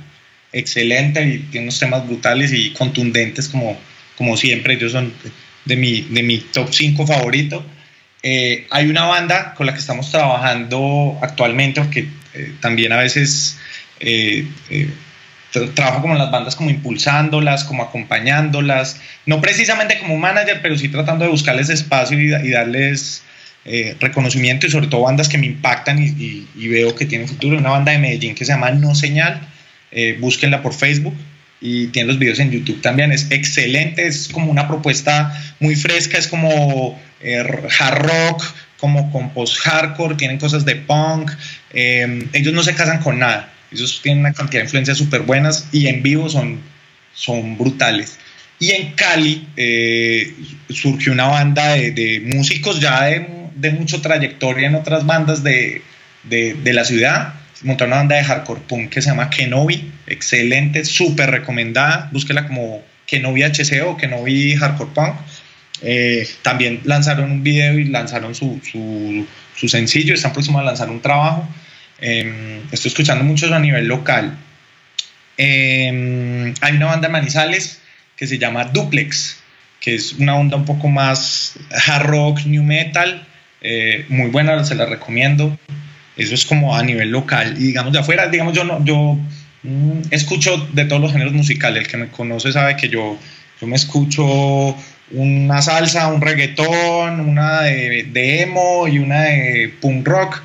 excelente 0.54 1.24
y 1.24 1.40
tiene 1.40 1.66
unos 1.66 1.80
temas 1.80 2.08
brutales 2.08 2.54
y 2.54 2.72
contundentes 2.72 3.50
como, 3.50 3.78
como 4.18 4.38
siempre, 4.38 4.76
ellos 4.76 4.94
son 4.94 5.14
de 5.66 5.76
mi, 5.76 6.02
de 6.02 6.24
mi 6.24 6.38
top 6.40 6.70
5 6.72 7.06
favorito. 7.06 7.66
hay 8.24 8.90
una 8.90 9.04
banda 9.04 9.54
con 9.54 9.66
la 9.68 9.74
que 9.74 9.80
estamos 9.80 10.10
trabajando 10.10 11.20
actualmente, 11.22 11.82
porque 11.82 12.08
también 12.62 12.94
a 12.94 12.98
veces 12.98 13.58
eh, 14.00 14.48
eh, 14.70 14.90
trabajo 15.52 16.02
como 16.02 16.16
las 16.16 16.32
bandas 16.32 16.56
como 16.56 16.70
impulsándolas, 16.70 17.64
como 17.64 17.84
acompañándolas, 17.84 19.00
no 19.26 19.42
precisamente 19.42 19.98
como 20.00 20.18
manager, 20.18 20.60
pero 20.62 20.78
sí 20.78 20.90
tratando 20.90 21.26
de 21.26 21.32
buscarles 21.32 21.70
espacio 21.70 22.20
y, 22.20 22.50
darles 22.52 23.24
eh, 23.66 23.96
reconocimiento 24.00 24.68
y 24.68 24.70
sobre 24.70 24.88
todo 24.88 25.02
bandas 25.02 25.28
que 25.28 25.38
me 25.38 25.48
impactan 25.48 26.00
y, 26.02 26.68
veo 26.68 26.96
que 26.96 27.06
tienen 27.06 27.28
futuro. 27.28 27.58
Una 27.58 27.72
banda 27.72 27.92
de 27.92 27.98
Medellín 27.98 28.36
que 28.36 28.46
se 28.46 28.52
llama 28.52 28.72
No 28.72 28.94
Señal, 28.96 29.42
búsquenla 30.20 30.62
por 30.62 30.74
Facebook 30.74 31.16
y 31.62 31.88
tiene 31.88 32.08
los 32.08 32.20
videos 32.20 32.40
en 32.40 32.52
YouTube 32.52 32.82
también, 32.82 33.12
es 33.12 33.32
excelente, 33.32 34.06
es 34.06 34.30
como 34.30 34.52
una 34.52 34.68
propuesta 34.68 35.36
muy 35.60 35.76
fresca, 35.76 36.18
es 36.18 36.28
como 36.28 36.98
hard 37.22 38.02
rock, 38.02 38.44
como 38.78 39.12
con 39.12 39.32
post-hardcore, 39.32 40.16
tienen 40.16 40.38
cosas 40.38 40.64
de 40.64 40.76
punk, 40.76 41.32
ellos 41.74 42.54
no 42.54 42.64
se 42.64 42.76
casan 42.76 43.00
con 43.00 43.20
nada 43.20 43.52
ellos 43.72 44.00
tienen 44.02 44.22
una 44.22 44.34
cantidad 44.34 44.62
de 44.62 44.66
influencias 44.66 44.98
súper 44.98 45.22
buenas 45.22 45.68
y 45.72 45.88
en 45.88 46.02
vivo 46.02 46.30
son, 46.30 46.60
son 47.14 47.58
brutales. 47.58 48.18
Y 48.60 48.72
en 48.72 48.92
Cali 48.92 49.48
eh, 49.56 50.34
surgió 50.70 51.14
una 51.14 51.28
banda 51.28 51.74
de, 51.76 52.22
músicos 52.26 52.80
ya 52.80 53.06
de, 53.06 53.26
de 53.56 53.72
mucha 53.72 54.02
trayectoria 54.02 54.68
en 54.68 54.76
otras 54.76 55.06
bandas 55.06 55.44
de, 55.44 55.82
de, 56.24 56.74
la 56.74 56.84
ciudad. 56.84 57.36
Montaron 57.64 57.94
una 57.94 58.02
banda 58.02 58.16
de 58.18 58.24
hardcore 58.24 58.62
punk 58.68 58.90
que 58.90 59.02
se 59.02 59.10
llama 59.10 59.30
Kenobi, 59.30 59.92
excelente, 60.08 60.84
súper 60.84 61.32
recomendada. 61.32 62.10
Búsquela 62.12 62.48
como 62.48 62.84
Kenobi 63.06 63.44
HC 63.44 63.82
o 63.86 63.98
Kenobi 63.98 64.56
Hardcore 64.56 64.92
Punk. 64.94 65.16
Eh, 65.82 66.28
también 66.42 66.82
lanzaron 66.84 67.32
un 67.32 67.44
video 67.44 67.80
y 67.80 67.86
lanzaron 67.86 68.36
su, 68.36 68.60
su, 68.70 69.26
su 69.56 69.70
sencillo, 69.70 70.14
están 70.14 70.34
próximos 70.34 70.62
a 70.62 70.66
lanzar 70.66 70.90
un 70.90 71.02
trabajo. 71.02 71.48
Em, 72.02 72.62
estoy 72.72 72.90
escuchando 72.90 73.24
muchos 73.24 73.52
a 73.52 73.60
nivel 73.60 73.88
local. 73.88 74.38
Em, 75.38 76.54
hay 76.62 76.76
una 76.76 76.88
banda 76.88 77.08
de 77.08 77.12
Manizales 77.12 77.82
que 78.16 78.28
se 78.28 78.38
llama 78.38 78.66
Duplex, 78.66 79.38
que 79.80 79.96
es 79.96 80.14
una 80.14 80.36
onda 80.36 80.58
un 80.58 80.66
poco 80.66 80.90
más 80.90 81.56
hard 81.88 82.06
rock, 82.08 82.46
new 82.46 82.64
metal, 82.64 83.26
eh, 83.62 84.06
muy 84.10 84.30
buena, 84.30 84.64
se 84.64 84.76
la 84.76 84.86
recomiendo. 84.86 85.58
Eso 86.18 86.36
es 86.36 86.46
como 86.46 86.76
a 86.76 86.84
nivel 86.84 87.12
local. 87.12 87.56
Y 87.58 87.68
digamos 87.68 87.94
de 87.94 88.00
afuera, 88.00 88.28
digamos 88.28 88.54
yo 88.54 88.64
no, 88.64 88.84
yo 88.84 89.18
mm, 89.64 90.02
escucho 90.12 90.58
de 90.74 90.86
todos 90.86 91.02
los 91.02 91.12
géneros 91.12 91.34
musicales. 91.34 91.84
El 91.84 91.90
que 91.90 91.98
me 91.98 92.08
conoce 92.08 92.52
sabe 92.52 92.76
que 92.76 92.90
yo, 92.90 93.18
yo 93.62 93.68
me 93.68 93.76
escucho 93.76 94.76
una 95.12 95.62
salsa, 95.62 96.08
un 96.08 96.22
reggaetón, 96.22 97.22
una 97.22 97.62
de, 97.62 98.04
de 98.12 98.42
emo 98.42 98.88
y 98.88 99.00
una 99.00 99.22
de 99.22 99.74
punk 99.82 100.08
rock 100.08 100.42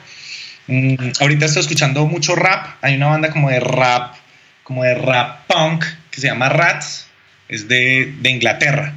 Mm, 0.67 0.95
ahorita 1.21 1.47
estoy 1.47 1.63
escuchando 1.63 2.07
mucho 2.07 2.35
rap. 2.35 2.77
Hay 2.83 2.95
una 2.97 3.07
banda 3.07 3.31
como 3.31 3.51
de 3.51 3.61
rap, 3.61 4.15
como 4.63 4.85
de 4.85 4.95
rap 4.95 5.47
punk, 5.47 5.85
que 6.11 6.21
se 6.21 6.29
llama 6.29 6.49
Rats. 6.49 7.07
Es 7.49 7.69
de, 7.69 8.15
de 8.21 8.31
Inglaterra. 8.31 8.95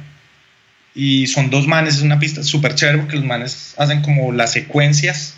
Y 0.94 1.26
son 1.26 1.50
dos 1.50 1.66
manes, 1.66 1.96
es 1.96 2.02
una 2.02 2.18
pista 2.18 2.42
súper 2.42 2.74
chévere 2.74 2.98
porque 2.98 3.16
los 3.16 3.24
manes 3.24 3.74
hacen 3.76 4.02
como 4.02 4.32
las 4.32 4.52
secuencias 4.52 5.36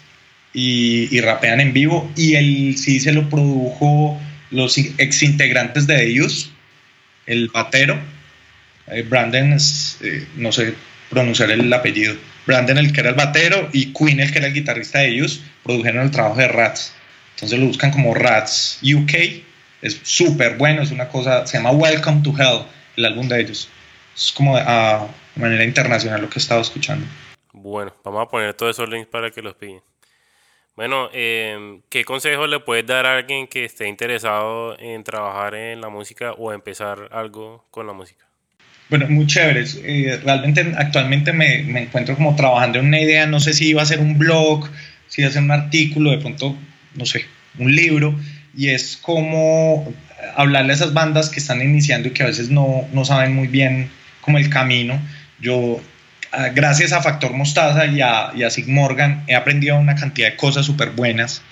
y, 0.53 1.21
rapean 1.21 1.61
en 1.61 1.73
vivo. 1.73 2.11
Y 2.17 2.35
el 2.35 2.77
sí 2.79 3.01
se 3.01 3.13
lo 3.13 3.29
produjo 3.29 4.19
los 4.51 4.79
ex 4.79 5.23
integrantes 5.23 5.87
de 5.87 6.21
Use, 6.21 6.51
el 7.27 7.49
batero. 7.49 7.99
Eh, 8.87 9.03
Brandon, 9.03 9.57
eh, 10.01 10.27
no 10.37 10.53
sé 10.53 10.75
pronunciar 11.09 11.51
el 11.51 11.73
apellido. 11.73 12.15
Brandon, 12.47 12.79
el 12.79 12.93
que 12.93 13.01
era 13.01 13.11
el 13.11 13.17
batero, 13.17 13.69
y 13.73 13.93
Queen, 13.93 14.21
el 14.21 14.33
que 14.33 14.39
era 14.39 14.49
el 14.49 14.55
guitarrista 14.55 15.01
de 15.01 15.09
ellos, 15.09 15.43
produjeron 15.63 16.03
el 16.03 16.11
trabajo 16.11 16.37
de 16.37 16.49
Rats. 16.49 16.95
Entonces 17.35 17.59
lo 17.59 17.67
buscan 17.67 17.91
como 17.91 18.15
Rats 18.15 18.81
UK. 18.83 19.43
Es 19.83 20.01
súper 20.03 20.57
bueno, 20.57 20.83
es 20.83 20.91
una 20.91 21.09
cosa, 21.09 21.47
se 21.47 21.57
llama 21.57 21.71
Welcome 21.71 22.23
to 22.23 22.35
Hell, 22.39 22.65
el 22.97 23.05
álbum 23.07 23.29
de 23.29 23.41
ellos. 23.41 23.69
Es 24.15 24.33
como 24.33 24.57
a, 24.57 25.09
manera 25.37 25.65
internacional 25.65 26.21
lo 26.21 26.29
que 26.29 26.39
he 26.39 26.43
estado 26.43 26.61
escuchando. 26.61 27.07
Bueno, 27.53 27.95
vamos 28.05 28.27
a 28.27 28.29
poner 28.29 28.55
todos 28.55 28.77
esos 28.77 28.89
links 28.89 29.09
para 29.09 29.31
que 29.31 29.43
los 29.43 29.55
piden. 29.55 29.83
Bueno, 30.77 31.11
eh, 31.13 31.81
¿qué 31.89 32.05
consejo 32.05 32.47
le 32.47 32.61
puedes 32.61 32.87
dar 32.87 33.07
a 33.07 33.17
alguien 33.17 33.49
que 33.49 33.65
esté 33.65 33.89
interesado 33.89 34.79
en 34.79 35.03
trabajar 35.05 35.55
en 35.55 35.81
la 35.81 35.89
música 35.89 36.33
o 36.33 36.53
empezar 36.53 37.09
algo 37.13 37.67
con 37.71 37.87
la 37.87 37.93
música? 37.93 38.30
Bueno, 38.91 39.07
muy 39.09 39.27
chéveres. 39.27 39.79
Eh, 39.85 40.21
realmente 40.25 40.75
actualmente 40.77 41.33
me, 41.33 41.63
me, 41.63 41.83
encuentro 41.83 42.17
como 42.17 42.35
trabajando 42.35 42.81
en 42.81 42.87
una 42.87 43.01
idea, 43.01 43.27
no 43.27 43.39
sé 43.39 43.53
si 43.53 43.69
iba 43.69 43.83
a 43.83 43.87
ser 43.87 44.01
un 44.01 44.19
blog, 44.19 44.69
si 45.09 45.23
iba 45.23 45.31
a 45.31 45.33
ser 45.33 45.43
un 45.43 45.53
artículo, 45.53 46.11
de 46.11 46.19
pronto, 46.19 46.57
no 46.97 47.07
sé, 47.07 47.25
un 47.59 47.75
libro, 47.75 48.19
y 48.57 48.69
es 48.69 48.99
como 49.01 49.95
hablarle 50.37 50.73
a 50.73 50.75
esas 50.75 50.93
bandas 50.93 51.31
que 51.31 51.39
están 51.41 51.63
iniciando 51.63 52.09
y 52.09 52.11
que 52.11 52.25
a 52.25 52.27
veces 52.27 52.51
no, 52.51 52.89
no 52.93 53.05
saben 53.05 53.35
muy 53.35 53.47
bien 53.47 53.91
como 54.21 54.39
el 54.39 54.51
camino. 54.51 55.01
Yo, 55.41 55.81
ah, 56.33 56.49
gracias 56.49 56.93
a 56.93 57.01
Factor 57.01 57.33
Mostaza 57.33 57.87
y 57.87 58.01
a, 58.01 58.33
y 58.35 58.43
a 58.43 58.51
Sig 58.51 58.67
Morgan, 58.69 59.23
he 59.29 59.37
aprendido 59.37 59.79
una 59.79 59.95
cantidad 59.95 60.31
de 60.31 60.37
cosas 60.37 60.67
súper 60.67 60.91
buenas 60.91 61.43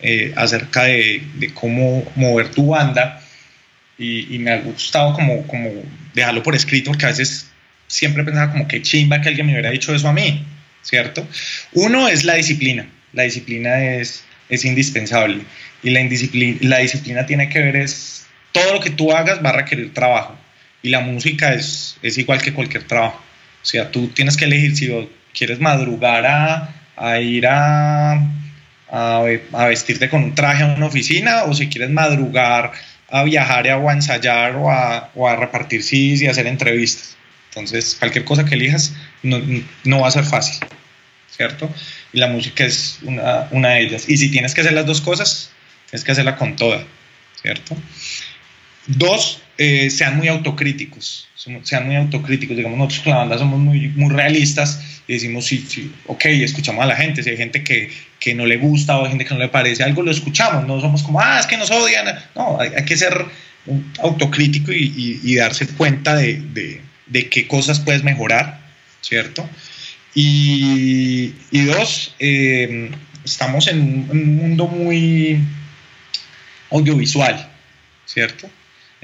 eh, 0.00 0.34
acerca 0.36 0.84
de, 0.84 1.22
de 1.36 1.54
cómo 1.54 2.04
mover 2.14 2.50
tu 2.50 2.68
banda 2.68 3.20
y, 3.96 4.38
me 4.38 4.50
ha 4.50 4.60
gustado 4.60 5.14
como, 5.14 5.46
como 5.46 5.70
dejarlo 6.14 6.42
por 6.42 6.54
escrito 6.54 6.90
porque 6.90 7.06
a 7.06 7.10
veces 7.10 7.50
siempre 7.86 8.24
pensaba 8.24 8.52
como 8.52 8.66
que 8.66 8.82
chimba 8.82 9.20
que 9.20 9.28
alguien 9.28 9.46
me 9.46 9.52
hubiera 9.52 9.70
dicho 9.70 9.94
eso 9.94 10.08
a 10.08 10.12
mí, 10.12 10.44
¿cierto? 10.82 11.26
Uno 11.72 12.08
es 12.08 12.24
la 12.24 12.34
disciplina, 12.34 12.86
la 13.12 13.24
disciplina 13.24 13.84
es, 13.84 14.24
es 14.48 14.64
indispensable. 14.64 15.42
Y 15.82 15.90
la, 15.90 16.00
indisciplina, 16.00 16.58
la 16.62 16.78
disciplina 16.78 17.26
tiene 17.26 17.48
que 17.48 17.60
ver 17.60 17.76
es 17.76 18.26
todo 18.52 18.74
lo 18.74 18.80
que 18.80 18.90
tú 18.90 19.12
hagas 19.12 19.44
va 19.44 19.50
a 19.50 19.56
requerir 19.56 19.92
trabajo. 19.92 20.38
Y 20.82 20.90
la 20.90 21.00
música 21.00 21.52
es, 21.52 21.96
es 22.02 22.18
igual 22.18 22.40
que 22.40 22.52
cualquier 22.52 22.84
trabajo, 22.84 23.22
o 23.62 23.66
sea, 23.66 23.90
tú 23.90 24.08
tienes 24.08 24.36
que 24.36 24.44
elegir 24.44 24.76
si 24.76 24.90
quieres 25.32 25.58
madrugar 25.58 26.26
a, 26.26 26.74
a 26.96 27.20
ir 27.20 27.46
a 27.46 28.20
a, 28.94 29.66
vestirte 29.66 30.08
con 30.08 30.22
un 30.22 30.34
traje 30.34 30.62
a 30.62 30.66
una 30.66 30.86
oficina 30.86 31.44
o 31.44 31.54
si 31.54 31.68
quieres 31.68 31.90
madrugar 31.90 32.72
a 33.14 33.22
viajar 33.22 33.64
o 33.74 33.88
a 33.88 33.92
ensayar 33.92 34.56
o 34.56 34.68
a, 34.68 35.08
o 35.14 35.28
a 35.28 35.36
repartir 35.36 35.84
CDs 35.84 36.22
y 36.22 36.26
hacer 36.26 36.48
entrevistas. 36.48 37.16
Entonces, 37.50 37.94
cualquier 37.96 38.24
cosa 38.24 38.44
que 38.44 38.56
elijas 38.56 38.92
no, 39.22 39.40
no, 39.84 40.00
va 40.00 40.08
a 40.08 40.10
ser 40.10 40.24
fácil, 40.24 40.66
¿cierto? 41.30 41.70
Y 42.12 42.18
la 42.18 42.26
música 42.26 42.64
es 42.64 42.98
una, 43.02 43.46
una 43.52 43.68
de 43.68 43.82
ellas. 43.82 44.08
Y 44.08 44.16
si 44.16 44.32
tienes 44.32 44.52
que 44.52 44.62
hacer 44.62 44.72
las 44.72 44.84
dos 44.84 45.00
cosas, 45.00 45.52
tienes 45.88 46.02
que 46.02 46.10
hacerla 46.10 46.34
con 46.34 46.56
toda, 46.56 46.82
¿cierto? 47.40 47.76
Dos, 48.88 49.42
eh, 49.58 49.90
sean 49.90 50.16
muy 50.16 50.26
autocríticos, 50.26 51.28
sean 51.62 51.86
muy 51.86 51.94
autocríticos. 51.94 52.56
Digamos, 52.56 52.76
nosotros 52.76 53.04
con 53.04 53.12
la 53.12 53.18
banda 53.18 53.38
somos 53.38 53.60
muy, 53.60 53.90
muy 53.90 54.12
realistas 54.12 55.02
y 55.06 55.12
decimos, 55.12 55.46
sí, 55.46 55.64
sí, 55.68 55.94
ok, 56.06 56.24
escuchamos 56.24 56.82
a 56.82 56.86
la 56.88 56.96
gente. 56.96 57.22
Si 57.22 57.30
hay 57.30 57.36
gente 57.36 57.62
que, 57.62 57.92
que, 58.24 58.34
no 58.34 58.46
le 58.46 58.56
gusta 58.56 58.96
o 58.96 59.04
hay 59.04 59.10
gente 59.10 59.24
que 59.24 59.34
no 59.34 59.40
le 59.40 59.48
parece 59.48 59.82
algo, 59.82 60.02
lo 60.02 60.10
escuchamos. 60.10 60.66
No 60.66 60.80
somos 60.80 61.02
como, 61.02 61.20
ah, 61.20 61.38
es 61.38 61.46
que 61.46 61.56
nos 61.56 61.70
odian. 61.70 62.06
No, 62.34 62.58
hay, 62.58 62.84
que 62.84 62.96
ser 62.96 63.26
autocrítico 64.02 64.72
y, 64.72 65.20
y, 65.22 65.34
darse 65.36 65.66
cuenta 65.68 66.16
de, 66.16 66.40
de, 66.52 66.80
de, 67.06 67.28
qué 67.28 67.46
cosas 67.46 67.80
puedes 67.80 68.02
mejorar, 68.02 68.60
¿cierto? 69.00 69.48
Y, 70.14 71.32
y 71.50 71.64
dos, 71.64 72.14
eh, 72.18 72.90
estamos 73.24 73.68
en 73.68 74.08
un 74.10 74.36
mundo 74.36 74.68
muy 74.68 75.38
audiovisual, 76.70 77.48
¿cierto? 78.06 78.48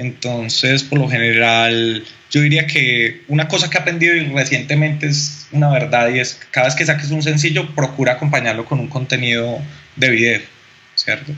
Entonces, 0.00 0.82
por 0.82 0.98
lo 0.98 1.10
general, 1.10 2.02
yo 2.30 2.40
diría 2.40 2.66
que 2.66 3.20
una 3.28 3.48
cosa 3.48 3.68
que 3.68 3.76
he 3.76 3.80
aprendido 3.82 4.14
recientemente 4.34 5.06
es 5.06 5.46
una 5.52 5.68
verdad 5.68 6.08
y 6.08 6.20
es 6.20 6.36
que 6.36 6.46
cada 6.50 6.68
vez 6.68 6.74
que 6.74 6.86
saques 6.86 7.10
un 7.10 7.22
sencillo, 7.22 7.74
procura 7.74 8.12
acompañarlo 8.12 8.64
con 8.64 8.80
un 8.80 8.88
contenido 8.88 9.60
de 9.96 10.08
video, 10.08 10.40
¿cierto? 10.94 11.34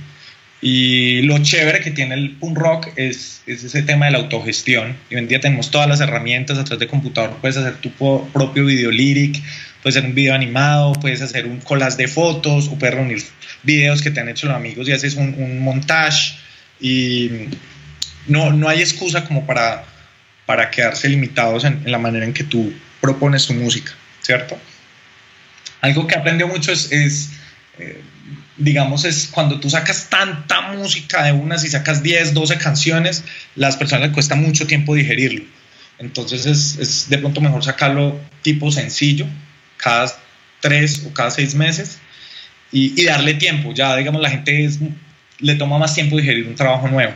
Y 0.61 1.23
lo 1.23 1.43
chévere 1.43 1.81
que 1.81 1.91
tiene 1.91 2.15
el 2.15 2.37
punk 2.37 2.57
rock 2.57 2.89
es, 2.95 3.43
ese 3.49 3.83
tema 3.83 4.07
de 4.07 4.13
la 4.13 4.19
autogestión. 4.19 4.97
Y 5.11 5.17
hoy 5.17 5.23
en 5.23 5.29
día 5.29 5.41
tenemos 5.41 5.73
todas 5.73 5.89
las 5.89 6.01
herramientas 6.01 6.57
a 6.57 6.63
través 6.63 6.79
de 6.79 6.87
computador. 6.87 7.37
Puedes 7.41 7.57
hacer 7.57 7.79
tu 7.79 7.91
propio 8.33 8.65
video 8.65 8.93
lyric, 8.93 9.43
puedes 9.83 9.97
hacer 9.97 10.09
un 10.09 10.15
video 10.15 10.37
animado, 10.37 10.93
puedes 10.93 11.21
hacer 11.21 11.47
un 11.47 11.59
collage 11.59 11.97
de 11.97 12.07
fotos 12.07 12.69
o 12.69 12.79
puedes 12.79 12.95
reunir 12.95 13.25
videos 13.65 14.03
que 14.03 14.13
te 14.13 14.21
han 14.21 14.29
hecho 14.29 14.47
los 14.47 14.55
amigos 14.55 14.89
y 14.89 14.93
haces 14.93 15.17
un, 15.17 15.35
un 15.37 15.59
montage. 15.59 16.37
Y 16.81 17.29
no, 18.27 18.53
no 18.53 18.69
hay 18.69 18.81
excusa 18.81 19.25
como 19.25 19.47
para, 19.47 19.85
para 20.47 20.71
quedarse 20.71 21.09
limitados 21.09 21.65
en, 21.65 21.83
la 21.91 21.99
manera 21.99 22.25
en 22.25 22.33
que 22.33 22.45
tú 22.45 22.73
propones 23.01 23.47
tu 23.47 23.55
música, 23.55 23.93
¿cierto? 24.21 24.59
Algo 25.81 26.07
que 26.07 26.15
aprendió 26.15 26.47
mucho 26.47 26.73
es, 26.73 27.31
eh, 27.79 28.01
digamos, 28.57 29.05
es 29.05 29.29
cuando 29.31 29.59
tú 29.59 29.69
sacas 29.69 30.09
tanta 30.09 30.61
música 30.73 31.25
de 31.25 31.33
unas 31.33 31.65
y 31.65 31.69
sacas 31.69 32.03
10, 32.03 32.35
12 32.35 32.59
canciones, 32.59 33.25
las 33.57 33.77
personas 33.77 34.07
les 34.07 34.15
cuesta 34.15 34.35
mucho 34.35 34.67
tiempo 34.67 34.95
digerirlo. 34.95 35.45
Entonces 35.99 36.47
es, 36.47 37.09
de 37.09 37.19
pronto 37.19 37.41
mejor 37.41 37.65
sacarlo 37.65 38.21
tipo 38.43 38.71
sencillo, 38.71 39.27
cada 39.77 40.13
tres 40.61 41.05
o 41.07 41.13
cada 41.13 41.31
seis 41.31 41.55
meses, 41.55 41.99
y 42.71 43.05
darle 43.05 43.35
tiempo. 43.35 43.75
Ya, 43.75 43.95
digamos, 43.97 44.23
la 44.23 44.31
gente 44.31 44.71
le 45.41 45.55
toma 45.57 45.79
más 45.79 45.95
tiempo 45.95 46.17
digerir 46.17 46.47
un 46.47 46.55
trabajo 46.55 46.89
nuevo. 46.89 47.13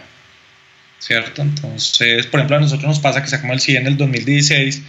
¿Cierto? 0.98 1.42
Entonces, 1.42 2.26
por 2.26 2.40
ejemplo, 2.40 2.56
a 2.56 2.60
nosotros 2.60 2.88
nos 2.88 3.00
pasa 3.00 3.22
que 3.22 3.28
sacamos 3.28 3.54
el 3.54 3.60
CD 3.60 3.78
en 3.78 3.86
el 3.86 3.96
2016 3.96 4.82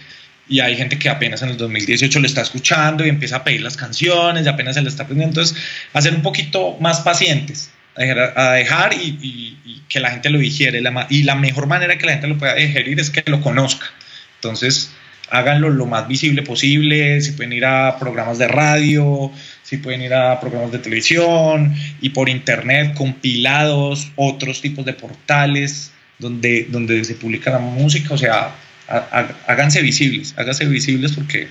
y 0.50 0.60
hay 0.62 0.78
gente 0.78 0.98
que 0.98 1.10
apenas 1.10 1.42
en 1.42 1.50
el 1.50 1.58
2018 1.58 2.20
lo 2.20 2.28
está 2.28 2.42
escuchando 2.42 3.06
y 3.06 3.10
empieza 3.10 3.38
a 3.38 3.44
pedir 3.44 3.62
las 3.62 3.76
canciones 3.76 4.46
y 4.46 4.50
apenas 4.50 4.76
se 4.76 4.82
le 4.82 4.90
está 4.90 5.04
aprendiendo. 5.04 5.42
Entonces, 5.42 5.62
a 5.94 6.02
ser 6.02 6.16
un 6.16 6.22
poquito 6.22 6.78
más 6.80 7.02
pacientes, 7.02 7.72
a 7.96 8.52
dejar, 8.52 8.94
y, 8.94 9.82
que 9.90 10.00
la 10.00 10.12
gente 10.12 10.30
lo 10.30 10.40
digiere. 10.40 10.82
y 11.10 11.24
la 11.24 11.36
mejor 11.36 11.68
manera 11.68 11.98
que 11.98 12.06
la 12.06 12.14
gente 12.14 12.28
lo 12.28 12.38
pueda 12.38 12.56
digerir 12.56 13.00
es 13.00 13.10
que 13.10 13.24
lo 13.30 13.42
conozca. 13.42 13.88
Entonces, 14.36 14.92
háganlo 15.30 15.70
lo 15.70 15.86
más 15.86 16.08
visible 16.08 16.44
posible, 16.44 17.22
si 17.22 17.32
pueden 17.32 17.54
ir 17.54 17.66
a 17.66 17.98
programas 18.00 18.38
de 18.38 18.48
radio, 18.48 19.32
si 19.64 19.78
pueden 19.78 20.02
ir 20.02 20.14
a 20.14 20.40
programas 20.40 20.72
de 20.72 20.80
televisión 20.80 21.76
y 22.02 22.10
por 22.10 22.30
internet, 22.30 22.94
compilados, 22.96 24.12
otros 24.16 24.62
tipos 24.62 24.86
de 24.86 24.94
portales 24.94 25.92
donde, 26.20 26.66
donde 26.70 27.04
se 27.04 27.16
publica 27.16 27.52
la 27.52 27.60
música, 27.60 28.14
o 28.14 28.18
sea, 28.18 28.56
háganse 28.88 29.82
visibles, 29.82 30.34
háganse 30.38 30.66
visibles 30.66 31.14
porque 31.14 31.48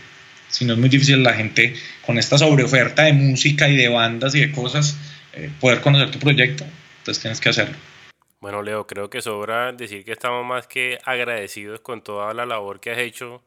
si 0.49 0.65
no 0.65 0.73
es 0.75 0.79
muy 0.79 0.89
difícil 0.89 1.23
la 1.23 1.35
gente 1.35 1.75
con 2.05 2.19
esta 2.19 2.39
sobreoferta 2.39 3.05
de 3.05 3.13
música 3.13 3.69
y 3.69 3.77
de 3.77 3.89
bandas 3.89 4.35
y 4.35 4.41
de 4.41 4.53
cosas 4.53 4.97
eh, 5.33 5.51
poder 5.61 5.81
conocer 5.81 6.11
tu 6.11 6.19
proyecto, 6.19 6.65
entonces 6.99 7.21
tienes 7.21 7.41
que 7.41 7.51
hacerlo. 7.51 7.77
Bueno, 8.41 8.63
Leo, 8.63 8.87
creo 8.87 9.11
que 9.11 9.23
sobra 9.23 9.73
decir 9.73 10.05
que 10.05 10.13
estamos 10.13 10.45
más 10.47 10.67
que 10.67 10.99
agradecidos 11.05 11.81
con 11.81 12.03
toda 12.03 12.33
la 12.35 12.47
labor 12.47 12.81
que 12.81 12.91
has 12.91 12.99
hecho 12.99 13.43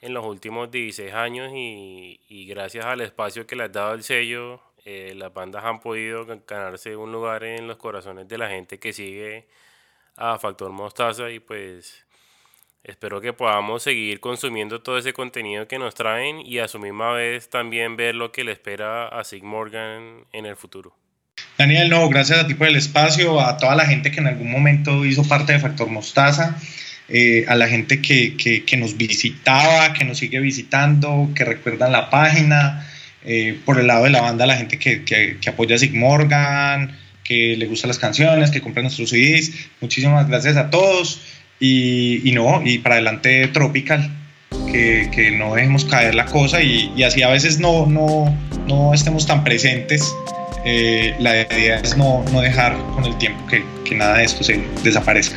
en 0.00 0.14
los 0.14 0.24
últimos 0.24 0.70
16 0.70 1.12
años 1.12 1.52
y, 1.54 2.20
y 2.28 2.46
gracias 2.46 2.84
al 2.84 3.00
espacio 3.00 3.46
que 3.46 3.56
le 3.56 3.64
has 3.64 3.72
dado 3.72 3.94
el 3.94 4.02
sello, 4.02 4.60
eh, 4.84 5.14
las 5.16 5.34
bandas 5.34 5.64
han 5.64 5.80
podido 5.80 6.24
ganarse 6.46 6.94
un 6.94 7.10
lugar 7.10 7.42
en 7.42 7.66
los 7.66 7.76
corazones 7.76 8.28
de 8.28 8.38
la 8.38 8.48
gente 8.48 8.78
que 8.78 8.92
sigue 8.92 9.48
a 10.16 10.38
Factor 10.38 10.72
Mostaza 10.72 11.30
y 11.30 11.40
pues 11.40 12.04
espero 12.84 13.20
que 13.20 13.32
podamos 13.32 13.82
seguir 13.82 14.20
consumiendo 14.20 14.80
todo 14.80 14.98
ese 14.98 15.12
contenido 15.12 15.68
que 15.68 15.78
nos 15.78 15.94
traen 15.94 16.40
y 16.44 16.58
a 16.58 16.68
su 16.68 16.78
misma 16.78 17.12
vez 17.12 17.50
también 17.50 17.96
ver 17.96 18.14
lo 18.14 18.32
que 18.32 18.44
le 18.44 18.52
espera 18.52 19.08
a 19.08 19.24
Sig 19.24 19.42
Morgan 19.42 20.24
en 20.32 20.46
el 20.46 20.56
futuro. 20.56 20.96
Daniel, 21.58 21.90
no, 21.90 22.08
gracias 22.08 22.38
a 22.38 22.46
ti 22.46 22.54
por 22.54 22.68
el 22.68 22.76
espacio, 22.76 23.40
a 23.40 23.56
toda 23.58 23.74
la 23.74 23.86
gente 23.86 24.10
que 24.10 24.20
en 24.20 24.26
algún 24.26 24.50
momento 24.50 25.04
hizo 25.04 25.26
parte 25.26 25.52
de 25.52 25.58
Factor 25.58 25.88
Mostaza, 25.88 26.56
eh, 27.08 27.44
a 27.48 27.54
la 27.54 27.68
gente 27.68 28.00
que, 28.00 28.36
que, 28.36 28.76
nos 28.76 28.96
visitaba, 28.96 29.92
que 29.92 30.04
nos 30.04 30.18
sigue 30.18 30.40
visitando, 30.40 31.30
que 31.34 31.44
recuerdan 31.44 31.92
la 31.92 32.10
página, 32.10 32.88
eh, 33.24 33.58
por 33.64 33.78
el 33.78 33.86
lado 33.86 34.04
de 34.04 34.10
la 34.10 34.22
banda, 34.22 34.46
la 34.46 34.56
gente 34.56 34.78
que, 34.78 35.04
que 35.04 35.48
apoya 35.48 35.76
a 35.76 35.78
Sig 35.78 35.94
Morgan, 35.94 36.96
que 37.26 37.56
le 37.56 37.66
gustan 37.66 37.88
las 37.88 37.98
canciones, 37.98 38.50
que 38.50 38.60
compran 38.60 38.84
nuestros 38.84 39.10
CDs. 39.10 39.52
Muchísimas 39.80 40.28
gracias 40.28 40.56
a 40.56 40.70
todos 40.70 41.20
y, 41.58 42.28
y 42.28 42.32
no, 42.32 42.62
y 42.64 42.78
para 42.78 42.96
adelante 42.96 43.48
Tropical, 43.48 44.10
que, 44.70 45.10
que, 45.12 45.30
no 45.30 45.54
dejemos 45.54 45.84
caer 45.84 46.14
la 46.14 46.26
cosa 46.26 46.62
y, 46.62 46.92
y, 46.96 47.02
así 47.02 47.22
a 47.22 47.28
veces 47.28 47.58
no, 47.58 47.86
no, 47.86 48.36
no 48.66 48.94
estemos 48.94 49.26
tan 49.26 49.44
presentes. 49.44 50.14
Eh, 50.64 51.14
la 51.20 51.42
idea 51.42 51.78
es 51.78 51.96
no, 51.96 52.24
no 52.32 52.40
dejar 52.40 52.76
con 52.94 53.04
el 53.04 53.16
tiempo 53.18 53.46
que, 53.46 53.62
que 53.84 53.94
nada 53.94 54.18
de 54.18 54.24
esto 54.24 54.42
se 54.42 54.60
desaparezca. 54.82 55.36